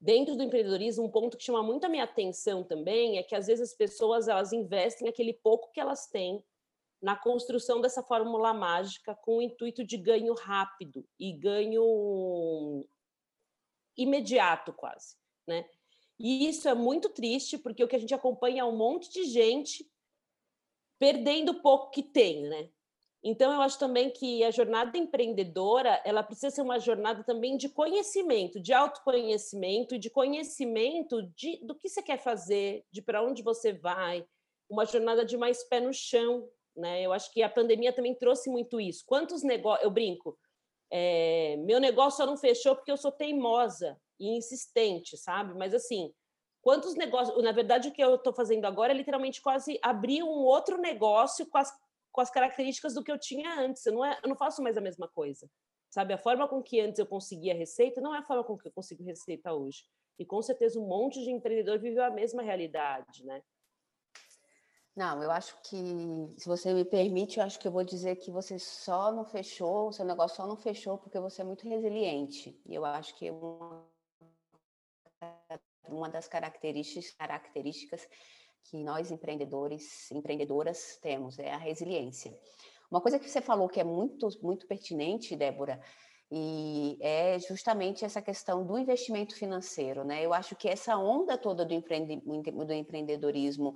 dentro 0.00 0.34
do 0.34 0.42
empreendedorismo 0.42 1.04
um 1.04 1.10
ponto 1.10 1.36
que 1.36 1.44
chama 1.44 1.62
muito 1.62 1.84
a 1.84 1.88
minha 1.88 2.04
atenção 2.04 2.64
também 2.64 3.18
é 3.18 3.22
que 3.22 3.34
às 3.34 3.46
vezes 3.46 3.70
as 3.70 3.76
pessoas 3.76 4.28
elas 4.28 4.52
investem 4.52 5.08
aquele 5.08 5.34
pouco 5.34 5.70
que 5.72 5.80
elas 5.80 6.06
têm 6.08 6.42
na 7.00 7.16
construção 7.16 7.80
dessa 7.80 8.02
fórmula 8.02 8.52
mágica 8.54 9.14
com 9.14 9.38
o 9.38 9.42
intuito 9.42 9.84
de 9.84 9.96
ganho 9.96 10.34
rápido 10.34 11.06
e 11.18 11.32
ganho 11.32 12.86
imediato 13.96 14.72
quase, 14.72 15.16
né? 15.46 15.68
E 16.18 16.48
isso 16.48 16.68
é 16.68 16.74
muito 16.74 17.10
triste 17.10 17.58
porque 17.58 17.84
o 17.84 17.88
que 17.88 17.96
a 17.96 17.98
gente 17.98 18.14
acompanha 18.14 18.62
é 18.62 18.64
um 18.64 18.76
monte 18.76 19.10
de 19.10 19.24
gente 19.24 19.90
perdendo 20.98 21.50
o 21.52 21.62
pouco 21.62 21.90
que 21.90 22.02
tem, 22.02 22.42
né? 22.42 22.70
Então 23.22 23.52
eu 23.52 23.60
acho 23.60 23.78
também 23.78 24.10
que 24.10 24.44
a 24.44 24.50
jornada 24.50 24.96
empreendedora, 24.96 26.00
ela 26.04 26.22
precisa 26.22 26.50
ser 26.50 26.62
uma 26.62 26.78
jornada 26.78 27.24
também 27.24 27.56
de 27.56 27.68
conhecimento, 27.68 28.60
de 28.60 28.72
autoconhecimento 28.72 29.98
de 29.98 30.08
conhecimento 30.08 31.22
de, 31.34 31.58
do 31.66 31.74
que 31.74 31.88
você 31.88 32.02
quer 32.02 32.18
fazer, 32.18 32.84
de 32.90 33.02
para 33.02 33.22
onde 33.22 33.42
você 33.42 33.72
vai, 33.72 34.24
uma 34.70 34.84
jornada 34.84 35.24
de 35.24 35.36
mais 35.36 35.64
pé 35.64 35.80
no 35.80 35.92
chão, 35.92 36.48
né? 36.76 37.02
Eu 37.02 37.12
acho 37.12 37.32
que 37.32 37.42
a 37.42 37.48
pandemia 37.48 37.92
também 37.92 38.14
trouxe 38.14 38.50
muito 38.50 38.80
isso. 38.80 39.04
Quantos 39.06 39.42
negócios. 39.42 39.84
Eu 39.84 39.90
brinco, 39.90 40.38
é, 40.90 41.56
meu 41.58 41.80
negócio 41.80 42.18
só 42.18 42.26
não 42.26 42.36
fechou 42.36 42.76
porque 42.76 42.90
eu 42.90 42.96
sou 42.96 43.10
teimosa 43.10 43.98
e 44.18 44.36
insistente, 44.36 45.16
sabe? 45.16 45.54
Mas 45.54 45.74
assim, 45.74 46.12
quantos 46.62 46.94
negócios. 46.94 47.42
Na 47.42 47.52
verdade, 47.52 47.88
o 47.88 47.92
que 47.92 48.02
eu 48.02 48.16
estou 48.16 48.32
fazendo 48.32 48.64
agora 48.64 48.92
é 48.92 48.96
literalmente 48.96 49.40
quase 49.40 49.78
abrir 49.82 50.22
um 50.22 50.44
outro 50.44 50.78
negócio 50.78 51.46
com 51.46 51.58
as, 51.58 51.72
com 52.12 52.20
as 52.20 52.30
características 52.30 52.94
do 52.94 53.02
que 53.02 53.10
eu 53.10 53.18
tinha 53.18 53.58
antes. 53.60 53.84
Eu 53.86 53.94
não, 53.94 54.04
é, 54.04 54.18
eu 54.22 54.28
não 54.28 54.36
faço 54.36 54.62
mais 54.62 54.76
a 54.76 54.80
mesma 54.80 55.08
coisa. 55.08 55.48
Sabe? 55.90 56.12
A 56.12 56.18
forma 56.18 56.46
com 56.46 56.62
que 56.62 56.80
antes 56.80 56.98
eu 56.98 57.06
conseguia 57.06 57.54
receita 57.54 58.00
não 58.00 58.14
é 58.14 58.18
a 58.18 58.22
forma 58.22 58.44
com 58.44 58.56
que 58.58 58.68
eu 58.68 58.72
consigo 58.72 59.02
receita 59.02 59.52
hoje. 59.52 59.84
E 60.18 60.24
com 60.24 60.40
certeza 60.42 60.78
um 60.78 60.86
monte 60.86 61.22
de 61.22 61.30
empreendedor 61.30 61.78
viveu 61.78 62.04
a 62.04 62.10
mesma 62.10 62.42
realidade, 62.42 63.24
né? 63.24 63.42
Não, 64.96 65.22
eu 65.22 65.30
acho 65.30 65.54
que, 65.62 65.76
se 66.38 66.48
você 66.48 66.72
me 66.72 66.82
permite, 66.82 67.38
eu 67.38 67.44
acho 67.44 67.58
que 67.58 67.68
eu 67.68 67.72
vou 67.72 67.84
dizer 67.84 68.16
que 68.16 68.30
você 68.30 68.58
só 68.58 69.12
não 69.12 69.26
fechou, 69.26 69.88
o 69.88 69.92
seu 69.92 70.06
negócio 70.06 70.38
só 70.38 70.46
não 70.46 70.56
fechou 70.56 70.96
porque 70.96 71.20
você 71.20 71.42
é 71.42 71.44
muito 71.44 71.68
resiliente. 71.68 72.58
E 72.64 72.74
eu 72.74 72.82
acho 72.82 73.14
que 73.14 73.30
uma, 73.30 73.86
uma 75.86 76.08
das 76.08 76.26
características, 76.26 77.10
características 77.10 78.08
que 78.64 78.82
nós 78.82 79.10
empreendedores, 79.10 80.10
empreendedoras 80.10 80.98
temos 81.02 81.38
é 81.38 81.52
a 81.52 81.58
resiliência. 81.58 82.34
Uma 82.90 83.02
coisa 83.02 83.18
que 83.18 83.28
você 83.28 83.42
falou 83.42 83.68
que 83.68 83.80
é 83.80 83.84
muito, 83.84 84.26
muito 84.42 84.66
pertinente, 84.66 85.36
Débora, 85.36 85.78
e 86.30 86.98
é 87.00 87.38
justamente 87.38 88.04
essa 88.04 88.20
questão 88.20 88.66
do 88.66 88.76
investimento 88.76 89.36
financeiro, 89.36 90.04
né? 90.04 90.24
Eu 90.24 90.34
acho 90.34 90.56
que 90.56 90.68
essa 90.68 90.96
onda 90.96 91.38
toda 91.38 91.64
do, 91.64 91.72
empreende, 91.72 92.20
do 92.20 92.72
empreendedorismo 92.72 93.74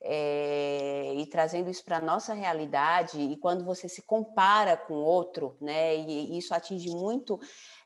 é, 0.00 1.14
e 1.16 1.24
trazendo 1.26 1.70
isso 1.70 1.84
para 1.84 1.98
a 1.98 2.00
nossa 2.00 2.34
realidade, 2.34 3.20
e 3.20 3.36
quando 3.36 3.64
você 3.64 3.88
se 3.88 4.02
compara 4.02 4.76
com 4.76 4.94
outro, 4.94 5.56
né? 5.60 5.96
E 5.96 6.36
isso 6.36 6.52
atinge 6.52 6.90
muito 6.90 7.38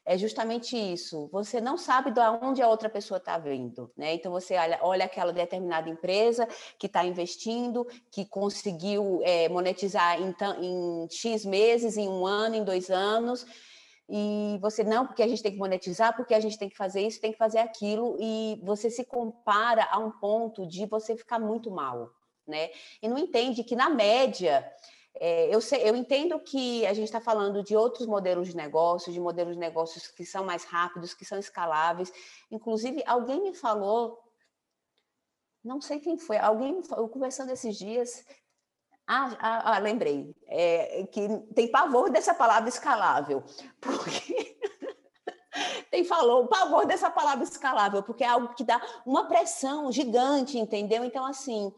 é 0.07 0.17
justamente 0.17 0.77
isso. 0.77 1.29
Você 1.33 1.61
não 1.61 1.77
sabe 1.77 2.13
de 2.13 2.21
onde 2.21 2.63
a 2.63 2.69
outra 2.69 2.89
pessoa 2.89 3.19
está 3.19 3.37
vindo, 3.37 3.91
né? 3.97 4.15
Então 4.15 4.31
você 4.31 4.55
olha, 4.55 4.79
olha 4.81 5.05
aquela 5.05 5.33
determinada 5.33 5.91
empresa 5.91 6.49
que 6.79 6.87
está 6.87 7.05
investindo, 7.05 7.85
que 8.11 8.25
conseguiu 8.25 9.21
é, 9.25 9.49
monetizar 9.49 10.19
em, 10.23 10.35
em 10.63 11.09
X 11.11 11.45
meses, 11.45 11.97
em 11.97 12.09
um 12.09 12.25
ano, 12.25 12.55
em 12.55 12.63
dois 12.63 12.89
anos, 12.89 13.45
e 14.09 14.59
você 14.61 14.85
não, 14.85 15.07
porque 15.07 15.23
a 15.23 15.29
gente 15.29 15.43
tem 15.43 15.53
que 15.53 15.59
monetizar, 15.59 16.15
porque 16.15 16.35
a 16.35 16.41
gente 16.41 16.59
tem 16.59 16.69
que 16.69 16.77
fazer 16.77 17.01
isso, 17.01 17.21
tem 17.21 17.33
que 17.33 17.39
fazer 17.39 17.59
aquilo, 17.59 18.17
e 18.21 18.61
você 18.63 18.89
se 18.89 19.05
compara 19.05 19.89
a 19.91 19.99
um 19.99 20.11
ponto 20.13 20.67
de 20.67 20.87
você 20.87 21.17
ficar 21.17 21.39
muito 21.41 21.71
mal, 21.71 22.13
né? 22.47 22.71
E 23.03 23.09
não 23.09 23.19
entende 23.19 23.65
que, 23.65 23.75
na 23.75 23.89
média, 23.89 24.65
é, 25.19 25.53
eu, 25.53 25.61
sei, 25.61 25.89
eu 25.89 25.97
entendo 25.97 26.39
que 26.39 26.87
a 26.87 26.95
gente 26.95 27.07
está 27.07 27.21
falando 27.21 27.65
de 27.65 27.75
outros 27.75 28.07
modelos 28.07 28.49
de 28.49 28.57
negócios, 28.57 29.13
de 29.15 29.21
modelos 29.21 29.55
de 29.55 29.59
negócios 29.59 30.07
que 30.09 30.25
são 30.25 30.45
mais 30.45 30.65
rápidos, 30.65 31.15
que 31.15 31.25
são 31.25 31.39
escaláveis. 31.39 32.13
Inclusive, 32.51 33.03
alguém 33.07 33.43
me 33.43 33.55
falou, 33.55 34.23
não 35.65 35.81
sei 35.81 35.99
quem 35.99 36.17
foi, 36.17 36.37
alguém, 36.37 36.81
eu 36.97 37.09
conversando 37.09 37.51
esses 37.51 37.77
dias, 37.77 38.25
ah, 39.07 39.37
ah, 39.39 39.75
ah 39.75 39.79
lembrei. 39.79 40.35
É, 40.47 41.07
que 41.11 41.29
tem 41.55 41.71
pavor 41.71 42.11
dessa 42.11 42.35
palavra 42.35 42.69
escalável, 42.69 43.43
porque 43.81 44.57
tem 45.91 46.05
falou 46.05 46.47
pavor 46.47 46.87
dessa 46.87 47.11
palavra 47.11 47.45
escalável, 47.45 48.03
porque 48.03 48.25
é 48.25 48.29
algo 48.29 48.55
que 48.55 48.65
dá 48.65 48.81
uma 49.05 49.27
pressão 49.27 49.91
gigante, 49.91 50.59
entendeu? 50.59 51.05
Então, 51.05 51.25
assim, 51.25 51.73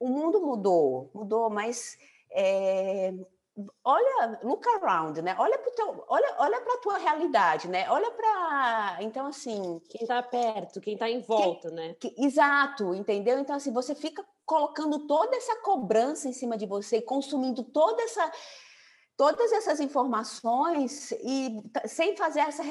o 0.00 0.08
mundo 0.08 0.40
mudou, 0.40 1.10
mudou, 1.14 1.50
mas 1.50 1.96
é, 2.30 3.14
olha, 3.84 4.40
look 4.42 4.66
around, 4.68 5.20
né? 5.22 5.36
Olha 5.38 5.58
para 5.58 5.70
teu, 5.72 6.04
olha, 6.08 6.34
olha 6.38 6.60
para 6.60 6.74
a 6.74 6.78
tua 6.78 6.98
realidade, 6.98 7.68
né? 7.68 7.88
Olha 7.88 8.10
para, 8.10 8.98
então 9.00 9.26
assim, 9.26 9.80
quem 9.88 10.02
está 10.02 10.22
perto, 10.22 10.80
quem 10.80 10.94
está 10.94 11.08
em 11.08 11.20
volta, 11.20 11.68
quem, 11.68 11.76
né? 11.76 11.94
Que, 11.94 12.14
exato, 12.18 12.94
entendeu? 12.94 13.38
Então 13.38 13.54
assim, 13.54 13.72
você 13.72 13.94
fica 13.94 14.24
colocando 14.44 15.06
toda 15.06 15.36
essa 15.36 15.56
cobrança 15.62 16.28
em 16.28 16.32
cima 16.32 16.56
de 16.56 16.66
você, 16.66 17.00
consumindo 17.00 17.62
toda 17.62 18.02
essa 18.02 18.30
todas 19.16 19.52
essas 19.52 19.78
informações 19.78 21.12
e 21.12 21.62
sem 21.86 22.16
fazer 22.16 22.40
essa, 22.40 22.64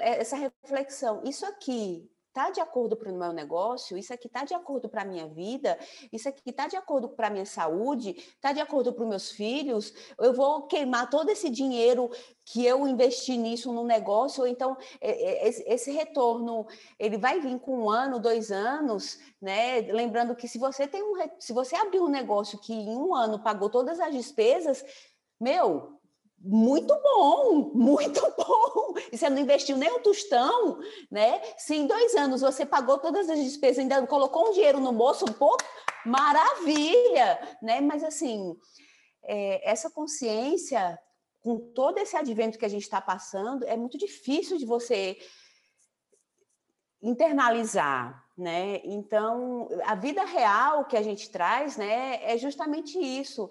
essa 0.00 0.36
reflexão. 0.36 1.22
Isso 1.24 1.44
aqui 1.44 2.10
está 2.30 2.50
de 2.50 2.60
acordo 2.60 2.96
para 2.96 3.12
o 3.12 3.16
meu 3.16 3.32
negócio, 3.32 3.98
isso 3.98 4.14
aqui 4.14 4.28
está 4.28 4.44
de 4.44 4.54
acordo 4.54 4.88
para 4.88 5.02
a 5.02 5.04
minha 5.04 5.26
vida, 5.26 5.76
isso 6.12 6.28
aqui 6.28 6.50
está 6.50 6.68
de 6.68 6.76
acordo 6.76 7.08
para 7.08 7.26
a 7.26 7.30
minha 7.30 7.44
saúde, 7.44 8.10
está 8.10 8.52
de 8.52 8.60
acordo 8.60 8.92
para 8.92 9.02
os 9.02 9.08
meus 9.08 9.30
filhos, 9.32 9.92
eu 10.18 10.32
vou 10.32 10.62
queimar 10.66 11.10
todo 11.10 11.28
esse 11.28 11.50
dinheiro 11.50 12.08
que 12.44 12.64
eu 12.64 12.86
investi 12.86 13.36
nisso 13.36 13.72
no 13.72 13.84
negócio, 13.84 14.46
então 14.46 14.76
esse 15.00 15.90
retorno 15.90 16.66
ele 16.98 17.18
vai 17.18 17.40
vir 17.40 17.58
com 17.58 17.84
um 17.84 17.90
ano, 17.90 18.20
dois 18.20 18.50
anos, 18.50 19.18
né? 19.40 19.80
Lembrando 19.80 20.34
que 20.34 20.48
se 20.48 20.58
você 20.58 20.86
tem 20.86 21.02
um 21.02 21.14
se 21.38 21.52
você 21.52 21.76
abrir 21.76 22.00
um 22.00 22.08
negócio 22.08 22.58
que 22.58 22.72
em 22.72 22.96
um 22.96 23.14
ano 23.14 23.42
pagou 23.42 23.68
todas 23.68 24.00
as 24.00 24.14
despesas, 24.14 24.84
meu, 25.40 25.99
muito 26.40 26.98
bom, 27.02 27.70
muito 27.74 28.20
bom. 28.36 28.94
E 29.12 29.18
você 29.18 29.28
não 29.28 29.38
investiu 29.38 29.76
nem 29.76 29.90
um 29.92 30.00
tostão, 30.00 30.78
né? 31.10 31.40
Se 31.58 31.74
em 31.74 31.86
dois 31.86 32.14
anos 32.14 32.40
você 32.40 32.64
pagou 32.64 32.98
todas 32.98 33.28
as 33.28 33.38
despesas, 33.38 33.78
ainda 33.78 34.06
colocou 34.06 34.48
um 34.48 34.52
dinheiro 34.52 34.80
no 34.80 34.92
bolso, 34.92 35.26
pô, 35.34 35.56
maravilha, 36.06 37.58
né? 37.60 37.80
Mas 37.80 38.02
assim, 38.02 38.56
é, 39.24 39.70
essa 39.70 39.90
consciência, 39.90 40.98
com 41.42 41.58
todo 41.74 41.98
esse 41.98 42.16
advento 42.16 42.58
que 42.58 42.64
a 42.64 42.70
gente 42.70 42.82
está 42.82 43.00
passando, 43.00 43.64
é 43.66 43.76
muito 43.76 43.98
difícil 43.98 44.56
de 44.56 44.64
você 44.64 45.18
internalizar, 47.02 48.24
né? 48.36 48.80
Então, 48.84 49.68
a 49.84 49.94
vida 49.94 50.24
real 50.24 50.86
que 50.86 50.96
a 50.96 51.02
gente 51.02 51.30
traz, 51.30 51.76
né, 51.76 52.20
é 52.22 52.36
justamente 52.36 52.98
isso 52.98 53.50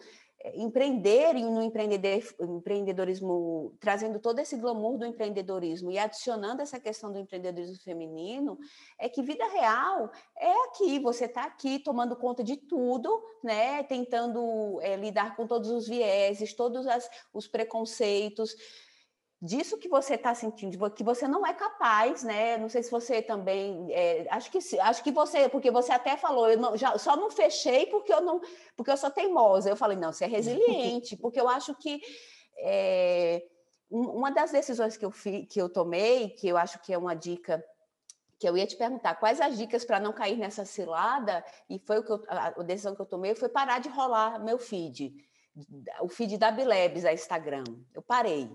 empreender 0.55 1.33
no 1.33 1.61
empreendedorismo, 1.61 3.75
trazendo 3.79 4.19
todo 4.19 4.39
esse 4.39 4.55
glamour 4.55 4.97
do 4.97 5.05
empreendedorismo 5.05 5.91
e 5.91 5.99
adicionando 5.99 6.61
essa 6.61 6.79
questão 6.79 7.11
do 7.11 7.19
empreendedorismo 7.19 7.83
feminino, 7.83 8.57
é 8.97 9.09
que 9.09 9.21
vida 9.21 9.45
real 9.47 10.09
é 10.37 10.51
aqui, 10.67 10.99
você 10.99 11.25
está 11.25 11.43
aqui 11.43 11.79
tomando 11.79 12.15
conta 12.15 12.43
de 12.43 12.55
tudo, 12.55 13.21
né? 13.43 13.83
tentando 13.83 14.79
é, 14.81 14.95
lidar 14.95 15.35
com 15.35 15.45
todos 15.45 15.69
os 15.69 15.87
vieses, 15.87 16.53
todos 16.53 16.87
as, 16.87 17.09
os 17.33 17.47
preconceitos, 17.47 18.55
disso 19.41 19.77
que 19.77 19.87
você 19.87 20.15
está 20.15 20.35
sentindo, 20.35 20.91
que 20.91 21.03
você 21.03 21.27
não 21.27 21.45
é 21.45 21.53
capaz, 21.53 22.23
né? 22.23 22.57
Não 22.57 22.67
sei 22.67 22.83
se 22.83 22.91
você 22.91 23.21
também, 23.21 23.87
é, 23.91 24.27
acho 24.29 24.51
que 24.51 24.59
acho 24.79 25.03
que 25.03 25.11
você, 25.11 25.47
porque 25.47 25.71
você 25.71 25.93
até 25.93 26.17
falou, 26.17 26.49
eu 26.49 26.57
não, 26.57 26.75
já, 26.75 26.97
só 26.97 27.15
não 27.15 27.31
fechei 27.31 27.85
porque 27.85 28.13
eu 28.13 28.21
não, 28.21 28.41
porque 28.75 28.91
eu 28.91 28.97
sou 28.97 29.09
teimosa. 29.09 29.69
Eu 29.69 29.77
falei 29.77 29.97
não, 29.97 30.11
você 30.11 30.25
é 30.25 30.27
resiliente, 30.27 31.15
porque 31.17 31.39
eu 31.39 31.47
acho 31.47 31.73
que 31.75 32.01
é, 32.57 33.43
uma 33.89 34.29
das 34.29 34.51
decisões 34.51 34.97
que 34.97 35.05
eu 35.05 35.11
fi, 35.11 35.45
que 35.45 35.61
eu 35.61 35.69
tomei, 35.69 36.29
que 36.31 36.47
eu 36.47 36.57
acho 36.57 36.79
que 36.79 36.93
é 36.93 36.97
uma 36.97 37.15
dica 37.15 37.63
que 38.37 38.47
eu 38.47 38.55
ia 38.57 38.65
te 38.65 38.77
perguntar 38.77 39.15
quais 39.15 39.41
as 39.41 39.57
dicas 39.57 39.83
para 39.83 39.99
não 39.99 40.13
cair 40.13 40.37
nessa 40.37 40.63
cilada 40.63 41.43
e 41.69 41.77
foi 41.79 41.99
o 41.99 42.03
que 42.03 42.11
eu, 42.11 42.23
a, 42.29 42.51
decisão 42.63 42.95
que 42.95 43.01
eu 43.01 43.05
tomei 43.05 43.35
foi 43.35 43.49
parar 43.49 43.79
de 43.79 43.89
rolar 43.89 44.39
meu 44.39 44.57
feed, 44.57 45.13
o 46.01 46.07
feed 46.07 46.37
da 46.37 46.49
Bilebs, 46.49 47.03
a 47.03 47.11
Instagram. 47.11 47.65
Eu 47.93 48.01
parei 48.01 48.49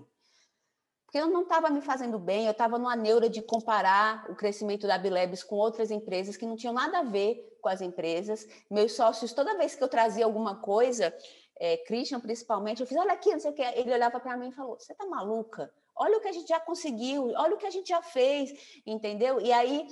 porque 1.15 1.23
eu 1.23 1.31
não 1.31 1.43
estava 1.43 1.69
me 1.69 1.79
fazendo 1.79 2.19
bem, 2.19 2.43
eu 2.45 2.51
estava 2.51 2.77
numa 2.77 2.93
neura 2.93 3.29
de 3.29 3.41
comparar 3.41 4.29
o 4.29 4.35
crescimento 4.35 4.85
da 4.85 4.97
Bilebs 4.97 5.45
com 5.45 5.55
outras 5.55 5.89
empresas 5.89 6.35
que 6.35 6.45
não 6.45 6.57
tinham 6.57 6.73
nada 6.73 6.99
a 6.99 7.03
ver 7.03 7.57
com 7.61 7.69
as 7.69 7.79
empresas. 7.79 8.45
Meus 8.69 8.97
sócios, 8.97 9.31
toda 9.31 9.57
vez 9.57 9.73
que 9.75 9.81
eu 9.81 9.87
trazia 9.87 10.25
alguma 10.25 10.57
coisa, 10.57 11.15
é, 11.57 11.77
Christian 11.77 12.19
principalmente, 12.19 12.81
eu 12.81 12.85
fiz, 12.85 12.97
olha 12.97 13.13
aqui, 13.13 13.31
não 13.31 13.39
sei 13.39 13.51
o 13.51 13.53
que, 13.53 13.61
ele 13.61 13.93
olhava 13.93 14.19
para 14.19 14.35
mim 14.35 14.49
e 14.49 14.51
falou, 14.51 14.77
você 14.77 14.91
está 14.91 15.05
maluca? 15.05 15.71
Olha 15.95 16.17
o 16.17 16.21
que 16.21 16.27
a 16.27 16.31
gente 16.31 16.47
já 16.47 16.59
conseguiu, 16.59 17.31
olha 17.35 17.55
o 17.55 17.57
que 17.57 17.65
a 17.65 17.71
gente 17.71 17.89
já 17.89 18.01
fez, 18.01 18.51
entendeu? 18.85 19.39
E 19.39 19.51
aí 19.51 19.87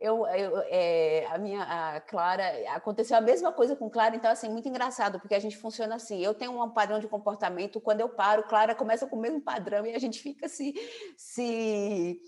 eu, 0.00 0.26
eu 0.26 0.62
é, 0.66 1.26
a 1.30 1.38
minha 1.38 1.62
a 1.62 2.00
Clara 2.00 2.44
aconteceu 2.74 3.16
a 3.16 3.20
mesma 3.20 3.52
coisa 3.52 3.74
com 3.74 3.90
Clara, 3.90 4.14
então 4.14 4.30
assim 4.30 4.48
muito 4.48 4.68
engraçado 4.68 5.18
porque 5.18 5.34
a 5.34 5.40
gente 5.40 5.56
funciona 5.56 5.96
assim. 5.96 6.20
Eu 6.20 6.34
tenho 6.34 6.62
um 6.62 6.70
padrão 6.70 6.98
de 6.98 7.08
comportamento, 7.08 7.80
quando 7.80 8.00
eu 8.00 8.08
paro, 8.08 8.44
Clara 8.44 8.74
começa 8.74 9.06
com 9.06 9.16
o 9.16 9.20
mesmo 9.20 9.40
padrão 9.40 9.84
e 9.86 9.94
a 9.94 9.98
gente 9.98 10.20
fica 10.20 10.48
se 10.48 10.74
se 11.16 12.20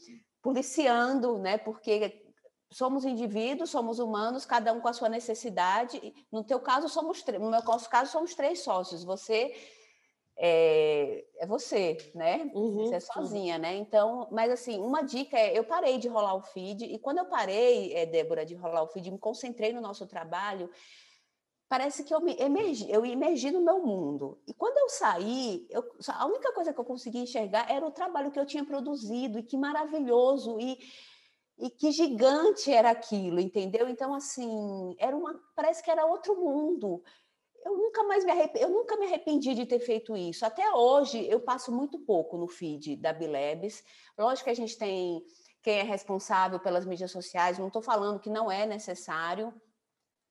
policiando, 0.42 1.38
né? 1.38 1.58
Porque 1.58 2.24
somos 2.72 3.04
indivíduos, 3.04 3.70
somos 3.70 3.98
humanos, 3.98 4.46
cada 4.46 4.72
um 4.72 4.80
com 4.80 4.88
a 4.88 4.92
sua 4.92 5.08
necessidade. 5.08 6.14
No 6.30 6.44
teu 6.44 6.60
caso 6.60 6.88
somos 6.88 7.24
no 7.26 7.50
meu 7.50 7.62
caso 7.62 8.10
somos 8.10 8.34
três 8.34 8.60
sócios. 8.60 9.04
Você 9.04 9.52
é, 10.42 11.22
é 11.38 11.46
você, 11.46 11.98
né? 12.14 12.50
Uhum, 12.54 12.86
você 12.86 12.94
é 12.94 13.00
sozinha, 13.00 13.56
uhum. 13.56 13.60
né? 13.60 13.76
Então, 13.76 14.26
mas 14.32 14.50
assim, 14.50 14.80
uma 14.80 15.02
dica 15.02 15.38
é, 15.38 15.56
eu 15.56 15.62
parei 15.62 15.98
de 15.98 16.08
rolar 16.08 16.34
o 16.34 16.40
feed, 16.40 16.82
e 16.86 16.98
quando 16.98 17.18
eu 17.18 17.26
parei, 17.26 17.92
é, 17.92 18.06
Débora, 18.06 18.46
de 18.46 18.54
rolar 18.54 18.82
o 18.82 18.86
feed, 18.86 19.10
me 19.10 19.18
concentrei 19.18 19.70
no 19.70 19.82
nosso 19.82 20.06
trabalho, 20.06 20.70
parece 21.68 22.04
que 22.04 22.14
eu 22.14 22.22
me 22.22 22.34
emergi, 22.40 22.90
eu 22.90 23.04
emergi 23.04 23.50
no 23.50 23.60
meu 23.60 23.80
mundo. 23.80 24.40
E 24.48 24.54
quando 24.54 24.78
eu 24.78 24.88
saí, 24.88 25.66
eu, 25.68 25.84
a 26.08 26.24
única 26.24 26.52
coisa 26.54 26.72
que 26.72 26.80
eu 26.80 26.86
consegui 26.86 27.18
enxergar 27.18 27.70
era 27.70 27.86
o 27.86 27.90
trabalho 27.90 28.30
que 28.30 28.40
eu 28.40 28.46
tinha 28.46 28.64
produzido, 28.64 29.38
e 29.38 29.42
que 29.42 29.58
maravilhoso, 29.58 30.58
e, 30.58 30.78
e 31.58 31.68
que 31.68 31.92
gigante 31.92 32.72
era 32.72 32.90
aquilo, 32.90 33.40
entendeu? 33.40 33.90
Então, 33.90 34.14
assim, 34.14 34.96
era 34.98 35.14
uma, 35.14 35.38
parece 35.54 35.82
que 35.84 35.90
era 35.90 36.06
outro 36.06 36.34
mundo 36.34 37.02
eu 37.64 37.76
nunca 37.76 38.02
mais 38.04 38.24
me 38.24 38.30
arrependi, 38.30 38.64
eu 38.64 38.70
nunca 38.70 38.96
me 38.96 39.06
arrependi 39.06 39.54
de 39.54 39.66
ter 39.66 39.80
feito 39.80 40.16
isso. 40.16 40.44
Até 40.44 40.72
hoje 40.72 41.26
eu 41.28 41.40
passo 41.40 41.72
muito 41.72 41.98
pouco 41.98 42.36
no 42.36 42.48
feed 42.48 42.96
da 42.96 43.12
Bilebs. 43.12 43.84
Lógico 44.18 44.44
que 44.44 44.50
a 44.50 44.54
gente 44.54 44.76
tem 44.78 45.22
quem 45.62 45.78
é 45.78 45.82
responsável 45.82 46.58
pelas 46.58 46.86
mídias 46.86 47.10
sociais, 47.10 47.58
não 47.58 47.66
estou 47.66 47.82
falando 47.82 48.20
que 48.20 48.30
não 48.30 48.50
é 48.50 48.64
necessário, 48.64 49.52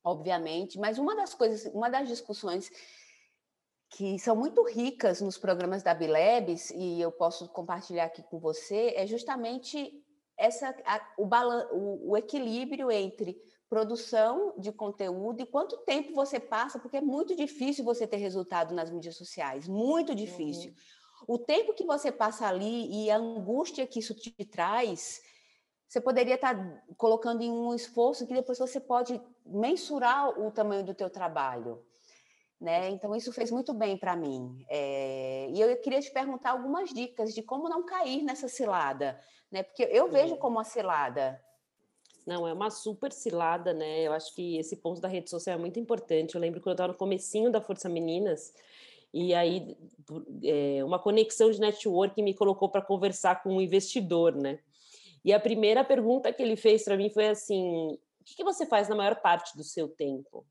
obviamente, 0.03 0.79
mas 0.79 0.97
uma 0.97 1.15
das 1.15 1.33
coisas, 1.33 1.71
uma 1.73 1.89
das 1.89 2.07
discussões 2.07 2.71
que 3.91 4.19
são 4.19 4.35
muito 4.35 4.63
ricas 4.63 5.21
nos 5.21 5.37
programas 5.37 5.83
da 5.83 5.93
Bilebs, 5.93 6.69
e 6.71 7.01
eu 7.01 7.11
posso 7.11 7.47
compartilhar 7.49 8.05
aqui 8.05 8.23
com 8.23 8.39
você, 8.39 8.93
é 8.95 9.05
justamente 9.05 9.91
essa, 10.37 10.75
a, 10.85 11.13
o, 11.17 11.27
o, 11.75 12.11
o 12.11 12.17
equilíbrio 12.17 12.91
entre 12.91 13.39
produção 13.69 14.53
de 14.57 14.71
conteúdo 14.71 15.41
e 15.41 15.45
quanto 15.45 15.77
tempo 15.77 16.13
você 16.13 16.39
passa, 16.39 16.79
porque 16.79 16.97
é 16.97 17.01
muito 17.01 17.35
difícil 17.35 17.85
você 17.85 18.07
ter 18.07 18.17
resultado 18.17 18.73
nas 18.73 18.89
mídias 18.89 19.15
sociais, 19.15 19.67
muito 19.67 20.15
difícil. 20.15 20.71
Uhum. 20.71 21.35
O 21.35 21.37
tempo 21.37 21.73
que 21.73 21.85
você 21.85 22.11
passa 22.11 22.47
ali 22.47 22.89
e 22.91 23.11
a 23.11 23.17
angústia 23.17 23.85
que 23.85 23.99
isso 23.99 24.15
te 24.15 24.31
traz, 24.45 25.21
você 25.87 26.01
poderia 26.01 26.35
estar 26.35 26.55
colocando 26.97 27.43
em 27.43 27.51
um 27.51 27.73
esforço 27.75 28.25
que 28.25 28.33
depois 28.33 28.57
você 28.57 28.79
pode 28.79 29.21
mensurar 29.45 30.39
o 30.39 30.49
tamanho 30.49 30.83
do 30.83 30.95
teu 30.95 31.09
trabalho. 31.09 31.85
Né? 32.59 32.89
Então, 32.89 33.15
isso 33.15 33.31
fez 33.31 33.51
muito 33.51 33.73
bem 33.73 33.97
para 33.97 34.15
mim. 34.15 34.65
É... 34.67 35.47
E 35.51 35.61
eu 35.61 35.77
queria 35.77 36.01
te 36.01 36.11
perguntar 36.11 36.51
algumas 36.51 36.89
dicas 36.89 37.33
de 37.33 37.43
como 37.43 37.69
não 37.69 37.85
cair 37.85 38.23
nessa 38.23 38.47
cilada, 38.47 39.21
né? 39.51 39.63
porque 39.63 39.83
eu 39.83 40.09
vejo 40.09 40.35
como 40.37 40.57
uma 40.57 40.63
cilada 40.63 41.39
não, 42.29 42.47
é 42.47 42.53
uma 42.53 42.69
super 42.69 43.11
cilada, 43.11 43.73
né? 43.73 44.03
Eu 44.03 44.13
acho 44.13 44.35
que 44.35 44.57
esse 44.57 44.75
ponto 44.75 45.01
da 45.01 45.07
rede 45.07 45.31
social 45.31 45.55
é 45.57 45.59
muito 45.59 45.79
importante. 45.79 46.35
Eu 46.35 46.41
lembro 46.41 46.61
quando 46.61 46.67
eu 46.69 46.73
estava 46.73 46.93
no 46.93 46.97
comecinho 46.97 47.51
da 47.51 47.59
Força 47.59 47.89
Meninas, 47.89 48.53
e 49.11 49.33
aí 49.33 49.75
é, 50.43 50.83
uma 50.85 50.99
conexão 50.99 51.49
de 51.49 51.59
network 51.59 52.21
me 52.21 52.35
colocou 52.35 52.69
para 52.69 52.83
conversar 52.83 53.41
com 53.41 53.55
um 53.55 53.61
investidor, 53.61 54.35
né? 54.35 54.59
E 55.25 55.33
a 55.33 55.39
primeira 55.39 55.83
pergunta 55.83 56.31
que 56.31 56.43
ele 56.43 56.55
fez 56.55 56.83
para 56.83 56.95
mim 56.95 57.09
foi 57.09 57.27
assim: 57.29 57.93
o 57.93 58.23
que, 58.23 58.35
que 58.35 58.43
você 58.43 58.63
faz 58.67 58.87
na 58.87 58.95
maior 58.95 59.15
parte 59.21 59.57
do 59.57 59.63
seu 59.63 59.87
tempo? 59.87 60.45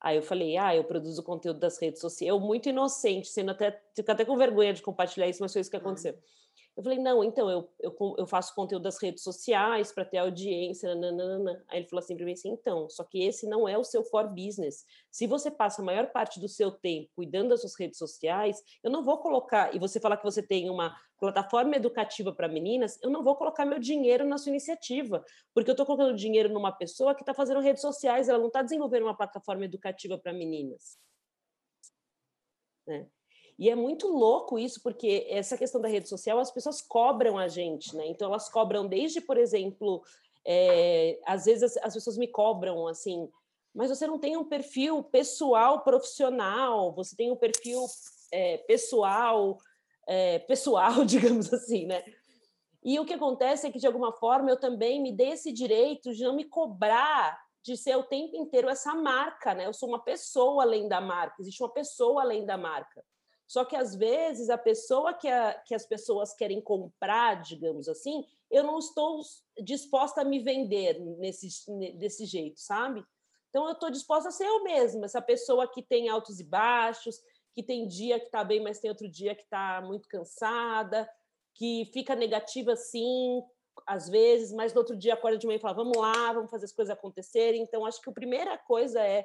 Aí 0.00 0.16
eu 0.16 0.22
falei, 0.22 0.56
ah, 0.56 0.74
eu 0.74 0.84
produzo 0.84 1.22
conteúdo 1.22 1.60
das 1.60 1.78
redes 1.78 2.00
sociais. 2.00 2.30
Eu, 2.30 2.40
muito 2.40 2.68
inocente, 2.68 3.28
sendo 3.28 3.50
até, 3.50 3.82
fico 3.94 4.10
até 4.10 4.24
com 4.24 4.36
vergonha 4.36 4.72
de 4.72 4.80
compartilhar 4.80 5.28
isso, 5.28 5.42
mas 5.42 5.52
foi 5.52 5.60
isso 5.60 5.70
que 5.70 5.76
aconteceu. 5.76 6.14
Uhum. 6.14 6.20
Eu 6.78 6.84
falei, 6.84 7.00
não, 7.00 7.24
então, 7.24 7.50
eu, 7.50 7.68
eu, 7.80 8.14
eu 8.18 8.24
faço 8.24 8.54
conteúdo 8.54 8.84
das 8.84 9.02
redes 9.02 9.24
sociais 9.24 9.90
para 9.90 10.04
ter 10.04 10.18
audiência, 10.18 10.94
nananana. 10.94 11.60
Aí 11.66 11.80
ele 11.80 11.88
falou 11.88 11.98
assim 11.98 12.14
para 12.16 12.24
mim 12.24 12.34
assim, 12.34 12.50
então, 12.50 12.88
só 12.88 13.02
que 13.02 13.20
esse 13.24 13.48
não 13.48 13.68
é 13.68 13.76
o 13.76 13.82
seu 13.82 14.04
core 14.04 14.28
business. 14.28 14.86
Se 15.10 15.26
você 15.26 15.50
passa 15.50 15.82
a 15.82 15.84
maior 15.84 16.12
parte 16.12 16.38
do 16.38 16.48
seu 16.48 16.70
tempo 16.70 17.10
cuidando 17.16 17.48
das 17.48 17.62
suas 17.62 17.76
redes 17.76 17.98
sociais, 17.98 18.62
eu 18.80 18.92
não 18.92 19.02
vou 19.02 19.18
colocar, 19.18 19.74
e 19.74 19.78
você 19.80 19.98
falar 19.98 20.18
que 20.18 20.24
você 20.24 20.40
tem 20.40 20.70
uma 20.70 20.96
plataforma 21.18 21.74
educativa 21.74 22.32
para 22.32 22.46
meninas, 22.46 22.96
eu 23.02 23.10
não 23.10 23.24
vou 23.24 23.34
colocar 23.34 23.66
meu 23.66 23.80
dinheiro 23.80 24.24
na 24.24 24.38
sua 24.38 24.50
iniciativa, 24.50 25.24
porque 25.52 25.70
eu 25.70 25.72
estou 25.72 25.84
colocando 25.84 26.14
dinheiro 26.14 26.48
numa 26.48 26.70
pessoa 26.70 27.12
que 27.12 27.22
está 27.22 27.34
fazendo 27.34 27.58
redes 27.58 27.82
sociais, 27.82 28.28
ela 28.28 28.38
não 28.38 28.46
está 28.46 28.62
desenvolvendo 28.62 29.02
uma 29.02 29.16
plataforma 29.16 29.64
educativa 29.64 30.16
para 30.16 30.32
meninas. 30.32 30.96
né? 32.86 33.08
E 33.58 33.68
é 33.68 33.74
muito 33.74 34.06
louco 34.06 34.58
isso, 34.58 34.80
porque 34.80 35.26
essa 35.28 35.58
questão 35.58 35.80
da 35.80 35.88
rede 35.88 36.08
social, 36.08 36.38
as 36.38 36.50
pessoas 36.50 36.80
cobram 36.80 37.36
a 37.36 37.48
gente, 37.48 37.96
né? 37.96 38.06
Então, 38.06 38.28
elas 38.28 38.48
cobram 38.48 38.86
desde, 38.86 39.20
por 39.20 39.36
exemplo, 39.36 40.02
é, 40.46 41.18
às 41.26 41.46
vezes 41.46 41.64
as, 41.64 41.76
as, 41.84 41.94
pessoas 41.94 42.16
me 42.16 42.28
cobram 42.28 42.86
assim, 42.86 43.28
mas 43.74 43.90
você 43.90 44.06
não 44.06 44.18
tem 44.18 44.36
um 44.36 44.44
perfil 44.44 45.02
pessoal 45.02 45.80
profissional, 45.80 46.92
você 46.92 47.16
tem 47.16 47.32
um 47.32 47.36
perfil 47.36 47.84
é, 48.32 48.58
pessoal, 48.58 49.58
é, 50.06 50.38
pessoal, 50.38 51.02
digamos 51.06 51.52
assim, 51.52 51.84
né? 51.86 52.04
E 52.84 52.98
o 53.00 53.04
que 53.04 53.14
acontece 53.14 53.66
é 53.66 53.72
que, 53.72 53.78
de 53.80 53.88
alguma 53.88 54.12
forma, 54.12 54.50
eu 54.50 54.58
também 54.58 55.02
me 55.02 55.10
dei 55.10 55.30
esse 55.30 55.52
direito 55.52 56.14
de 56.14 56.22
não 56.22 56.36
me 56.36 56.44
cobrar 56.44 57.38
de 57.60 57.76
ser 57.76 57.96
o 57.96 58.04
tempo 58.04 58.36
inteiro 58.36 58.68
essa 58.68 58.94
marca, 58.94 59.52
né? 59.52 59.66
Eu 59.66 59.72
sou 59.72 59.88
uma 59.88 59.98
pessoa 59.98 60.62
além 60.62 60.88
da 60.88 61.00
marca, 61.00 61.36
existe 61.40 61.60
uma 61.60 61.72
pessoa 61.72 62.22
além 62.22 62.46
da 62.46 62.56
marca. 62.56 63.04
Só 63.48 63.64
que 63.64 63.74
às 63.74 63.96
vezes 63.96 64.50
a 64.50 64.58
pessoa 64.58 65.14
que, 65.14 65.26
a, 65.26 65.54
que 65.66 65.74
as 65.74 65.86
pessoas 65.86 66.34
querem 66.34 66.60
comprar, 66.60 67.40
digamos 67.40 67.88
assim, 67.88 68.22
eu 68.50 68.62
não 68.62 68.78
estou 68.78 69.22
disposta 69.62 70.20
a 70.20 70.24
me 70.24 70.38
vender 70.38 71.00
nesse, 71.18 71.48
desse 71.94 72.26
jeito, 72.26 72.60
sabe? 72.60 73.02
Então 73.48 73.66
eu 73.66 73.72
estou 73.72 73.90
disposta 73.90 74.28
a 74.28 74.32
ser 74.32 74.44
eu 74.44 74.62
mesma, 74.62 75.06
essa 75.06 75.22
pessoa 75.22 75.66
que 75.66 75.82
tem 75.82 76.10
altos 76.10 76.38
e 76.38 76.44
baixos, 76.44 77.18
que 77.54 77.62
tem 77.62 77.88
dia 77.88 78.20
que 78.20 78.26
está 78.26 78.44
bem, 78.44 78.62
mas 78.62 78.78
tem 78.78 78.90
outro 78.90 79.08
dia 79.08 79.34
que 79.34 79.44
está 79.44 79.80
muito 79.80 80.06
cansada, 80.08 81.08
que 81.54 81.90
fica 81.92 82.14
negativa 82.14 82.76
sim, 82.76 83.42
às 83.86 84.10
vezes, 84.10 84.52
mas 84.52 84.74
no 84.74 84.80
outro 84.80 84.94
dia 84.94 85.14
acorda 85.14 85.38
de 85.38 85.46
manhã 85.46 85.56
e 85.56 85.60
fala: 85.60 85.74
vamos 85.74 85.96
lá, 85.96 86.34
vamos 86.34 86.50
fazer 86.50 86.66
as 86.66 86.72
coisas 86.72 86.92
acontecerem. 86.92 87.62
Então, 87.62 87.86
acho 87.86 88.00
que 88.02 88.10
a 88.10 88.12
primeira 88.12 88.58
coisa 88.58 89.00
é 89.00 89.24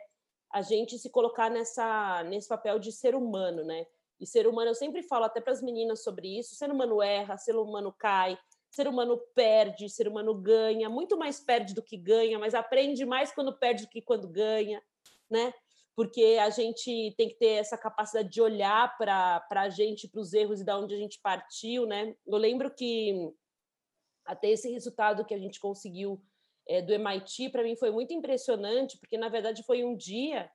a 0.52 0.62
gente 0.62 0.98
se 0.98 1.10
colocar 1.10 1.50
nessa, 1.50 2.24
nesse 2.24 2.48
papel 2.48 2.80
de 2.80 2.92
ser 2.92 3.16
humano, 3.16 3.64
né? 3.66 3.86
E 4.24 4.26
ser 4.26 4.48
humano, 4.48 4.72
eu 4.72 4.76
sempre 4.76 5.04
falo 5.04 5.26
até 5.26 5.42
para 5.42 5.52
as 5.52 5.62
meninas 5.62 6.02
sobre 6.02 6.40
isso: 6.40 6.56
ser 6.56 6.72
humano 6.72 7.02
erra, 7.02 7.38
ser 7.38 7.58
humano 7.58 7.94
cai, 8.00 8.38
ser 8.72 8.88
humano 8.88 9.20
perde, 9.36 9.90
ser 9.90 10.08
humano 10.08 10.34
ganha, 10.34 10.90
muito 10.90 11.18
mais 11.18 11.42
perde 11.42 11.74
do 11.74 11.84
que 11.84 11.98
ganha, 11.98 12.40
mas 12.40 12.54
aprende 12.54 13.06
mais 13.06 13.34
quando 13.34 13.60
perde 13.60 13.84
do 13.84 13.90
que 13.90 14.02
quando 14.02 14.30
ganha, 14.30 14.82
né? 15.30 15.54
Porque 15.94 16.40
a 16.42 16.50
gente 16.50 17.14
tem 17.18 17.28
que 17.28 17.36
ter 17.36 17.60
essa 17.60 17.78
capacidade 17.78 18.30
de 18.30 18.42
olhar 18.42 18.98
para 18.98 19.46
a 19.52 19.70
gente, 19.70 20.08
para 20.08 20.22
os 20.22 20.34
erros 20.34 20.62
e 20.62 20.66
da 20.66 20.80
onde 20.80 20.96
a 20.96 20.98
gente 20.98 21.20
partiu, 21.22 21.86
né? 21.86 22.16
Eu 22.26 22.38
lembro 22.38 22.74
que 22.74 23.30
até 24.26 24.52
esse 24.52 24.72
resultado 24.72 25.26
que 25.26 25.34
a 25.34 25.38
gente 25.38 25.60
conseguiu 25.60 26.24
é, 26.66 26.82
do 26.82 26.94
MIT, 26.94 27.50
para 27.50 27.62
mim 27.62 27.76
foi 27.76 27.92
muito 27.92 28.14
impressionante, 28.14 28.98
porque 28.98 29.18
na 29.18 29.28
verdade 29.28 29.64
foi 29.64 29.84
um 29.84 29.98
dia 29.98 30.50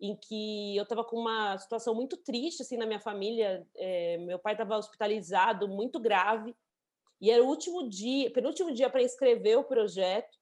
em 0.00 0.16
que 0.16 0.76
eu 0.76 0.84
estava 0.84 1.04
com 1.04 1.16
uma 1.16 1.58
situação 1.58 1.94
muito 1.94 2.16
triste 2.16 2.62
assim 2.62 2.76
na 2.76 2.86
minha 2.86 3.00
família. 3.00 3.66
É, 3.74 4.18
meu 4.18 4.38
pai 4.38 4.54
estava 4.54 4.76
hospitalizado, 4.76 5.68
muito 5.68 5.98
grave, 5.98 6.54
e 7.20 7.30
era 7.30 7.42
o 7.42 7.48
último 7.48 7.88
dia, 7.88 8.30
penúltimo 8.30 8.72
dia 8.72 8.88
para 8.88 9.02
inscrever 9.02 9.58
o 9.58 9.64
projeto. 9.64 10.38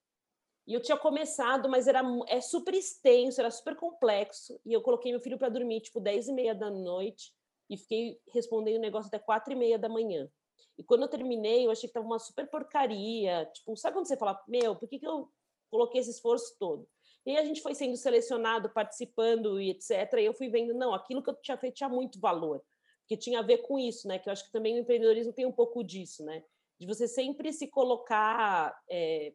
E 0.66 0.74
eu 0.74 0.82
tinha 0.82 0.98
começado, 0.98 1.68
mas 1.68 1.86
era 1.86 2.02
é 2.26 2.40
super 2.40 2.74
extenso, 2.74 3.40
era 3.40 3.50
super 3.50 3.76
complexo. 3.76 4.60
E 4.64 4.72
eu 4.72 4.82
coloquei 4.82 5.12
meu 5.12 5.20
filho 5.20 5.38
para 5.38 5.48
dormir 5.48 5.80
tipo 5.80 6.00
10 6.00 6.28
e 6.28 6.32
meia 6.32 6.54
da 6.54 6.70
noite 6.70 7.32
e 7.70 7.76
fiquei 7.76 8.20
respondendo 8.32 8.76
o 8.76 8.80
negócio 8.80 9.08
até 9.08 9.18
quatro 9.18 9.52
e 9.52 9.56
meia 9.56 9.78
da 9.78 9.88
manhã. 9.88 10.28
E 10.76 10.84
quando 10.84 11.02
eu 11.02 11.08
terminei, 11.08 11.66
eu 11.66 11.70
achei 11.70 11.82
que 11.82 11.90
estava 11.90 12.06
uma 12.06 12.18
super 12.18 12.48
porcaria. 12.50 13.46
Tipo, 13.54 13.76
sabe 13.76 13.96
quando 13.96 14.06
você 14.06 14.16
fala, 14.16 14.42
meu, 14.46 14.76
por 14.76 14.88
que, 14.88 14.98
que 14.98 15.06
eu 15.06 15.30
coloquei 15.70 16.00
esse 16.00 16.10
esforço 16.10 16.56
todo? 16.58 16.86
E 17.26 17.36
a 17.36 17.44
gente 17.44 17.60
foi 17.60 17.74
sendo 17.74 17.96
selecionado, 17.96 18.70
participando 18.70 19.60
e 19.60 19.70
etc. 19.70 19.90
E 20.20 20.24
eu 20.24 20.32
fui 20.32 20.48
vendo, 20.48 20.72
não, 20.72 20.94
aquilo 20.94 21.20
que 21.20 21.28
eu 21.28 21.34
tinha 21.34 21.58
feito 21.58 21.74
tinha 21.74 21.88
muito 21.88 22.20
valor, 22.20 22.62
que 23.08 23.16
tinha 23.16 23.40
a 23.40 23.42
ver 23.42 23.58
com 23.58 23.76
isso, 23.76 24.06
né? 24.06 24.16
Que 24.16 24.28
eu 24.28 24.32
acho 24.32 24.44
que 24.44 24.52
também 24.52 24.76
o 24.76 24.78
empreendedorismo 24.78 25.32
tem 25.32 25.44
um 25.44 25.52
pouco 25.52 25.82
disso, 25.82 26.24
né? 26.24 26.44
De 26.78 26.86
você 26.86 27.08
sempre 27.08 27.52
se 27.52 27.66
colocar 27.66 28.80
é, 28.88 29.32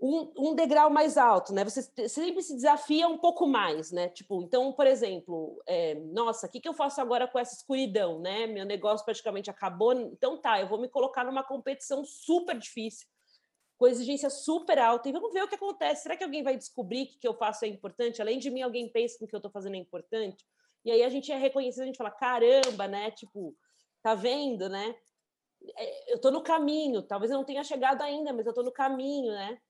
um, 0.00 0.32
um, 0.36 0.54
degrau 0.56 0.90
mais 0.90 1.16
alto, 1.16 1.54
né? 1.54 1.62
Você 1.62 1.82
sempre 2.08 2.42
se 2.42 2.56
desafia 2.56 3.06
um 3.06 3.18
pouco 3.18 3.46
mais, 3.46 3.92
né? 3.92 4.08
Tipo, 4.08 4.42
então, 4.42 4.72
por 4.72 4.88
exemplo, 4.88 5.62
é, 5.64 5.94
nossa, 5.94 6.48
o 6.48 6.50
que, 6.50 6.60
que 6.60 6.68
eu 6.68 6.74
faço 6.74 7.00
agora 7.00 7.28
com 7.28 7.38
essa 7.38 7.54
escuridão, 7.54 8.18
né? 8.18 8.48
Meu 8.48 8.66
negócio 8.66 9.04
praticamente 9.04 9.48
acabou, 9.48 9.92
então 9.92 10.40
tá, 10.40 10.60
eu 10.60 10.66
vou 10.66 10.80
me 10.80 10.88
colocar 10.88 11.22
numa 11.22 11.44
competição 11.44 12.04
super 12.04 12.58
difícil 12.58 13.06
com 13.82 13.88
exigência 13.88 14.30
super 14.30 14.78
alta 14.78 15.08
e 15.08 15.12
vamos 15.12 15.32
ver 15.32 15.42
o 15.42 15.48
que 15.48 15.56
acontece. 15.56 16.04
Será 16.04 16.16
que 16.16 16.22
alguém 16.22 16.40
vai 16.40 16.56
descobrir 16.56 17.06
que 17.06 17.16
o 17.16 17.18
que 17.18 17.26
eu 17.26 17.34
faço 17.34 17.64
é 17.64 17.68
importante? 17.68 18.22
Além 18.22 18.38
de 18.38 18.48
mim, 18.48 18.62
alguém 18.62 18.88
pensa 18.88 19.18
que 19.18 19.24
o 19.24 19.26
que 19.26 19.34
eu 19.34 19.38
estou 19.38 19.50
fazendo 19.50 19.74
é 19.74 19.78
importante? 19.78 20.46
E 20.84 20.92
aí 20.92 21.02
a 21.02 21.08
gente 21.08 21.32
é 21.32 21.36
reconhecido, 21.36 21.82
a 21.82 21.86
gente 21.86 21.96
fala, 21.96 22.12
caramba, 22.12 22.86
né? 22.86 23.10
Tipo, 23.10 23.56
tá 24.00 24.14
vendo, 24.14 24.68
né? 24.68 24.94
É, 25.76 26.12
eu 26.12 26.14
estou 26.14 26.30
no 26.30 26.44
caminho, 26.44 27.02
talvez 27.02 27.32
eu 27.32 27.36
não 27.36 27.44
tenha 27.44 27.64
chegado 27.64 28.02
ainda, 28.02 28.32
mas 28.32 28.46
eu 28.46 28.50
estou 28.50 28.62
no 28.62 28.70
caminho, 28.70 29.32
né? 29.32 29.60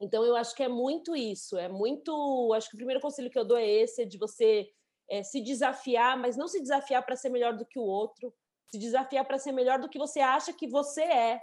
Então 0.00 0.24
eu 0.24 0.34
acho 0.34 0.52
que 0.52 0.64
é 0.64 0.68
muito 0.68 1.14
isso, 1.14 1.56
é 1.56 1.68
muito. 1.68 2.52
Acho 2.52 2.68
que 2.68 2.74
o 2.74 2.78
primeiro 2.78 3.00
conselho 3.00 3.30
que 3.30 3.38
eu 3.38 3.44
dou 3.44 3.56
é 3.56 3.64
esse, 3.64 4.02
é 4.02 4.04
de 4.04 4.18
você 4.18 4.68
é, 5.08 5.22
se 5.22 5.40
desafiar, 5.40 6.18
mas 6.18 6.36
não 6.36 6.48
se 6.48 6.60
desafiar 6.60 7.06
para 7.06 7.14
ser 7.14 7.28
melhor 7.28 7.56
do 7.56 7.64
que 7.64 7.78
o 7.78 7.84
outro, 7.84 8.34
se 8.66 8.76
desafiar 8.76 9.24
para 9.24 9.38
ser 9.38 9.52
melhor 9.52 9.78
do 9.78 9.88
que 9.88 9.98
você 10.00 10.18
acha 10.18 10.52
que 10.52 10.66
você 10.66 11.02
é, 11.02 11.40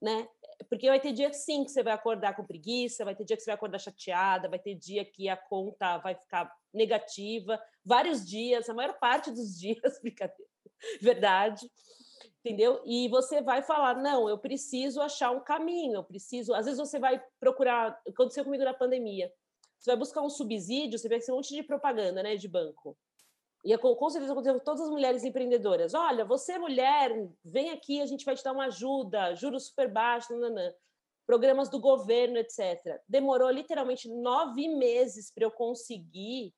né? 0.00 0.26
Porque 0.68 0.88
vai 0.88 1.00
ter 1.00 1.12
dia 1.12 1.32
sim, 1.32 1.64
que 1.64 1.70
você 1.70 1.82
vai 1.82 1.92
acordar 1.92 2.34
com 2.34 2.44
preguiça, 2.44 3.04
vai 3.04 3.14
ter 3.14 3.24
dia 3.24 3.36
que 3.36 3.42
você 3.42 3.50
vai 3.50 3.56
acordar 3.56 3.78
chateada, 3.78 4.48
vai 4.48 4.58
ter 4.58 4.74
dia 4.74 5.04
que 5.04 5.28
a 5.28 5.36
conta 5.36 5.98
vai 5.98 6.14
ficar 6.14 6.50
negativa, 6.72 7.60
vários 7.84 8.24
dias, 8.24 8.68
a 8.68 8.74
maior 8.74 8.98
parte 8.98 9.30
dos 9.30 9.56
dias, 9.58 10.00
brincadeira, 10.00 10.50
verdade, 11.00 11.70
entendeu? 12.40 12.82
E 12.86 13.08
você 13.08 13.42
vai 13.42 13.62
falar, 13.62 13.96
não, 13.96 14.28
eu 14.28 14.38
preciso 14.38 15.00
achar 15.00 15.30
um 15.30 15.40
caminho, 15.40 15.96
eu 15.96 16.04
preciso. 16.04 16.54
Às 16.54 16.66
vezes 16.66 16.78
você 16.78 16.98
vai 16.98 17.22
procurar, 17.38 18.00
aconteceu 18.08 18.44
comigo 18.44 18.64
na 18.64 18.74
pandemia, 18.74 19.32
você 19.78 19.90
vai 19.90 19.96
buscar 19.96 20.22
um 20.22 20.30
subsídio, 20.30 20.98
você 20.98 21.20
ser 21.20 21.32
um 21.32 21.36
monte 21.36 21.54
de 21.54 21.62
propaganda, 21.62 22.22
né, 22.22 22.36
de 22.36 22.48
banco. 22.48 22.96
E 23.66 23.76
com 23.76 24.08
certeza 24.08 24.30
aconteceu 24.30 24.60
com 24.60 24.64
todas 24.64 24.82
as 24.82 24.90
mulheres 24.90 25.24
empreendedoras. 25.24 25.92
Olha, 25.92 26.24
você 26.24 26.52
é 26.52 26.58
mulher, 26.58 27.28
vem 27.44 27.70
aqui, 27.70 28.00
a 28.00 28.06
gente 28.06 28.24
vai 28.24 28.36
te 28.36 28.44
dar 28.44 28.52
uma 28.52 28.66
ajuda, 28.66 29.34
juros 29.34 29.66
super 29.66 29.90
baixos, 29.90 30.30
nananã. 30.30 30.72
programas 31.26 31.68
do 31.68 31.80
governo, 31.80 32.38
etc. 32.38 33.00
Demorou 33.08 33.50
literalmente 33.50 34.08
nove 34.08 34.68
meses 34.68 35.32
para 35.32 35.42
eu 35.42 35.50
conseguir 35.50 36.54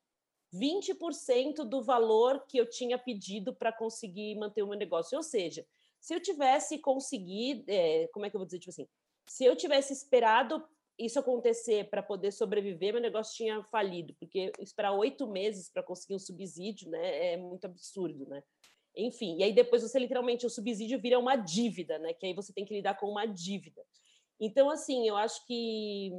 20% 0.53 1.63
do 1.63 1.81
valor 1.81 2.45
que 2.47 2.59
eu 2.59 2.69
tinha 2.69 2.95
pedido 2.95 3.55
para 3.55 3.73
conseguir 3.73 4.35
manter 4.35 4.61
o 4.61 4.67
meu 4.67 4.77
negócio. 4.77 5.17
Ou 5.17 5.23
seja, 5.23 5.65
se 5.99 6.13
eu 6.13 6.19
tivesse 6.19 6.77
conseguido, 6.77 7.63
é, 7.67 8.07
como 8.13 8.27
é 8.27 8.29
que 8.29 8.35
eu 8.35 8.39
vou 8.39 8.45
dizer, 8.45 8.59
tipo 8.59 8.69
assim, 8.69 8.87
se 9.25 9.43
eu 9.43 9.55
tivesse 9.55 9.93
esperado 9.93 10.63
isso 10.99 11.19
acontecer 11.19 11.89
para 11.89 12.03
poder 12.03 12.31
sobreviver, 12.31 12.93
meu 12.93 13.01
negócio 13.01 13.35
tinha 13.35 13.63
falido, 13.63 14.13
porque 14.19 14.51
esperar 14.59 14.91
oito 14.91 15.25
meses 15.27 15.69
para 15.71 15.81
conseguir 15.81 16.15
um 16.15 16.19
subsídio, 16.19 16.89
né, 16.89 17.33
é 17.33 17.37
muito 17.37 17.65
absurdo, 17.65 18.27
né? 18.27 18.43
Enfim, 18.95 19.37
e 19.37 19.43
aí 19.43 19.53
depois 19.53 19.81
você 19.81 19.97
literalmente 19.97 20.45
o 20.45 20.49
subsídio 20.49 20.99
vira 20.99 21.17
uma 21.17 21.35
dívida, 21.35 21.97
né? 21.99 22.13
Que 22.13 22.25
aí 22.25 22.33
você 22.33 22.51
tem 22.51 22.65
que 22.65 22.73
lidar 22.73 22.95
com 22.99 23.07
uma 23.07 23.25
dívida. 23.25 23.81
Então, 24.39 24.69
assim, 24.69 25.07
eu 25.07 25.15
acho 25.15 25.45
que 25.45 26.11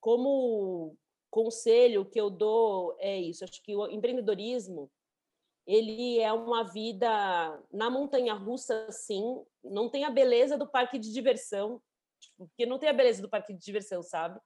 como 0.00 0.96
conselho 1.30 2.04
que 2.04 2.20
eu 2.20 2.30
dou 2.30 2.96
é 2.98 3.18
isso. 3.20 3.44
Acho 3.44 3.62
que 3.62 3.76
o 3.76 3.88
empreendedorismo 3.88 4.90
ele 5.66 6.18
é 6.18 6.32
uma 6.32 6.64
vida 6.64 7.62
na 7.70 7.90
montanha 7.90 8.32
russa, 8.32 8.90
sim. 8.90 9.44
Não 9.62 9.90
tem 9.90 10.04
a 10.04 10.10
beleza 10.10 10.56
do 10.56 10.66
parque 10.66 10.98
de 10.98 11.12
diversão, 11.12 11.80
Tipo, 12.38 12.46
porque 12.46 12.66
não 12.66 12.78
tem 12.78 12.88
a 12.88 12.92
beleza 12.92 13.20
do 13.20 13.28
parque 13.28 13.52
de 13.52 13.64
diversão, 13.64 14.02
sabe? 14.02 14.40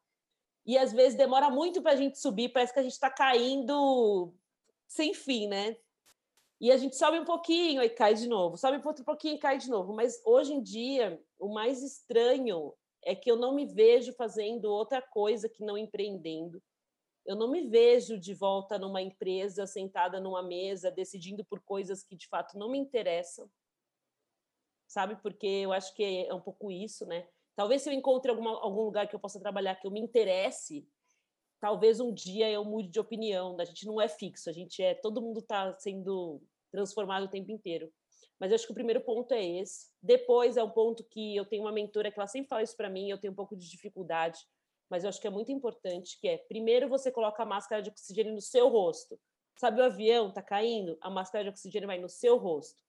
E 0.65 0.79
às 0.79 0.93
vezes 0.93 1.17
demora 1.17 1.51
muito 1.51 1.83
para 1.83 1.93
a 1.93 1.97
gente 1.97 2.19
subir, 2.19 2.49
parece 2.49 2.73
que 2.73 2.79
a 2.79 2.83
gente 2.83 2.93
está 2.93 3.11
caindo 3.11 4.33
sem 4.89 5.13
fim, 5.13 5.47
né? 5.47 5.77
E 6.61 6.71
a 6.71 6.77
gente 6.77 6.97
sobe 6.97 7.19
um 7.19 7.25
pouquinho 7.25 7.83
e 7.83 7.91
cai 7.91 8.15
de 8.15 8.29
novo, 8.29 8.57
sobe 8.57 8.81
outro 8.87 9.05
pouquinho 9.05 9.35
e 9.35 9.39
cai 9.39 9.59
de 9.59 9.69
novo. 9.69 9.93
Mas 9.93 10.23
hoje 10.25 10.55
em 10.55 10.63
dia, 10.63 11.21
o 11.39 11.53
mais 11.53 11.83
estranho 11.83 12.73
é 13.05 13.15
que 13.17 13.31
eu 13.31 13.37
não 13.37 13.55
me 13.55 13.67
vejo 13.67 14.13
fazendo 14.13 14.67
outra 14.67 15.03
coisa 15.03 15.49
que 15.49 15.65
não 15.65 15.77
empreendendo. 15.77 16.63
Eu 17.27 17.35
não 17.35 17.51
me 17.51 17.67
vejo 17.67 18.19
de 18.19 18.33
volta 18.33 18.79
numa 18.79 19.03
empresa, 19.03 19.67
sentada 19.67 20.21
numa 20.21 20.43
mesa, 20.43 20.91
decidindo 20.91 21.45
por 21.45 21.61
coisas 21.61 22.05
que 22.05 22.15
de 22.15 22.29
fato 22.29 22.57
não 22.57 22.71
me 22.71 22.79
interessam. 22.79 23.51
Sabe? 24.87 25.17
Porque 25.17 25.47
eu 25.47 25.73
acho 25.73 25.93
que 25.95 26.27
é 26.27 26.33
um 26.33 26.41
pouco 26.41 26.71
isso, 26.71 27.05
né? 27.07 27.27
Talvez 27.55 27.83
se 27.83 27.91
eu 27.91 27.93
encontre 27.93 28.31
alguma, 28.31 28.59
algum 28.61 28.83
lugar 28.83 29.09
que 29.09 29.15
eu 29.15 29.21
possa 29.21 29.41
trabalhar 29.41 29.77
que 29.77 29.87
eu 29.87 29.91
me 29.91 30.01
interesse, 30.01 30.89
talvez 31.61 32.01
um 32.01 32.13
dia 32.13 32.51
eu 32.51 32.65
mude 32.65 32.89
de 32.89 32.99
opinião. 32.99 33.57
A 33.61 33.65
gente 33.65 33.87
não 33.87 34.01
é 34.01 34.09
fixo, 34.09 34.49
a 34.49 34.53
gente 34.53 34.83
é. 34.83 34.95
Todo 34.95 35.23
mundo 35.23 35.41
está 35.41 35.73
sendo 35.79 36.43
transformado 36.71 37.25
o 37.25 37.29
tempo 37.29 37.51
inteiro. 37.51 37.93
Mas 38.41 38.51
eu 38.51 38.57
acho 38.57 38.67
que 38.67 38.73
o 38.73 38.75
primeiro 38.75 39.01
ponto 39.01 39.33
é 39.33 39.45
esse. 39.45 39.91
Depois 40.03 40.57
é 40.57 40.65
um 40.65 40.71
ponto 40.71 41.05
que 41.05 41.37
eu 41.37 41.45
tenho 41.45 41.63
uma 41.63 41.71
mentora 41.71 42.11
que 42.11 42.19
ela 42.19 42.27
sempre 42.27 42.49
fala 42.49 42.63
isso 42.63 42.77
para 42.77 42.91
mim, 42.91 43.09
eu 43.09 43.19
tenho 43.19 43.33
um 43.33 43.37
pouco 43.37 43.57
de 43.57 43.71
dificuldade, 43.71 44.41
mas 44.91 45.05
eu 45.05 45.09
acho 45.09 45.21
que 45.21 45.27
é 45.27 45.31
muito 45.31 45.53
importante, 45.53 46.19
que 46.21 46.27
é, 46.27 46.39
primeiro 46.39 46.89
você 46.89 47.13
coloca 47.13 47.43
a 47.43 47.47
máscara 47.47 47.81
de 47.81 47.91
oxigênio 47.91 48.35
no 48.35 48.41
seu 48.41 48.69
rosto. 48.69 49.19
Sabe 49.57 49.81
o 49.81 49.85
avião 49.85 50.33
tá 50.33 50.43
caindo? 50.43 50.99
A 51.01 51.09
máscara 51.09 51.45
de 51.45 51.51
oxigênio 51.51 51.87
vai 51.87 51.99
no 51.99 52.09
seu 52.09 52.37
rosto. 52.37 52.81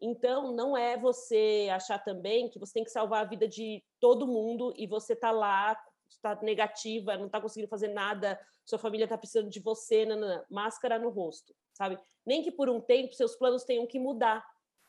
Então, 0.00 0.52
não 0.52 0.76
é 0.76 0.96
você 0.96 1.68
achar 1.72 1.98
também 1.98 2.48
que 2.50 2.58
você 2.58 2.74
tem 2.74 2.84
que 2.84 2.90
salvar 2.90 3.22
a 3.22 3.28
vida 3.28 3.48
de 3.48 3.82
todo 3.98 4.26
mundo 4.26 4.74
e 4.76 4.86
você 4.86 5.16
tá 5.16 5.30
lá, 5.30 5.78
está 6.08 6.38
negativa, 6.42 7.16
não 7.16 7.26
está 7.26 7.40
conseguindo 7.40 7.68
fazer 7.68 7.88
nada, 7.88 8.38
sua 8.64 8.78
família 8.78 9.04
está 9.04 9.16
precisando 9.16 9.48
de 9.48 9.60
você, 9.60 10.04
não, 10.04 10.16
não, 10.16 10.28
não. 10.28 10.44
máscara 10.50 10.98
no 10.98 11.08
rosto, 11.08 11.54
sabe? 11.72 11.98
Nem 12.26 12.42
que 12.42 12.50
por 12.50 12.68
um 12.68 12.80
tempo 12.80 13.14
seus 13.14 13.36
planos 13.36 13.64
tenham 13.64 13.86
que 13.86 13.98
mudar. 13.98 14.44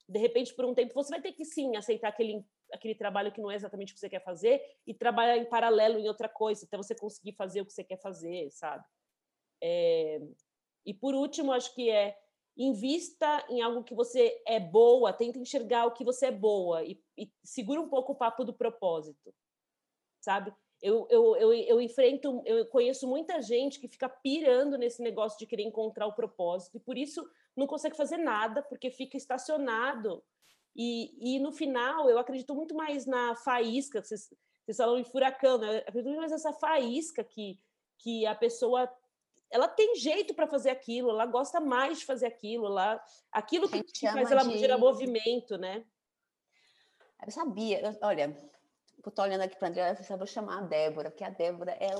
De 0.09 0.19
repente, 0.19 0.53
por 0.53 0.65
um 0.65 0.73
tempo, 0.73 0.93
você 0.93 1.09
vai 1.09 1.21
ter 1.21 1.31
que 1.31 1.45
sim 1.45 1.75
aceitar 1.75 2.09
aquele 2.09 2.45
aquele 2.73 2.95
trabalho 2.95 3.31
que 3.31 3.41
não 3.41 3.49
é 3.49 3.55
exatamente 3.55 3.91
o 3.91 3.93
que 3.93 3.99
você 3.99 4.09
quer 4.09 4.23
fazer 4.23 4.61
e 4.85 4.93
trabalhar 4.93 5.37
em 5.37 5.45
paralelo 5.45 5.97
em 5.97 6.07
outra 6.07 6.27
coisa, 6.27 6.65
até 6.65 6.75
você 6.75 6.93
conseguir 6.93 7.33
fazer 7.33 7.61
o 7.61 7.65
que 7.65 7.71
você 7.71 7.83
quer 7.83 7.97
fazer, 8.01 8.49
sabe? 8.51 8.83
É... 9.61 10.19
E 10.85 10.93
por 10.93 11.15
último, 11.15 11.51
acho 11.51 11.73
que 11.73 11.89
é 11.89 12.17
invista 12.57 13.45
em 13.49 13.61
algo 13.61 13.83
que 13.83 13.93
você 13.93 14.41
é 14.45 14.59
boa, 14.59 15.13
tenta 15.13 15.37
enxergar 15.37 15.85
o 15.85 15.91
que 15.91 16.03
você 16.03 16.27
é 16.27 16.31
boa 16.31 16.83
e, 16.83 16.99
e 17.17 17.31
segura 17.43 17.79
um 17.79 17.87
pouco 17.87 18.13
o 18.13 18.15
papo 18.15 18.43
do 18.43 18.53
propósito, 18.53 19.33
sabe? 20.19 20.53
Eu, 20.81 21.07
eu, 21.09 21.35
eu, 21.37 21.53
eu 21.53 21.81
enfrento, 21.81 22.41
eu 22.45 22.65
conheço 22.67 23.07
muita 23.07 23.41
gente 23.41 23.79
que 23.79 23.87
fica 23.87 24.09
pirando 24.09 24.77
nesse 24.77 25.01
negócio 25.01 25.37
de 25.39 25.45
querer 25.47 25.63
encontrar 25.63 26.07
o 26.07 26.13
propósito 26.13 26.77
e 26.77 26.79
por 26.79 26.97
isso 26.97 27.27
não 27.55 27.65
consegue 27.65 27.95
fazer 27.95 28.17
nada 28.17 28.61
porque 28.61 28.91
fica 28.91 29.17
estacionado 29.17 30.23
e, 30.77 31.35
e 31.35 31.39
no 31.39 31.51
final, 31.51 32.07
eu 32.07 32.19
acredito 32.19 32.53
muito 32.53 32.75
mais 32.75 33.07
na 33.07 33.35
faísca, 33.35 34.03
vocês, 34.03 34.31
vocês 34.63 34.77
falam 34.77 34.99
em 34.99 35.03
furacão, 35.03 35.57
né? 35.57 35.77
Eu 35.77 35.79
acredito 35.79 36.05
muito 36.05 36.19
mais 36.19 36.31
nessa 36.31 36.53
faísca 36.53 37.23
que, 37.23 37.59
que 37.97 38.27
a 38.27 38.35
pessoa 38.35 38.87
ela 39.49 39.67
tem 39.67 39.95
jeito 39.95 40.33
para 40.33 40.47
fazer 40.47 40.69
aquilo, 40.69 41.09
ela 41.09 41.25
gosta 41.25 41.59
mais 41.59 41.99
de 41.99 42.05
fazer 42.05 42.27
aquilo, 42.27 42.67
ela, 42.67 43.03
aquilo 43.31 43.69
que, 43.69 43.81
que 43.83 44.11
faz 44.11 44.31
ela 44.31 44.43
de... 44.43 44.57
gerar 44.57 44.77
movimento, 44.77 45.57
né? 45.57 45.85
Eu 47.25 47.31
sabia, 47.31 47.81
eu, 47.81 47.97
olha, 48.01 48.37
eu 49.03 49.11
tô 49.11 49.21
olhando 49.21 49.41
aqui 49.41 49.57
para 49.57 49.67
a 49.67 49.71
André, 49.71 49.97
eu 50.09 50.17
vou 50.17 50.27
chamar 50.27 50.59
a 50.59 50.61
Débora, 50.61 51.09
porque 51.09 51.23
a 51.23 51.29
Débora 51.29 51.71
é 51.71 51.91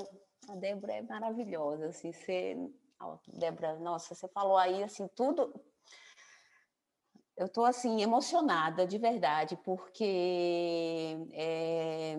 a 0.48 0.54
Débora 0.54 0.94
é 0.94 1.02
maravilhosa, 1.02 1.86
assim, 1.86 2.12
você, 2.12 2.56
Débora, 3.26 3.78
nossa, 3.78 4.14
você 4.14 4.28
falou 4.28 4.56
aí 4.56 4.82
assim 4.82 5.08
tudo, 5.08 5.52
eu 7.36 7.46
estou 7.46 7.64
assim 7.64 8.02
emocionada 8.02 8.86
de 8.86 8.98
verdade, 8.98 9.56
porque 9.64 11.16
é, 11.32 12.16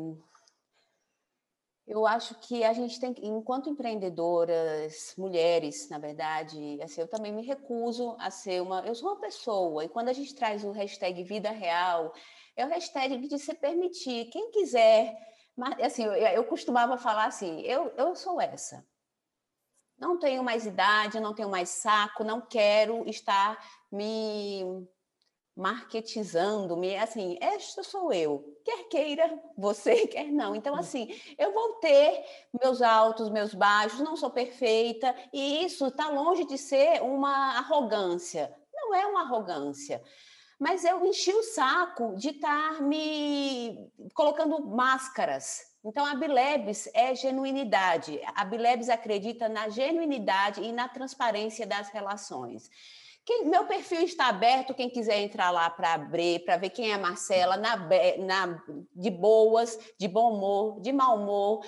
eu 1.90 2.06
acho 2.06 2.36
que 2.36 2.64
a 2.64 2.72
gente 2.72 3.00
tem, 3.00 3.16
enquanto 3.24 3.68
empreendedoras, 3.68 5.16
mulheres, 5.18 5.90
na 5.90 5.98
verdade, 5.98 6.80
assim, 6.84 7.02
eu 7.02 7.08
também 7.08 7.34
me 7.34 7.42
recuso 7.42 8.16
a 8.20 8.30
ser 8.30 8.62
uma. 8.62 8.82
Eu 8.82 8.94
sou 8.94 9.10
uma 9.10 9.20
pessoa, 9.20 9.84
e 9.84 9.90
quando 9.90 10.10
a 10.10 10.14
gente 10.14 10.36
traz 10.36 10.64
o 10.64 10.70
hashtag 10.70 11.24
vida 11.24 11.50
real, 11.50 12.14
é 12.56 12.64
o 12.64 12.70
hashtag 12.70 13.28
de 13.28 13.40
se 13.40 13.56
permitir. 13.56 14.30
Quem 14.30 14.52
quiser. 14.52 15.18
Mas, 15.58 15.80
assim, 15.82 16.04
eu, 16.04 16.14
eu 16.14 16.44
costumava 16.44 16.96
falar 16.96 17.26
assim: 17.26 17.60
eu, 17.62 17.92
eu 17.98 18.16
sou 18.16 18.40
essa. 18.40 18.86
Não 19.98 20.20
tenho 20.20 20.44
mais 20.44 20.68
idade, 20.68 21.20
não 21.20 21.34
tenho 21.34 21.50
mais 21.50 21.70
saco, 21.70 22.24
não 22.24 22.40
quero 22.40 23.04
estar 23.10 23.58
me 23.92 24.88
marketizando-me, 25.60 26.96
assim, 26.96 27.38
esta 27.42 27.84
sou 27.84 28.14
eu, 28.14 28.58
quer 28.64 28.88
queira 28.88 29.38
você, 29.58 30.08
quer 30.08 30.32
não. 30.32 30.56
Então, 30.56 30.74
hum. 30.74 30.80
assim, 30.80 31.10
eu 31.38 31.54
vou 31.54 31.74
ter 31.76 32.24
meus 32.64 32.82
altos, 32.82 33.30
meus 33.30 33.54
baixos, 33.54 34.00
não 34.00 34.16
sou 34.16 34.30
perfeita, 34.30 35.14
e 35.34 35.66
isso 35.66 35.88
está 35.88 36.10
longe 36.10 36.46
de 36.46 36.58
ser 36.58 37.02
uma 37.04 37.58
arrogância. 37.58 38.56
Não 38.74 38.96
é 38.96 39.06
uma 39.06 39.24
arrogância. 39.24 40.02
Mas 40.58 40.86
eu 40.86 41.06
enchi 41.06 41.34
o 41.34 41.44
saco 41.44 42.16
de 42.16 42.30
estar 42.30 42.78
tá 42.78 42.82
me 42.82 43.92
colocando 44.14 44.66
máscaras. 44.66 45.70
Então, 45.84 46.06
a 46.06 46.16
Bilebs 46.16 46.90
é 46.94 47.16
genuinidade. 47.16 48.20
A 48.36 48.44
Bilebs 48.44 48.90
acredita 48.90 49.48
na 49.48 49.70
genuinidade 49.70 50.62
e 50.62 50.72
na 50.72 50.90
transparência 50.90 51.66
das 51.66 51.90
relações. 51.90 52.70
Quem, 53.30 53.46
meu 53.46 53.64
perfil 53.66 54.02
está 54.02 54.26
aberto, 54.26 54.74
quem 54.74 54.90
quiser 54.90 55.20
entrar 55.20 55.52
lá 55.52 55.70
para 55.70 55.94
abrir, 55.94 56.44
para 56.44 56.58
ver 56.58 56.72
quem 56.72 56.90
é 56.90 56.96
a 56.96 56.98
Marcela, 56.98 57.58
na, 57.58 57.76
na, 58.18 58.64
de 58.96 59.12
boas, 59.12 59.78
de 60.00 60.08
bom 60.08 60.34
humor, 60.34 60.82
de 60.82 60.92
mau 60.92 61.16
humor, 61.16 61.64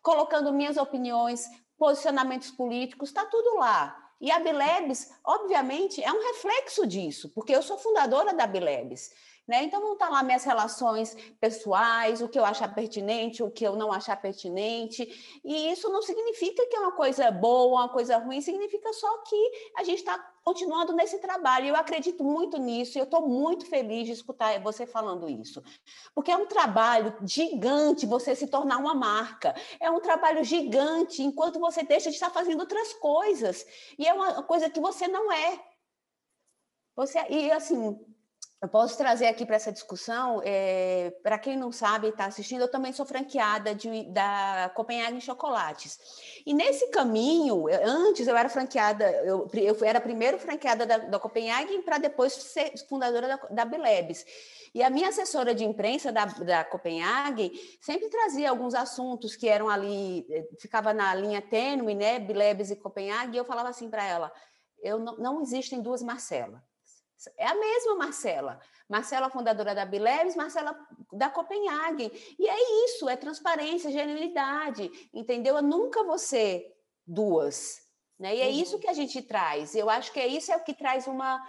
colocando 0.00 0.54
minhas 0.54 0.78
opiniões, 0.78 1.44
posicionamentos 1.76 2.50
políticos, 2.50 3.10
está 3.10 3.26
tudo 3.26 3.58
lá. 3.58 3.94
E 4.22 4.30
a 4.30 4.38
Bilebs, 4.38 5.10
obviamente, 5.22 6.02
é 6.02 6.10
um 6.10 6.26
reflexo 6.28 6.86
disso, 6.86 7.30
porque 7.34 7.54
eu 7.54 7.60
sou 7.60 7.76
fundadora 7.76 8.32
da 8.32 8.46
Bilebs. 8.46 9.10
Né? 9.50 9.64
Então 9.64 9.80
vão 9.80 9.94
estar 9.94 10.08
lá 10.08 10.22
minhas 10.22 10.44
relações 10.44 11.16
pessoais, 11.40 12.22
o 12.22 12.28
que 12.28 12.38
eu 12.38 12.44
achar 12.44 12.72
pertinente, 12.72 13.42
o 13.42 13.50
que 13.50 13.66
eu 13.66 13.74
não 13.74 13.92
achar 13.92 14.14
pertinente. 14.14 15.02
E 15.44 15.72
isso 15.72 15.88
não 15.88 16.02
significa 16.02 16.64
que 16.68 16.76
é 16.76 16.78
uma 16.78 16.92
coisa 16.92 17.32
boa, 17.32 17.80
uma 17.80 17.88
coisa 17.88 18.16
ruim, 18.18 18.40
significa 18.40 18.92
só 18.92 19.18
que 19.24 19.50
a 19.76 19.82
gente 19.82 19.98
está 19.98 20.16
continuando 20.44 20.92
nesse 20.92 21.18
trabalho. 21.18 21.66
Eu 21.66 21.74
acredito 21.74 22.22
muito 22.22 22.58
nisso 22.58 22.96
e 22.96 23.00
eu 23.00 23.04
estou 23.06 23.28
muito 23.28 23.66
feliz 23.66 24.06
de 24.06 24.12
escutar 24.12 24.60
você 24.60 24.86
falando 24.86 25.28
isso. 25.28 25.60
Porque 26.14 26.30
é 26.30 26.36
um 26.36 26.46
trabalho 26.46 27.12
gigante 27.24 28.06
você 28.06 28.36
se 28.36 28.46
tornar 28.46 28.78
uma 28.78 28.94
marca. 28.94 29.52
É 29.80 29.90
um 29.90 29.98
trabalho 29.98 30.44
gigante 30.44 31.24
enquanto 31.24 31.58
você 31.58 31.82
deixa 31.82 32.08
de 32.08 32.14
estar 32.14 32.30
fazendo 32.30 32.60
outras 32.60 32.92
coisas. 32.92 33.66
E 33.98 34.06
é 34.06 34.14
uma 34.14 34.44
coisa 34.44 34.70
que 34.70 34.78
você 34.78 35.08
não 35.08 35.32
é. 35.32 35.60
Você, 36.94 37.18
e 37.28 37.50
assim, 37.50 37.98
eu 38.62 38.68
posso 38.68 38.98
trazer 38.98 39.26
aqui 39.26 39.46
para 39.46 39.56
essa 39.56 39.72
discussão, 39.72 40.42
é, 40.44 41.10
para 41.22 41.38
quem 41.38 41.56
não 41.56 41.72
sabe 41.72 42.06
e 42.06 42.10
está 42.10 42.26
assistindo, 42.26 42.60
eu 42.60 42.70
também 42.70 42.92
sou 42.92 43.06
franqueada 43.06 43.74
de, 43.74 44.04
da 44.12 44.70
Copenhagen 44.74 45.18
Chocolates. 45.18 45.98
E 46.44 46.52
nesse 46.52 46.88
caminho, 46.88 47.64
antes 47.82 48.28
eu 48.28 48.36
era 48.36 48.50
franqueada, 48.50 49.10
eu, 49.24 49.48
eu 49.54 49.76
era 49.82 49.98
primeiro 49.98 50.38
franqueada 50.38 50.84
da, 50.84 50.98
da 50.98 51.18
Copenhagen 51.18 51.80
para 51.80 51.96
depois 51.96 52.34
ser 52.34 52.74
fundadora 52.86 53.28
da, 53.28 53.36
da 53.50 53.64
Bilebs. 53.64 54.26
E 54.74 54.82
a 54.82 54.90
minha 54.90 55.08
assessora 55.08 55.54
de 55.54 55.64
imprensa 55.64 56.12
da, 56.12 56.26
da 56.26 56.62
Copenhagen 56.62 57.50
sempre 57.80 58.10
trazia 58.10 58.50
alguns 58.50 58.74
assuntos 58.74 59.36
que 59.36 59.48
eram 59.48 59.70
ali, 59.70 60.26
eh, 60.30 60.46
ficava 60.60 60.92
na 60.92 61.14
linha 61.14 61.40
tênue, 61.40 61.94
né, 61.94 62.18
Bilebs 62.18 62.70
e 62.70 62.76
Copenhagen, 62.76 63.34
e 63.34 63.38
eu 63.38 63.44
falava 63.46 63.70
assim 63.70 63.88
para 63.88 64.04
ela, 64.04 64.30
eu 64.82 64.98
não, 64.98 65.16
não 65.16 65.40
existem 65.40 65.80
duas 65.80 66.02
Marcela 66.02 66.62
é 67.36 67.46
a 67.46 67.54
mesma 67.54 67.96
Marcela. 67.96 68.60
Marcela, 68.88 69.30
fundadora 69.30 69.74
da 69.74 69.84
Bileves, 69.84 70.34
Marcela 70.34 70.76
da 71.12 71.30
Copenhagen. 71.30 72.10
E 72.38 72.48
é 72.48 72.84
isso, 72.84 73.08
é 73.08 73.16
transparência, 73.16 73.90
genuinidade, 73.90 74.90
entendeu? 75.12 75.56
Eu 75.56 75.62
nunca 75.62 76.02
vou 76.02 76.18
ser 76.18 76.76
duas. 77.06 77.80
Né? 78.18 78.36
E 78.36 78.40
é 78.40 78.50
isso 78.50 78.74
uhum. 78.74 78.80
que 78.80 78.88
a 78.88 78.92
gente 78.92 79.22
traz. 79.22 79.74
Eu 79.74 79.88
acho 79.88 80.12
que 80.12 80.20
é 80.20 80.26
isso 80.26 80.52
é 80.52 80.56
o 80.56 80.64
que 80.64 80.74
traz 80.74 81.06
uma, 81.06 81.40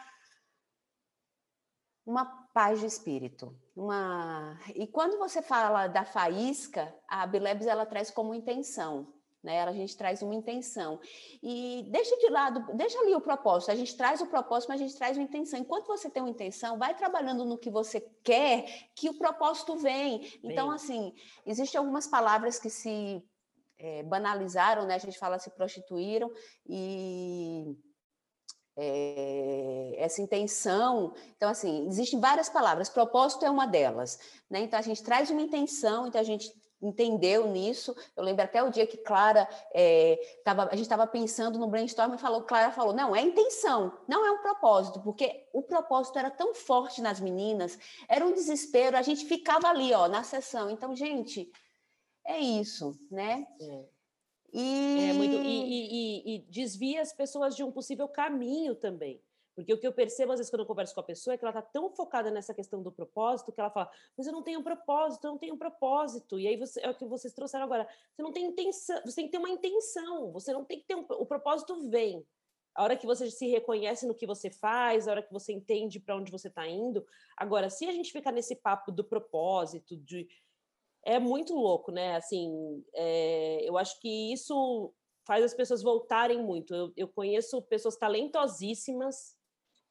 uma 2.06 2.26
paz 2.54 2.80
de 2.80 2.86
espírito. 2.86 3.58
Uma... 3.76 4.58
E 4.76 4.88
quando 4.88 5.18
você 5.18 5.42
fala 5.42 5.88
da 5.88 6.06
faísca, 6.06 6.94
a 7.08 7.26
Bilebs 7.26 7.68
ela 7.68 7.86
traz 7.86 8.12
como 8.12 8.34
intenção 8.34 9.14
né? 9.44 9.62
A 9.62 9.72
gente 9.72 9.96
traz 9.98 10.22
uma 10.22 10.36
intenção. 10.36 11.00
E 11.42 11.86
deixa 11.90 12.16
de 12.18 12.30
lado, 12.30 12.76
deixa 12.76 13.00
ali 13.00 13.16
o 13.16 13.22
propósito. 13.22 13.72
A 13.72 13.76
gente 13.76 13.96
traz 13.96 14.22
o 14.22 14.28
propósito, 14.28 14.70
mas 14.70 14.82
a 14.82 14.84
gente 14.84 14.98
traz 14.98 15.18
uma 15.18 15.24
intenção. 15.24 15.60
Enquanto 15.60 15.88
você 15.88 16.10
tem 16.10 16.22
uma 16.22 16.30
intenção, 16.30 16.78
vai 16.78 16.96
trabalhando 16.96 17.44
no 17.46 17.58
que 17.58 17.70
você 17.70 18.02
quer, 18.24 18.66
que 18.96 19.10
o 19.10 19.18
propósito 19.18 19.76
vem. 19.76 20.40
Então, 20.44 20.68
Bem. 20.68 20.76
assim, 20.76 21.14
existem 21.46 21.80
algumas 21.80 22.08
palavras 22.08 22.60
que 22.60 22.70
se 22.70 23.24
é, 23.80 24.04
banalizaram, 24.04 24.86
né? 24.86 24.96
A 24.96 25.00
gente 25.00 25.18
fala 25.18 25.40
se 25.40 25.50
prostituíram 25.50 26.32
e 26.68 27.76
é, 28.78 29.96
essa 29.98 30.22
intenção. 30.22 31.14
Então, 31.36 31.50
assim, 31.50 31.88
existem 31.88 32.20
várias 32.20 32.50
palavras, 32.50 32.90
propósito 32.90 33.46
é 33.46 33.50
uma 33.50 33.66
delas. 33.66 34.20
Né? 34.50 34.62
Então, 34.62 34.78
a 34.78 34.84
gente 34.84 35.04
traz 35.04 35.30
uma 35.30 35.42
intenção, 35.42 36.08
então 36.08 36.22
a 36.22 36.24
gente 36.24 36.52
entendeu 36.82 37.48
nisso. 37.48 37.96
Eu 38.16 38.24
lembro 38.24 38.44
até 38.44 38.64
o 38.64 38.70
dia 38.70 38.88
que 38.88 38.98
Clara 38.98 39.48
é, 39.74 40.20
tava, 40.44 40.64
a 40.64 40.76
gente 40.76 40.82
estava 40.82 41.06
pensando 41.06 41.60
no 41.60 41.68
brainstorm 41.68 42.14
e 42.14 42.18
falou, 42.18 42.44
Clara 42.44 42.72
falou, 42.72 42.94
não, 42.94 43.16
é 43.16 43.22
intenção, 43.22 43.98
não 44.08 44.26
é 44.26 44.32
um 44.32 44.42
propósito, 44.42 45.00
porque 45.02 45.48
o 45.54 45.62
propósito 45.62 46.18
era 46.18 46.32
tão 46.32 46.54
forte 46.56 47.02
nas 47.02 47.20
meninas, 47.20 47.78
era 48.08 48.26
um 48.26 48.34
desespero, 48.34 48.98
a 48.98 49.02
gente 49.02 49.26
ficava 49.26 49.68
ali, 49.68 49.94
ó, 49.94 50.08
na 50.08 50.24
sessão. 50.24 50.70
Então, 50.70 50.96
gente, 50.96 51.52
é 52.26 52.40
isso, 52.40 52.98
né? 53.10 53.46
É. 53.60 53.86
E... 54.54 55.10
É 55.10 55.14
muito, 55.14 55.36
e, 55.36 55.46
e, 55.46 56.36
e 56.36 56.40
desvia 56.50 57.02
as 57.02 57.14
pessoas 57.14 57.56
de 57.56 57.64
um 57.64 57.72
possível 57.72 58.08
caminho 58.08 58.76
também. 58.76 59.22
Porque 59.56 59.74
o 59.74 59.78
que 59.78 59.86
eu 59.86 59.92
percebo, 59.92 60.32
às 60.32 60.40
vezes, 60.40 60.50
quando 60.50 60.62
eu 60.62 60.66
converso 60.66 60.94
com 60.94 61.02
a 61.02 61.04
pessoa, 61.04 61.34
é 61.34 61.38
que 61.38 61.44
ela 61.44 61.52
está 61.52 61.62
tão 61.62 61.90
focada 61.90 62.32
nessa 62.32 62.54
questão 62.54 62.82
do 62.82 62.92
propósito 62.92 63.52
que 63.52 63.60
ela 63.60 63.70
fala, 63.70 63.92
mas 64.18 64.26
eu 64.26 64.34
não 64.34 64.42
tenho 64.42 64.60
um 64.60 64.64
propósito, 64.64 65.26
eu 65.26 65.32
não 65.32 65.38
tenho 65.38 65.56
um 65.56 65.58
propósito. 65.58 66.40
E 66.40 66.48
aí 66.48 66.56
você, 66.56 66.80
é 66.82 66.90
o 66.90 66.96
que 66.96 67.06
vocês 67.06 67.34
trouxeram 67.34 67.66
agora. 67.66 67.88
Você 68.14 68.22
não 68.22 68.32
tem 68.32 68.46
intenção, 68.46 69.02
você 69.04 69.16
tem 69.16 69.26
que 69.26 69.32
ter 69.32 69.38
uma 69.38 69.50
intenção, 69.50 70.32
você 70.32 70.54
não 70.54 70.64
tem 70.64 70.80
que 70.80 70.86
ter 70.86 70.96
um. 70.96 71.06
O 71.10 71.26
propósito 71.26 71.90
vem. 71.90 72.26
a 72.74 72.84
hora 72.84 72.96
que 72.96 73.06
você 73.06 73.30
se 73.30 73.48
reconhece 73.48 74.08
no 74.08 74.16
que 74.16 74.26
você 74.26 74.50
faz, 74.50 75.08
a 75.08 75.12
hora 75.12 75.24
que 75.24 75.34
você 75.34 75.52
entende 75.52 76.00
para 76.00 76.16
onde 76.16 76.32
você 76.32 76.48
está 76.48 76.66
indo. 76.66 77.06
Agora, 77.36 77.70
se 77.70 77.86
a 77.86 77.92
gente 77.92 78.14
ficar 78.14 78.32
nesse 78.32 78.56
papo 78.56 78.92
do 78.92 79.04
propósito, 79.04 79.98
de 79.98 80.28
é 81.04 81.20
muito 81.20 81.54
louco, 81.54 81.92
né? 81.92 82.16
Assim, 82.16 82.84
é, 82.94 83.68
eu 83.68 83.78
acho 83.78 84.00
que 84.00 84.32
isso 84.32 84.94
faz 85.26 85.44
as 85.44 85.54
pessoas 85.54 85.82
voltarem 85.82 86.42
muito. 86.42 86.74
Eu, 86.74 86.94
eu 86.96 87.08
conheço 87.08 87.62
pessoas 87.64 87.98
talentosíssimas 87.98 89.36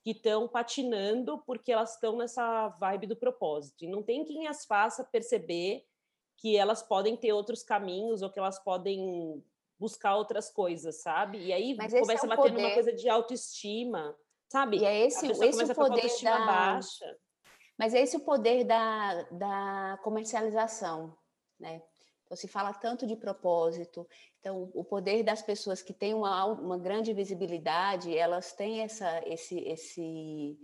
que 0.03 0.13
estão 0.13 0.49
patinando 0.49 1.39
porque 1.47 1.73
elas 1.73 1.95
estão 1.95 2.17
nessa 2.17 2.69
vibe 2.69 3.07
do 3.07 3.17
propósito. 3.17 3.85
E 3.85 3.89
não 3.89 4.03
tem 4.03 4.25
quem 4.25 4.47
as 4.47 4.65
faça 4.65 5.05
perceber 5.05 5.85
que 6.37 6.57
elas 6.57 6.83
podem 6.83 7.17
ter 7.17 7.33
outros 7.33 7.63
caminhos 7.63 8.23
ou 8.23 8.31
que 8.31 8.39
elas 8.39 8.59
podem 8.59 9.45
buscar 9.79 10.17
outras 10.17 10.51
coisas, 10.51 11.03
sabe? 11.03 11.39
E 11.39 11.53
aí 11.53 11.77
começa 11.77 12.27
é 12.27 12.33
a 12.33 12.37
bater 12.37 12.51
poder... 12.51 12.63
numa 12.63 12.75
coisa 12.75 12.93
de 12.93 13.09
autoestima, 13.09 14.17
sabe? 14.49 14.79
E 14.79 14.85
é 14.85 15.07
esse, 15.07 15.27
esse 15.27 15.73
o 15.73 15.75
poder 15.75 16.23
da... 16.23 16.47
baixa. 16.47 17.17
Mas 17.79 17.95
é 17.95 18.01
esse 18.01 18.17
o 18.17 18.21
poder 18.21 18.65
da, 18.65 19.23
da 19.31 19.99
comercialização, 20.03 21.17
né? 21.59 21.83
Então, 22.25 22.37
se 22.37 22.47
fala 22.47 22.73
tanto 22.73 23.07
de 23.07 23.17
propósito. 23.17 24.07
Então, 24.41 24.71
o 24.73 24.83
poder 24.83 25.23
das 25.23 25.43
pessoas 25.43 25.83
que 25.83 25.93
têm 25.93 26.15
uma, 26.15 26.47
uma 26.47 26.79
grande 26.79 27.13
visibilidade, 27.13 28.17
elas 28.17 28.55
têm 28.55 28.81
essa, 28.81 29.23
esse, 29.27 29.59
esse, 29.59 30.59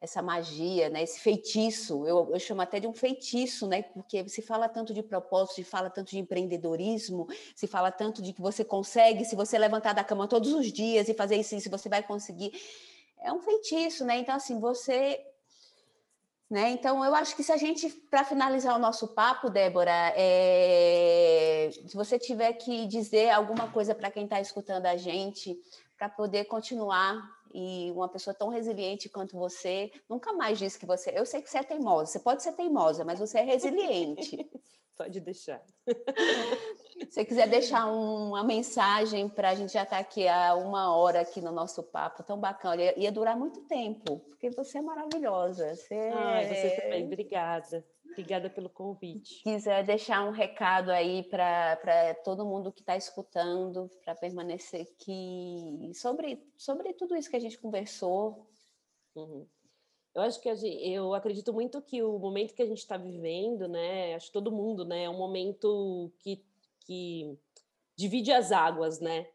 essa 0.00 0.22
magia, 0.22 0.88
né? 0.88 1.02
esse 1.02 1.18
feitiço. 1.18 2.06
Eu, 2.06 2.30
eu 2.32 2.38
chamo 2.38 2.62
até 2.62 2.78
de 2.78 2.86
um 2.86 2.92
feitiço, 2.92 3.66
né? 3.66 3.82
porque 3.82 4.28
se 4.28 4.40
fala 4.40 4.68
tanto 4.68 4.94
de 4.94 5.02
propósito, 5.02 5.56
se 5.56 5.64
fala 5.64 5.90
tanto 5.90 6.10
de 6.10 6.20
empreendedorismo, 6.20 7.26
se 7.56 7.66
fala 7.66 7.90
tanto 7.90 8.22
de 8.22 8.32
que 8.32 8.40
você 8.40 8.64
consegue, 8.64 9.24
se 9.24 9.34
você 9.34 9.58
levantar 9.58 9.94
da 9.94 10.04
cama 10.04 10.28
todos 10.28 10.52
os 10.52 10.72
dias 10.72 11.08
e 11.08 11.14
fazer 11.14 11.34
isso, 11.34 11.56
isso 11.56 11.68
você 11.68 11.88
vai 11.88 12.04
conseguir. 12.04 12.52
É 13.18 13.32
um 13.32 13.40
feitiço, 13.40 14.04
né? 14.04 14.16
Então, 14.18 14.36
assim, 14.36 14.60
você 14.60 15.20
né? 16.52 16.68
Então, 16.68 17.02
eu 17.02 17.14
acho 17.14 17.34
que 17.34 17.42
se 17.42 17.50
a 17.50 17.56
gente, 17.56 17.88
para 18.10 18.24
finalizar 18.24 18.76
o 18.76 18.78
nosso 18.78 19.08
papo, 19.08 19.48
Débora, 19.48 20.12
é... 20.14 21.70
se 21.72 21.96
você 21.96 22.18
tiver 22.18 22.52
que 22.52 22.86
dizer 22.86 23.30
alguma 23.30 23.72
coisa 23.72 23.94
para 23.94 24.10
quem 24.10 24.24
está 24.24 24.38
escutando 24.38 24.84
a 24.84 24.94
gente, 24.94 25.58
para 25.96 26.10
poder 26.10 26.44
continuar, 26.44 27.22
e 27.54 27.90
uma 27.92 28.06
pessoa 28.06 28.34
tão 28.34 28.50
resiliente 28.50 29.08
quanto 29.08 29.34
você, 29.34 29.90
nunca 30.06 30.34
mais 30.34 30.58
disse 30.58 30.78
que 30.78 30.84
você. 30.84 31.10
Eu 31.14 31.24
sei 31.24 31.40
que 31.40 31.48
você 31.48 31.56
é 31.56 31.62
teimosa, 31.62 32.12
você 32.12 32.18
pode 32.18 32.42
ser 32.42 32.52
teimosa, 32.52 33.02
mas 33.02 33.18
você 33.18 33.38
é 33.38 33.42
resiliente. 33.42 34.36
Pode 34.94 35.20
deixar. 35.20 35.60
Se 37.06 37.12
você 37.12 37.24
quiser 37.24 37.48
deixar 37.48 37.86
uma 37.86 38.44
mensagem 38.44 39.28
para 39.28 39.50
a 39.50 39.54
gente 39.54 39.72
já 39.72 39.82
estar 39.82 39.96
tá 39.96 40.02
aqui 40.02 40.26
há 40.28 40.54
uma 40.54 40.96
hora 40.96 41.20
aqui 41.20 41.40
no 41.40 41.50
nosso 41.50 41.82
papo, 41.82 42.22
tão 42.22 42.38
bacana. 42.38 42.82
Ia, 42.82 42.98
ia 42.98 43.12
durar 43.12 43.36
muito 43.36 43.60
tempo, 43.62 44.20
porque 44.20 44.50
você 44.50 44.78
é 44.78 44.82
maravilhosa. 44.82 45.74
Você, 45.74 45.94
Ai, 45.94 46.46
você 46.46 46.80
também, 46.80 47.06
obrigada. 47.06 47.84
Obrigada 48.12 48.50
pelo 48.50 48.68
convite. 48.68 49.36
Se 49.36 49.42
quiser 49.42 49.84
deixar 49.84 50.22
um 50.22 50.30
recado 50.30 50.90
aí 50.90 51.22
para 51.24 52.14
todo 52.24 52.44
mundo 52.44 52.70
que 52.70 52.80
está 52.80 52.96
escutando, 52.96 53.90
para 54.04 54.14
permanecer 54.14 54.82
aqui, 54.82 55.90
sobre, 55.94 56.46
sobre 56.56 56.92
tudo 56.92 57.16
isso 57.16 57.30
que 57.30 57.36
a 57.36 57.40
gente 57.40 57.58
conversou. 57.58 58.46
Uhum. 59.14 59.46
Eu 60.14 60.22
acho 60.22 60.40
que 60.42 60.54
gente, 60.54 60.90
eu 60.90 61.14
acredito 61.14 61.54
muito 61.54 61.80
que 61.80 62.02
o 62.02 62.18
momento 62.18 62.54
que 62.54 62.62
a 62.62 62.66
gente 62.66 62.78
está 62.78 62.98
vivendo, 62.98 63.66
né? 63.66 64.14
Acho 64.14 64.26
que 64.26 64.32
todo 64.32 64.52
mundo, 64.52 64.84
né? 64.84 65.04
É 65.04 65.10
um 65.10 65.16
momento 65.16 66.12
que, 66.18 66.44
que 66.92 67.38
divide 67.96 68.30
as 68.32 68.52
águas, 68.52 69.00
né? 69.00 69.26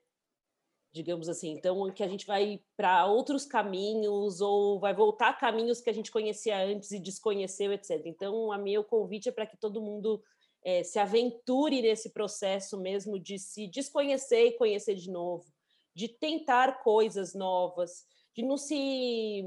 Digamos 0.93 1.27
assim. 1.29 1.51
Então, 1.51 1.91
que 1.91 2.03
a 2.03 2.07
gente 2.07 2.25
vai 2.25 2.61
para 2.75 3.05
outros 3.05 3.45
caminhos 3.45 4.41
ou 4.41 4.79
vai 4.79 4.93
voltar 4.93 5.29
a 5.29 5.33
caminhos 5.33 5.81
que 5.81 5.89
a 5.89 5.93
gente 5.93 6.11
conhecia 6.11 6.57
antes 6.63 6.91
e 6.91 6.99
desconheceu, 6.99 7.73
etc. 7.73 8.01
Então, 8.05 8.51
a 8.51 8.57
meu 8.57 8.83
convite 8.83 9.29
é 9.29 9.31
para 9.31 9.45
que 9.45 9.57
todo 9.57 9.81
mundo 9.81 10.21
é, 10.63 10.83
se 10.83 10.99
aventure 10.99 11.81
nesse 11.81 12.11
processo 12.11 12.79
mesmo 12.79 13.19
de 13.19 13.37
se 13.37 13.67
desconhecer 13.67 14.47
e 14.47 14.57
conhecer 14.57 14.95
de 14.95 15.09
novo, 15.09 15.45
de 15.93 16.07
tentar 16.07 16.83
coisas 16.83 17.33
novas, 17.33 18.05
de 18.35 18.43
não 18.43 18.57
se 18.57 19.43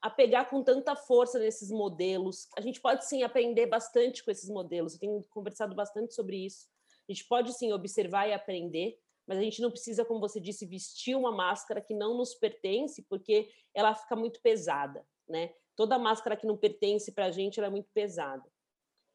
apegar 0.00 0.48
com 0.48 0.62
tanta 0.62 0.96
força 0.96 1.38
nesses 1.38 1.70
modelos. 1.70 2.48
A 2.56 2.60
gente 2.60 2.80
pode 2.80 3.06
sim 3.06 3.22
aprender 3.22 3.66
bastante 3.66 4.24
com 4.24 4.30
esses 4.30 4.48
modelos. 4.48 4.94
Eu 4.94 5.00
tenho 5.00 5.24
conversado 5.30 5.74
bastante 5.74 6.14
sobre 6.14 6.44
isso. 6.46 6.68
A 7.10 7.12
gente 7.12 7.26
pode 7.26 7.52
sim 7.52 7.72
observar 7.72 8.28
e 8.28 8.32
aprender, 8.32 8.96
mas 9.26 9.36
a 9.36 9.42
gente 9.42 9.60
não 9.60 9.68
precisa, 9.68 10.04
como 10.04 10.20
você 10.20 10.38
disse, 10.38 10.64
vestir 10.64 11.16
uma 11.16 11.32
máscara 11.32 11.80
que 11.80 11.92
não 11.92 12.16
nos 12.16 12.34
pertence, 12.34 13.02
porque 13.02 13.50
ela 13.74 13.92
fica 13.96 14.14
muito 14.14 14.40
pesada, 14.40 15.04
né? 15.28 15.52
Toda 15.74 15.98
máscara 15.98 16.36
que 16.36 16.46
não 16.46 16.56
pertence 16.56 17.10
para 17.10 17.26
a 17.26 17.30
gente 17.32 17.60
é 17.60 17.68
muito 17.68 17.90
pesada. 17.92 18.48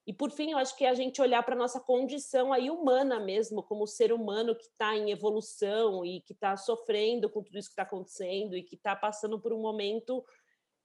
E 0.06 0.12
por 0.12 0.30
fim, 0.30 0.52
eu 0.52 0.58
acho 0.58 0.76
que 0.76 0.84
é 0.84 0.90
a 0.90 0.94
gente 0.94 1.22
olhar 1.22 1.42
para 1.44 1.56
a 1.56 1.58
nossa 1.58 1.80
condição 1.80 2.52
aí 2.52 2.70
humana 2.70 3.18
mesmo, 3.18 3.64
como 3.64 3.88
ser 3.88 4.12
humano 4.12 4.56
que 4.56 4.66
está 4.66 4.94
em 4.94 5.10
evolução 5.10 6.06
e 6.06 6.20
que 6.20 6.34
está 6.34 6.58
sofrendo 6.58 7.30
com 7.30 7.42
tudo 7.42 7.58
isso 7.58 7.70
que 7.70 7.74
está 7.74 7.84
acontecendo 7.84 8.58
e 8.58 8.62
que 8.62 8.76
está 8.76 8.94
passando 8.94 9.40
por 9.40 9.54
um 9.54 9.62
momento 9.62 10.22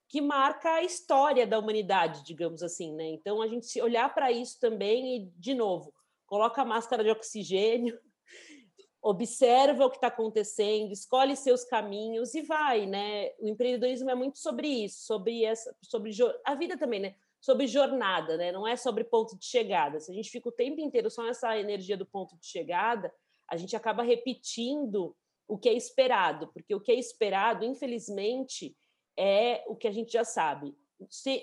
que 0.09 0.21
marca 0.21 0.75
a 0.75 0.83
história 0.83 1.45
da 1.45 1.59
humanidade, 1.59 2.23
digamos 2.25 2.63
assim, 2.63 2.95
né? 2.95 3.09
Então 3.09 3.43
a 3.43 3.49
gente 3.49 3.81
olhar 3.81 4.13
para 4.15 4.31
isso 4.31 4.59
também 4.61 5.17
e 5.17 5.27
de 5.37 5.55
novo, 5.55 5.93
coloca 6.31 6.63
a 6.63 6.65
máscara 6.65 7.03
de 7.03 7.11
oxigênio, 7.11 7.99
observa 9.03 9.85
o 9.85 9.91
que 9.91 9.97
está 9.97 10.07
acontecendo, 10.07 10.93
escolhe 10.93 11.35
seus 11.35 11.65
caminhos 11.65 12.35
e 12.35 12.43
vai, 12.43 12.87
né? 12.87 13.33
O 13.41 13.49
empreendedorismo 13.49 14.09
é 14.11 14.15
muito 14.15 14.39
sobre 14.39 14.69
isso, 14.69 15.05
sobre 15.05 15.45
essa, 15.45 15.75
sobre 15.83 16.13
a 16.45 16.55
vida 16.55 16.79
também, 16.79 17.01
né? 17.01 17.17
Sobre 17.41 17.67
jornada, 17.67 18.37
né? 18.37 18.53
Não 18.53 18.69
é 18.69 18.77
sobre 18.77 19.03
ponto 19.03 19.37
de 19.37 19.45
chegada. 19.45 19.99
Se 19.99 20.13
a 20.13 20.15
gente 20.15 20.31
fica 20.31 20.49
o 20.49 20.53
tempo 20.53 20.81
inteiro 20.81 21.11
só 21.11 21.25
nessa 21.25 21.59
energia 21.59 21.97
do 21.97 22.07
ponto 22.07 22.39
de 22.39 22.47
chegada, 22.47 23.13
a 23.49 23.57
gente 23.57 23.75
acaba 23.75 24.05
repetindo 24.05 25.17
o 25.49 25.59
que 25.59 25.69
é 25.69 25.73
esperado, 25.73 26.47
porque 26.53 26.73
o 26.73 26.81
que 26.81 26.93
é 26.93 26.95
esperado, 26.95 27.65
infelizmente, 27.65 28.77
é 29.19 29.65
o 29.67 29.75
que 29.75 29.89
a 29.89 29.93
gente 29.93 30.13
já 30.13 30.23
sabe. 30.23 30.77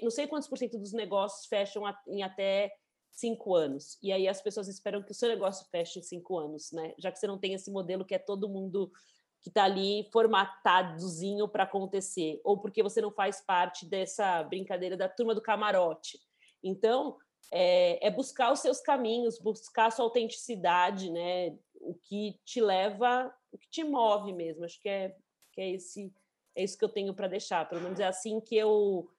Não 0.01 0.11
sei 0.11 0.27
quantos 0.27 0.47
por 0.47 0.57
cento 0.57 0.77
dos 0.77 0.93
negócios 0.93 1.47
fecham 1.47 1.83
em 2.07 2.23
até 2.23 2.71
cinco 3.17 3.55
anos. 3.55 3.97
E 4.01 4.11
aí 4.11 4.27
as 4.27 4.41
pessoas 4.41 4.67
esperam 4.67 5.01
que 5.01 5.11
o 5.11 5.15
seu 5.15 5.27
negócio 5.27 5.67
feche 5.71 5.99
em 5.99 6.03
cinco 6.03 6.37
anos, 6.37 6.71
né? 6.71 6.93
Já 6.99 7.11
que 7.11 7.19
você 7.19 7.25
não 7.25 7.37
tem 7.37 7.53
esse 7.53 7.71
modelo 7.71 8.05
que 8.05 8.13
é 8.13 8.19
todo 8.19 8.47
mundo 8.47 8.91
que 9.41 9.49
está 9.49 9.63
ali 9.63 10.07
formatadozinho 10.11 11.47
para 11.47 11.63
acontecer, 11.63 12.39
ou 12.43 12.59
porque 12.59 12.83
você 12.83 13.01
não 13.01 13.11
faz 13.11 13.41
parte 13.41 13.85
dessa 13.85 14.43
brincadeira 14.43 14.97
da 14.97 15.07
turma 15.07 15.33
do 15.33 15.41
camarote. 15.41 16.19
Então, 16.63 17.17
é, 17.51 18.05
é 18.05 18.11
buscar 18.11 18.51
os 18.51 18.59
seus 18.59 18.79
caminhos, 18.79 19.39
buscar 19.39 19.87
a 19.87 19.91
sua 19.91 20.05
autenticidade, 20.05 21.09
né? 21.11 21.57
O 21.79 21.95
que 21.95 22.39
te 22.43 22.61
leva, 22.61 23.33
o 23.51 23.57
que 23.57 23.69
te 23.69 23.83
move 23.83 24.33
mesmo. 24.33 24.65
Acho 24.65 24.79
que 24.81 24.89
é, 24.89 25.15
que 25.53 25.61
é 25.61 25.71
esse 25.71 26.13
é 26.55 26.63
isso 26.63 26.77
que 26.77 26.83
eu 26.83 26.89
tenho 26.89 27.13
para 27.13 27.27
deixar. 27.27 27.69
Pelo 27.69 27.81
menos 27.81 27.99
é 27.99 28.05
assim 28.05 28.39
que 28.41 28.55
eu 28.55 29.09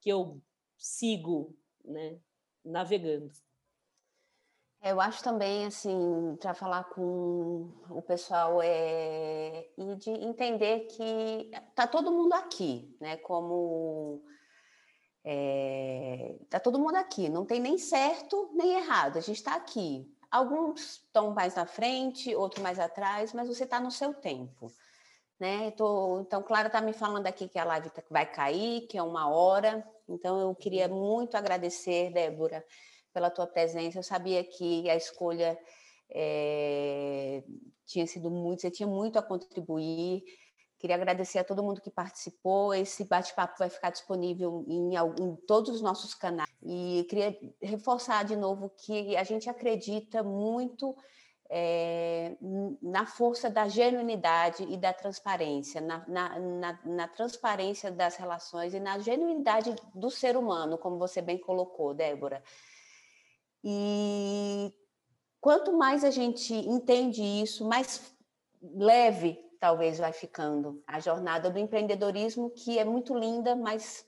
que 0.00 0.10
eu 0.10 0.40
sigo, 0.78 1.56
né, 1.84 2.18
navegando. 2.66 3.30
Eu 4.82 5.00
acho 5.00 5.22
também 5.22 5.66
assim 5.66 6.36
para 6.40 6.54
falar 6.54 6.84
com 6.84 7.72
o 7.90 8.02
pessoal 8.02 8.60
é 8.62 9.68
e 9.76 9.94
de 9.96 10.10
entender 10.10 10.86
que 10.86 11.50
tá 11.74 11.86
todo 11.86 12.12
mundo 12.12 12.34
aqui, 12.34 12.94
né? 13.00 13.16
Como 13.16 14.22
é, 15.24 16.36
tá 16.48 16.60
todo 16.60 16.78
mundo 16.78 16.96
aqui, 16.96 17.28
não 17.28 17.44
tem 17.44 17.58
nem 17.58 17.78
certo 17.78 18.50
nem 18.54 18.74
errado. 18.74 19.16
A 19.16 19.20
gente 19.20 19.38
está 19.38 19.56
aqui. 19.56 20.08
Alguns 20.30 20.98
estão 20.98 21.32
mais 21.32 21.54
na 21.54 21.66
frente, 21.66 22.34
outros 22.34 22.62
mais 22.62 22.78
atrás, 22.78 23.32
mas 23.32 23.48
você 23.48 23.64
está 23.64 23.80
no 23.80 23.90
seu 23.90 24.12
tempo. 24.14 24.70
Né? 25.38 25.70
Tô, 25.72 26.20
então, 26.20 26.42
Clara 26.42 26.68
está 26.68 26.80
me 26.80 26.92
falando 26.92 27.26
aqui 27.26 27.48
que 27.48 27.58
a 27.58 27.64
live 27.64 27.90
tá, 27.90 28.02
vai 28.10 28.24
cair, 28.26 28.86
que 28.86 28.96
é 28.96 29.02
uma 29.02 29.28
hora. 29.28 29.84
Então, 30.08 30.40
eu 30.40 30.54
queria 30.54 30.88
uhum. 30.88 31.18
muito 31.18 31.36
agradecer, 31.36 32.12
Débora, 32.12 32.64
pela 33.12 33.30
tua 33.30 33.46
presença. 33.46 33.98
Eu 33.98 34.02
sabia 34.02 34.44
que 34.44 34.88
a 34.88 34.96
escolha 34.96 35.58
é, 36.10 37.42
tinha 37.84 38.06
sido 38.06 38.30
muito, 38.30 38.62
você 38.62 38.70
tinha 38.70 38.86
muito 38.86 39.18
a 39.18 39.22
contribuir. 39.22 40.22
Queria 40.78 40.96
agradecer 40.96 41.38
a 41.38 41.44
todo 41.44 41.62
mundo 41.62 41.80
que 41.80 41.90
participou. 41.90 42.74
Esse 42.74 43.04
bate-papo 43.04 43.54
vai 43.58 43.70
ficar 43.70 43.90
disponível 43.90 44.64
em, 44.68 44.94
em, 44.94 45.36
todos 45.46 45.70
os 45.70 45.80
nossos 45.80 46.14
canais. 46.14 46.50
E 46.62 47.06
queria 47.08 47.36
reforçar 47.62 48.24
de 48.24 48.36
novo 48.36 48.70
que 48.70 49.16
a 49.16 49.24
gente 49.24 49.48
acredita 49.48 50.22
muito 50.22 50.94
é, 51.50 52.36
na 52.82 53.06
força 53.06 53.48
da 53.48 53.68
genuinidade 53.68 54.64
e 54.64 54.76
da 54.76 54.92
transparência, 54.92 55.80
na, 55.80 56.04
na, 56.08 56.38
na, 56.38 56.78
na, 56.84 57.08
transparência 57.08 57.90
das 57.90 58.16
relações 58.16 58.74
e 58.74 58.80
na 58.80 58.98
genuinidade 58.98 59.74
do 59.94 60.10
ser 60.10 60.36
humano, 60.36 60.78
como 60.78 60.98
você 60.98 61.22
bem 61.22 61.38
colocou, 61.38 61.94
Débora. 61.94 62.42
E 63.62 64.72
quanto 65.40 65.76
mais 65.76 66.04
a 66.04 66.10
gente 66.10 66.54
entende 66.54 67.22
isso, 67.22 67.66
mais 67.66 68.14
leve 68.62 69.44
talvez 69.58 69.98
vai 69.98 70.12
ficando. 70.12 70.82
A 70.86 71.00
jornada 71.00 71.50
do 71.50 71.58
empreendedorismo, 71.58 72.50
que 72.50 72.78
é 72.78 72.84
muito 72.84 73.16
linda, 73.16 73.56
mas 73.56 74.06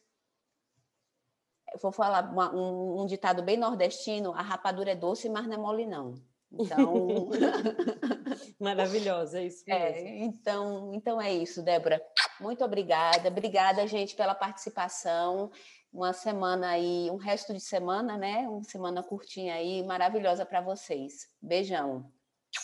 eu 1.72 1.78
vou 1.80 1.92
falar 1.92 2.30
uma, 2.30 2.54
um, 2.54 3.02
um, 3.02 3.06
ditado 3.06 3.42
bem 3.42 3.56
nordestino: 3.56 4.32
a 4.32 4.42
rapadura 4.42 4.92
é 4.92 4.96
doce, 4.96 5.28
mas 5.28 5.46
não 5.46 5.54
é 5.54 5.58
mole, 5.58 5.86
não. 5.86 6.14
Então. 6.52 7.28
Maravilhosa, 8.58 9.40
é 9.40 9.46
isso 9.46 9.64
é, 9.66 9.92
mesmo. 9.92 10.08
É, 10.08 10.18
então, 10.24 10.94
então 10.94 11.20
é 11.20 11.32
isso, 11.32 11.62
Débora. 11.62 12.00
Muito 12.40 12.64
obrigada. 12.64 13.28
Obrigada, 13.28 13.86
gente, 13.86 14.14
pela 14.16 14.34
participação. 14.34 15.50
Uma 15.92 16.12
semana 16.12 16.70
aí, 16.70 17.10
um 17.10 17.16
resto 17.16 17.52
de 17.52 17.60
semana, 17.60 18.16
né? 18.16 18.48
Uma 18.48 18.64
semana 18.64 19.02
curtinha 19.02 19.54
aí, 19.54 19.82
maravilhosa 19.84 20.44
para 20.44 20.60
vocês. 20.60 21.28
Beijão. 21.40 22.10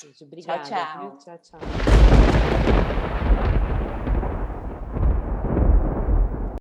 Beijo, 0.03 0.25
obrigada. 0.25 0.65
Tchau, 0.65 1.19
tchau. 1.19 1.39
Tchau, 1.39 1.39
tchau. 1.39 2.14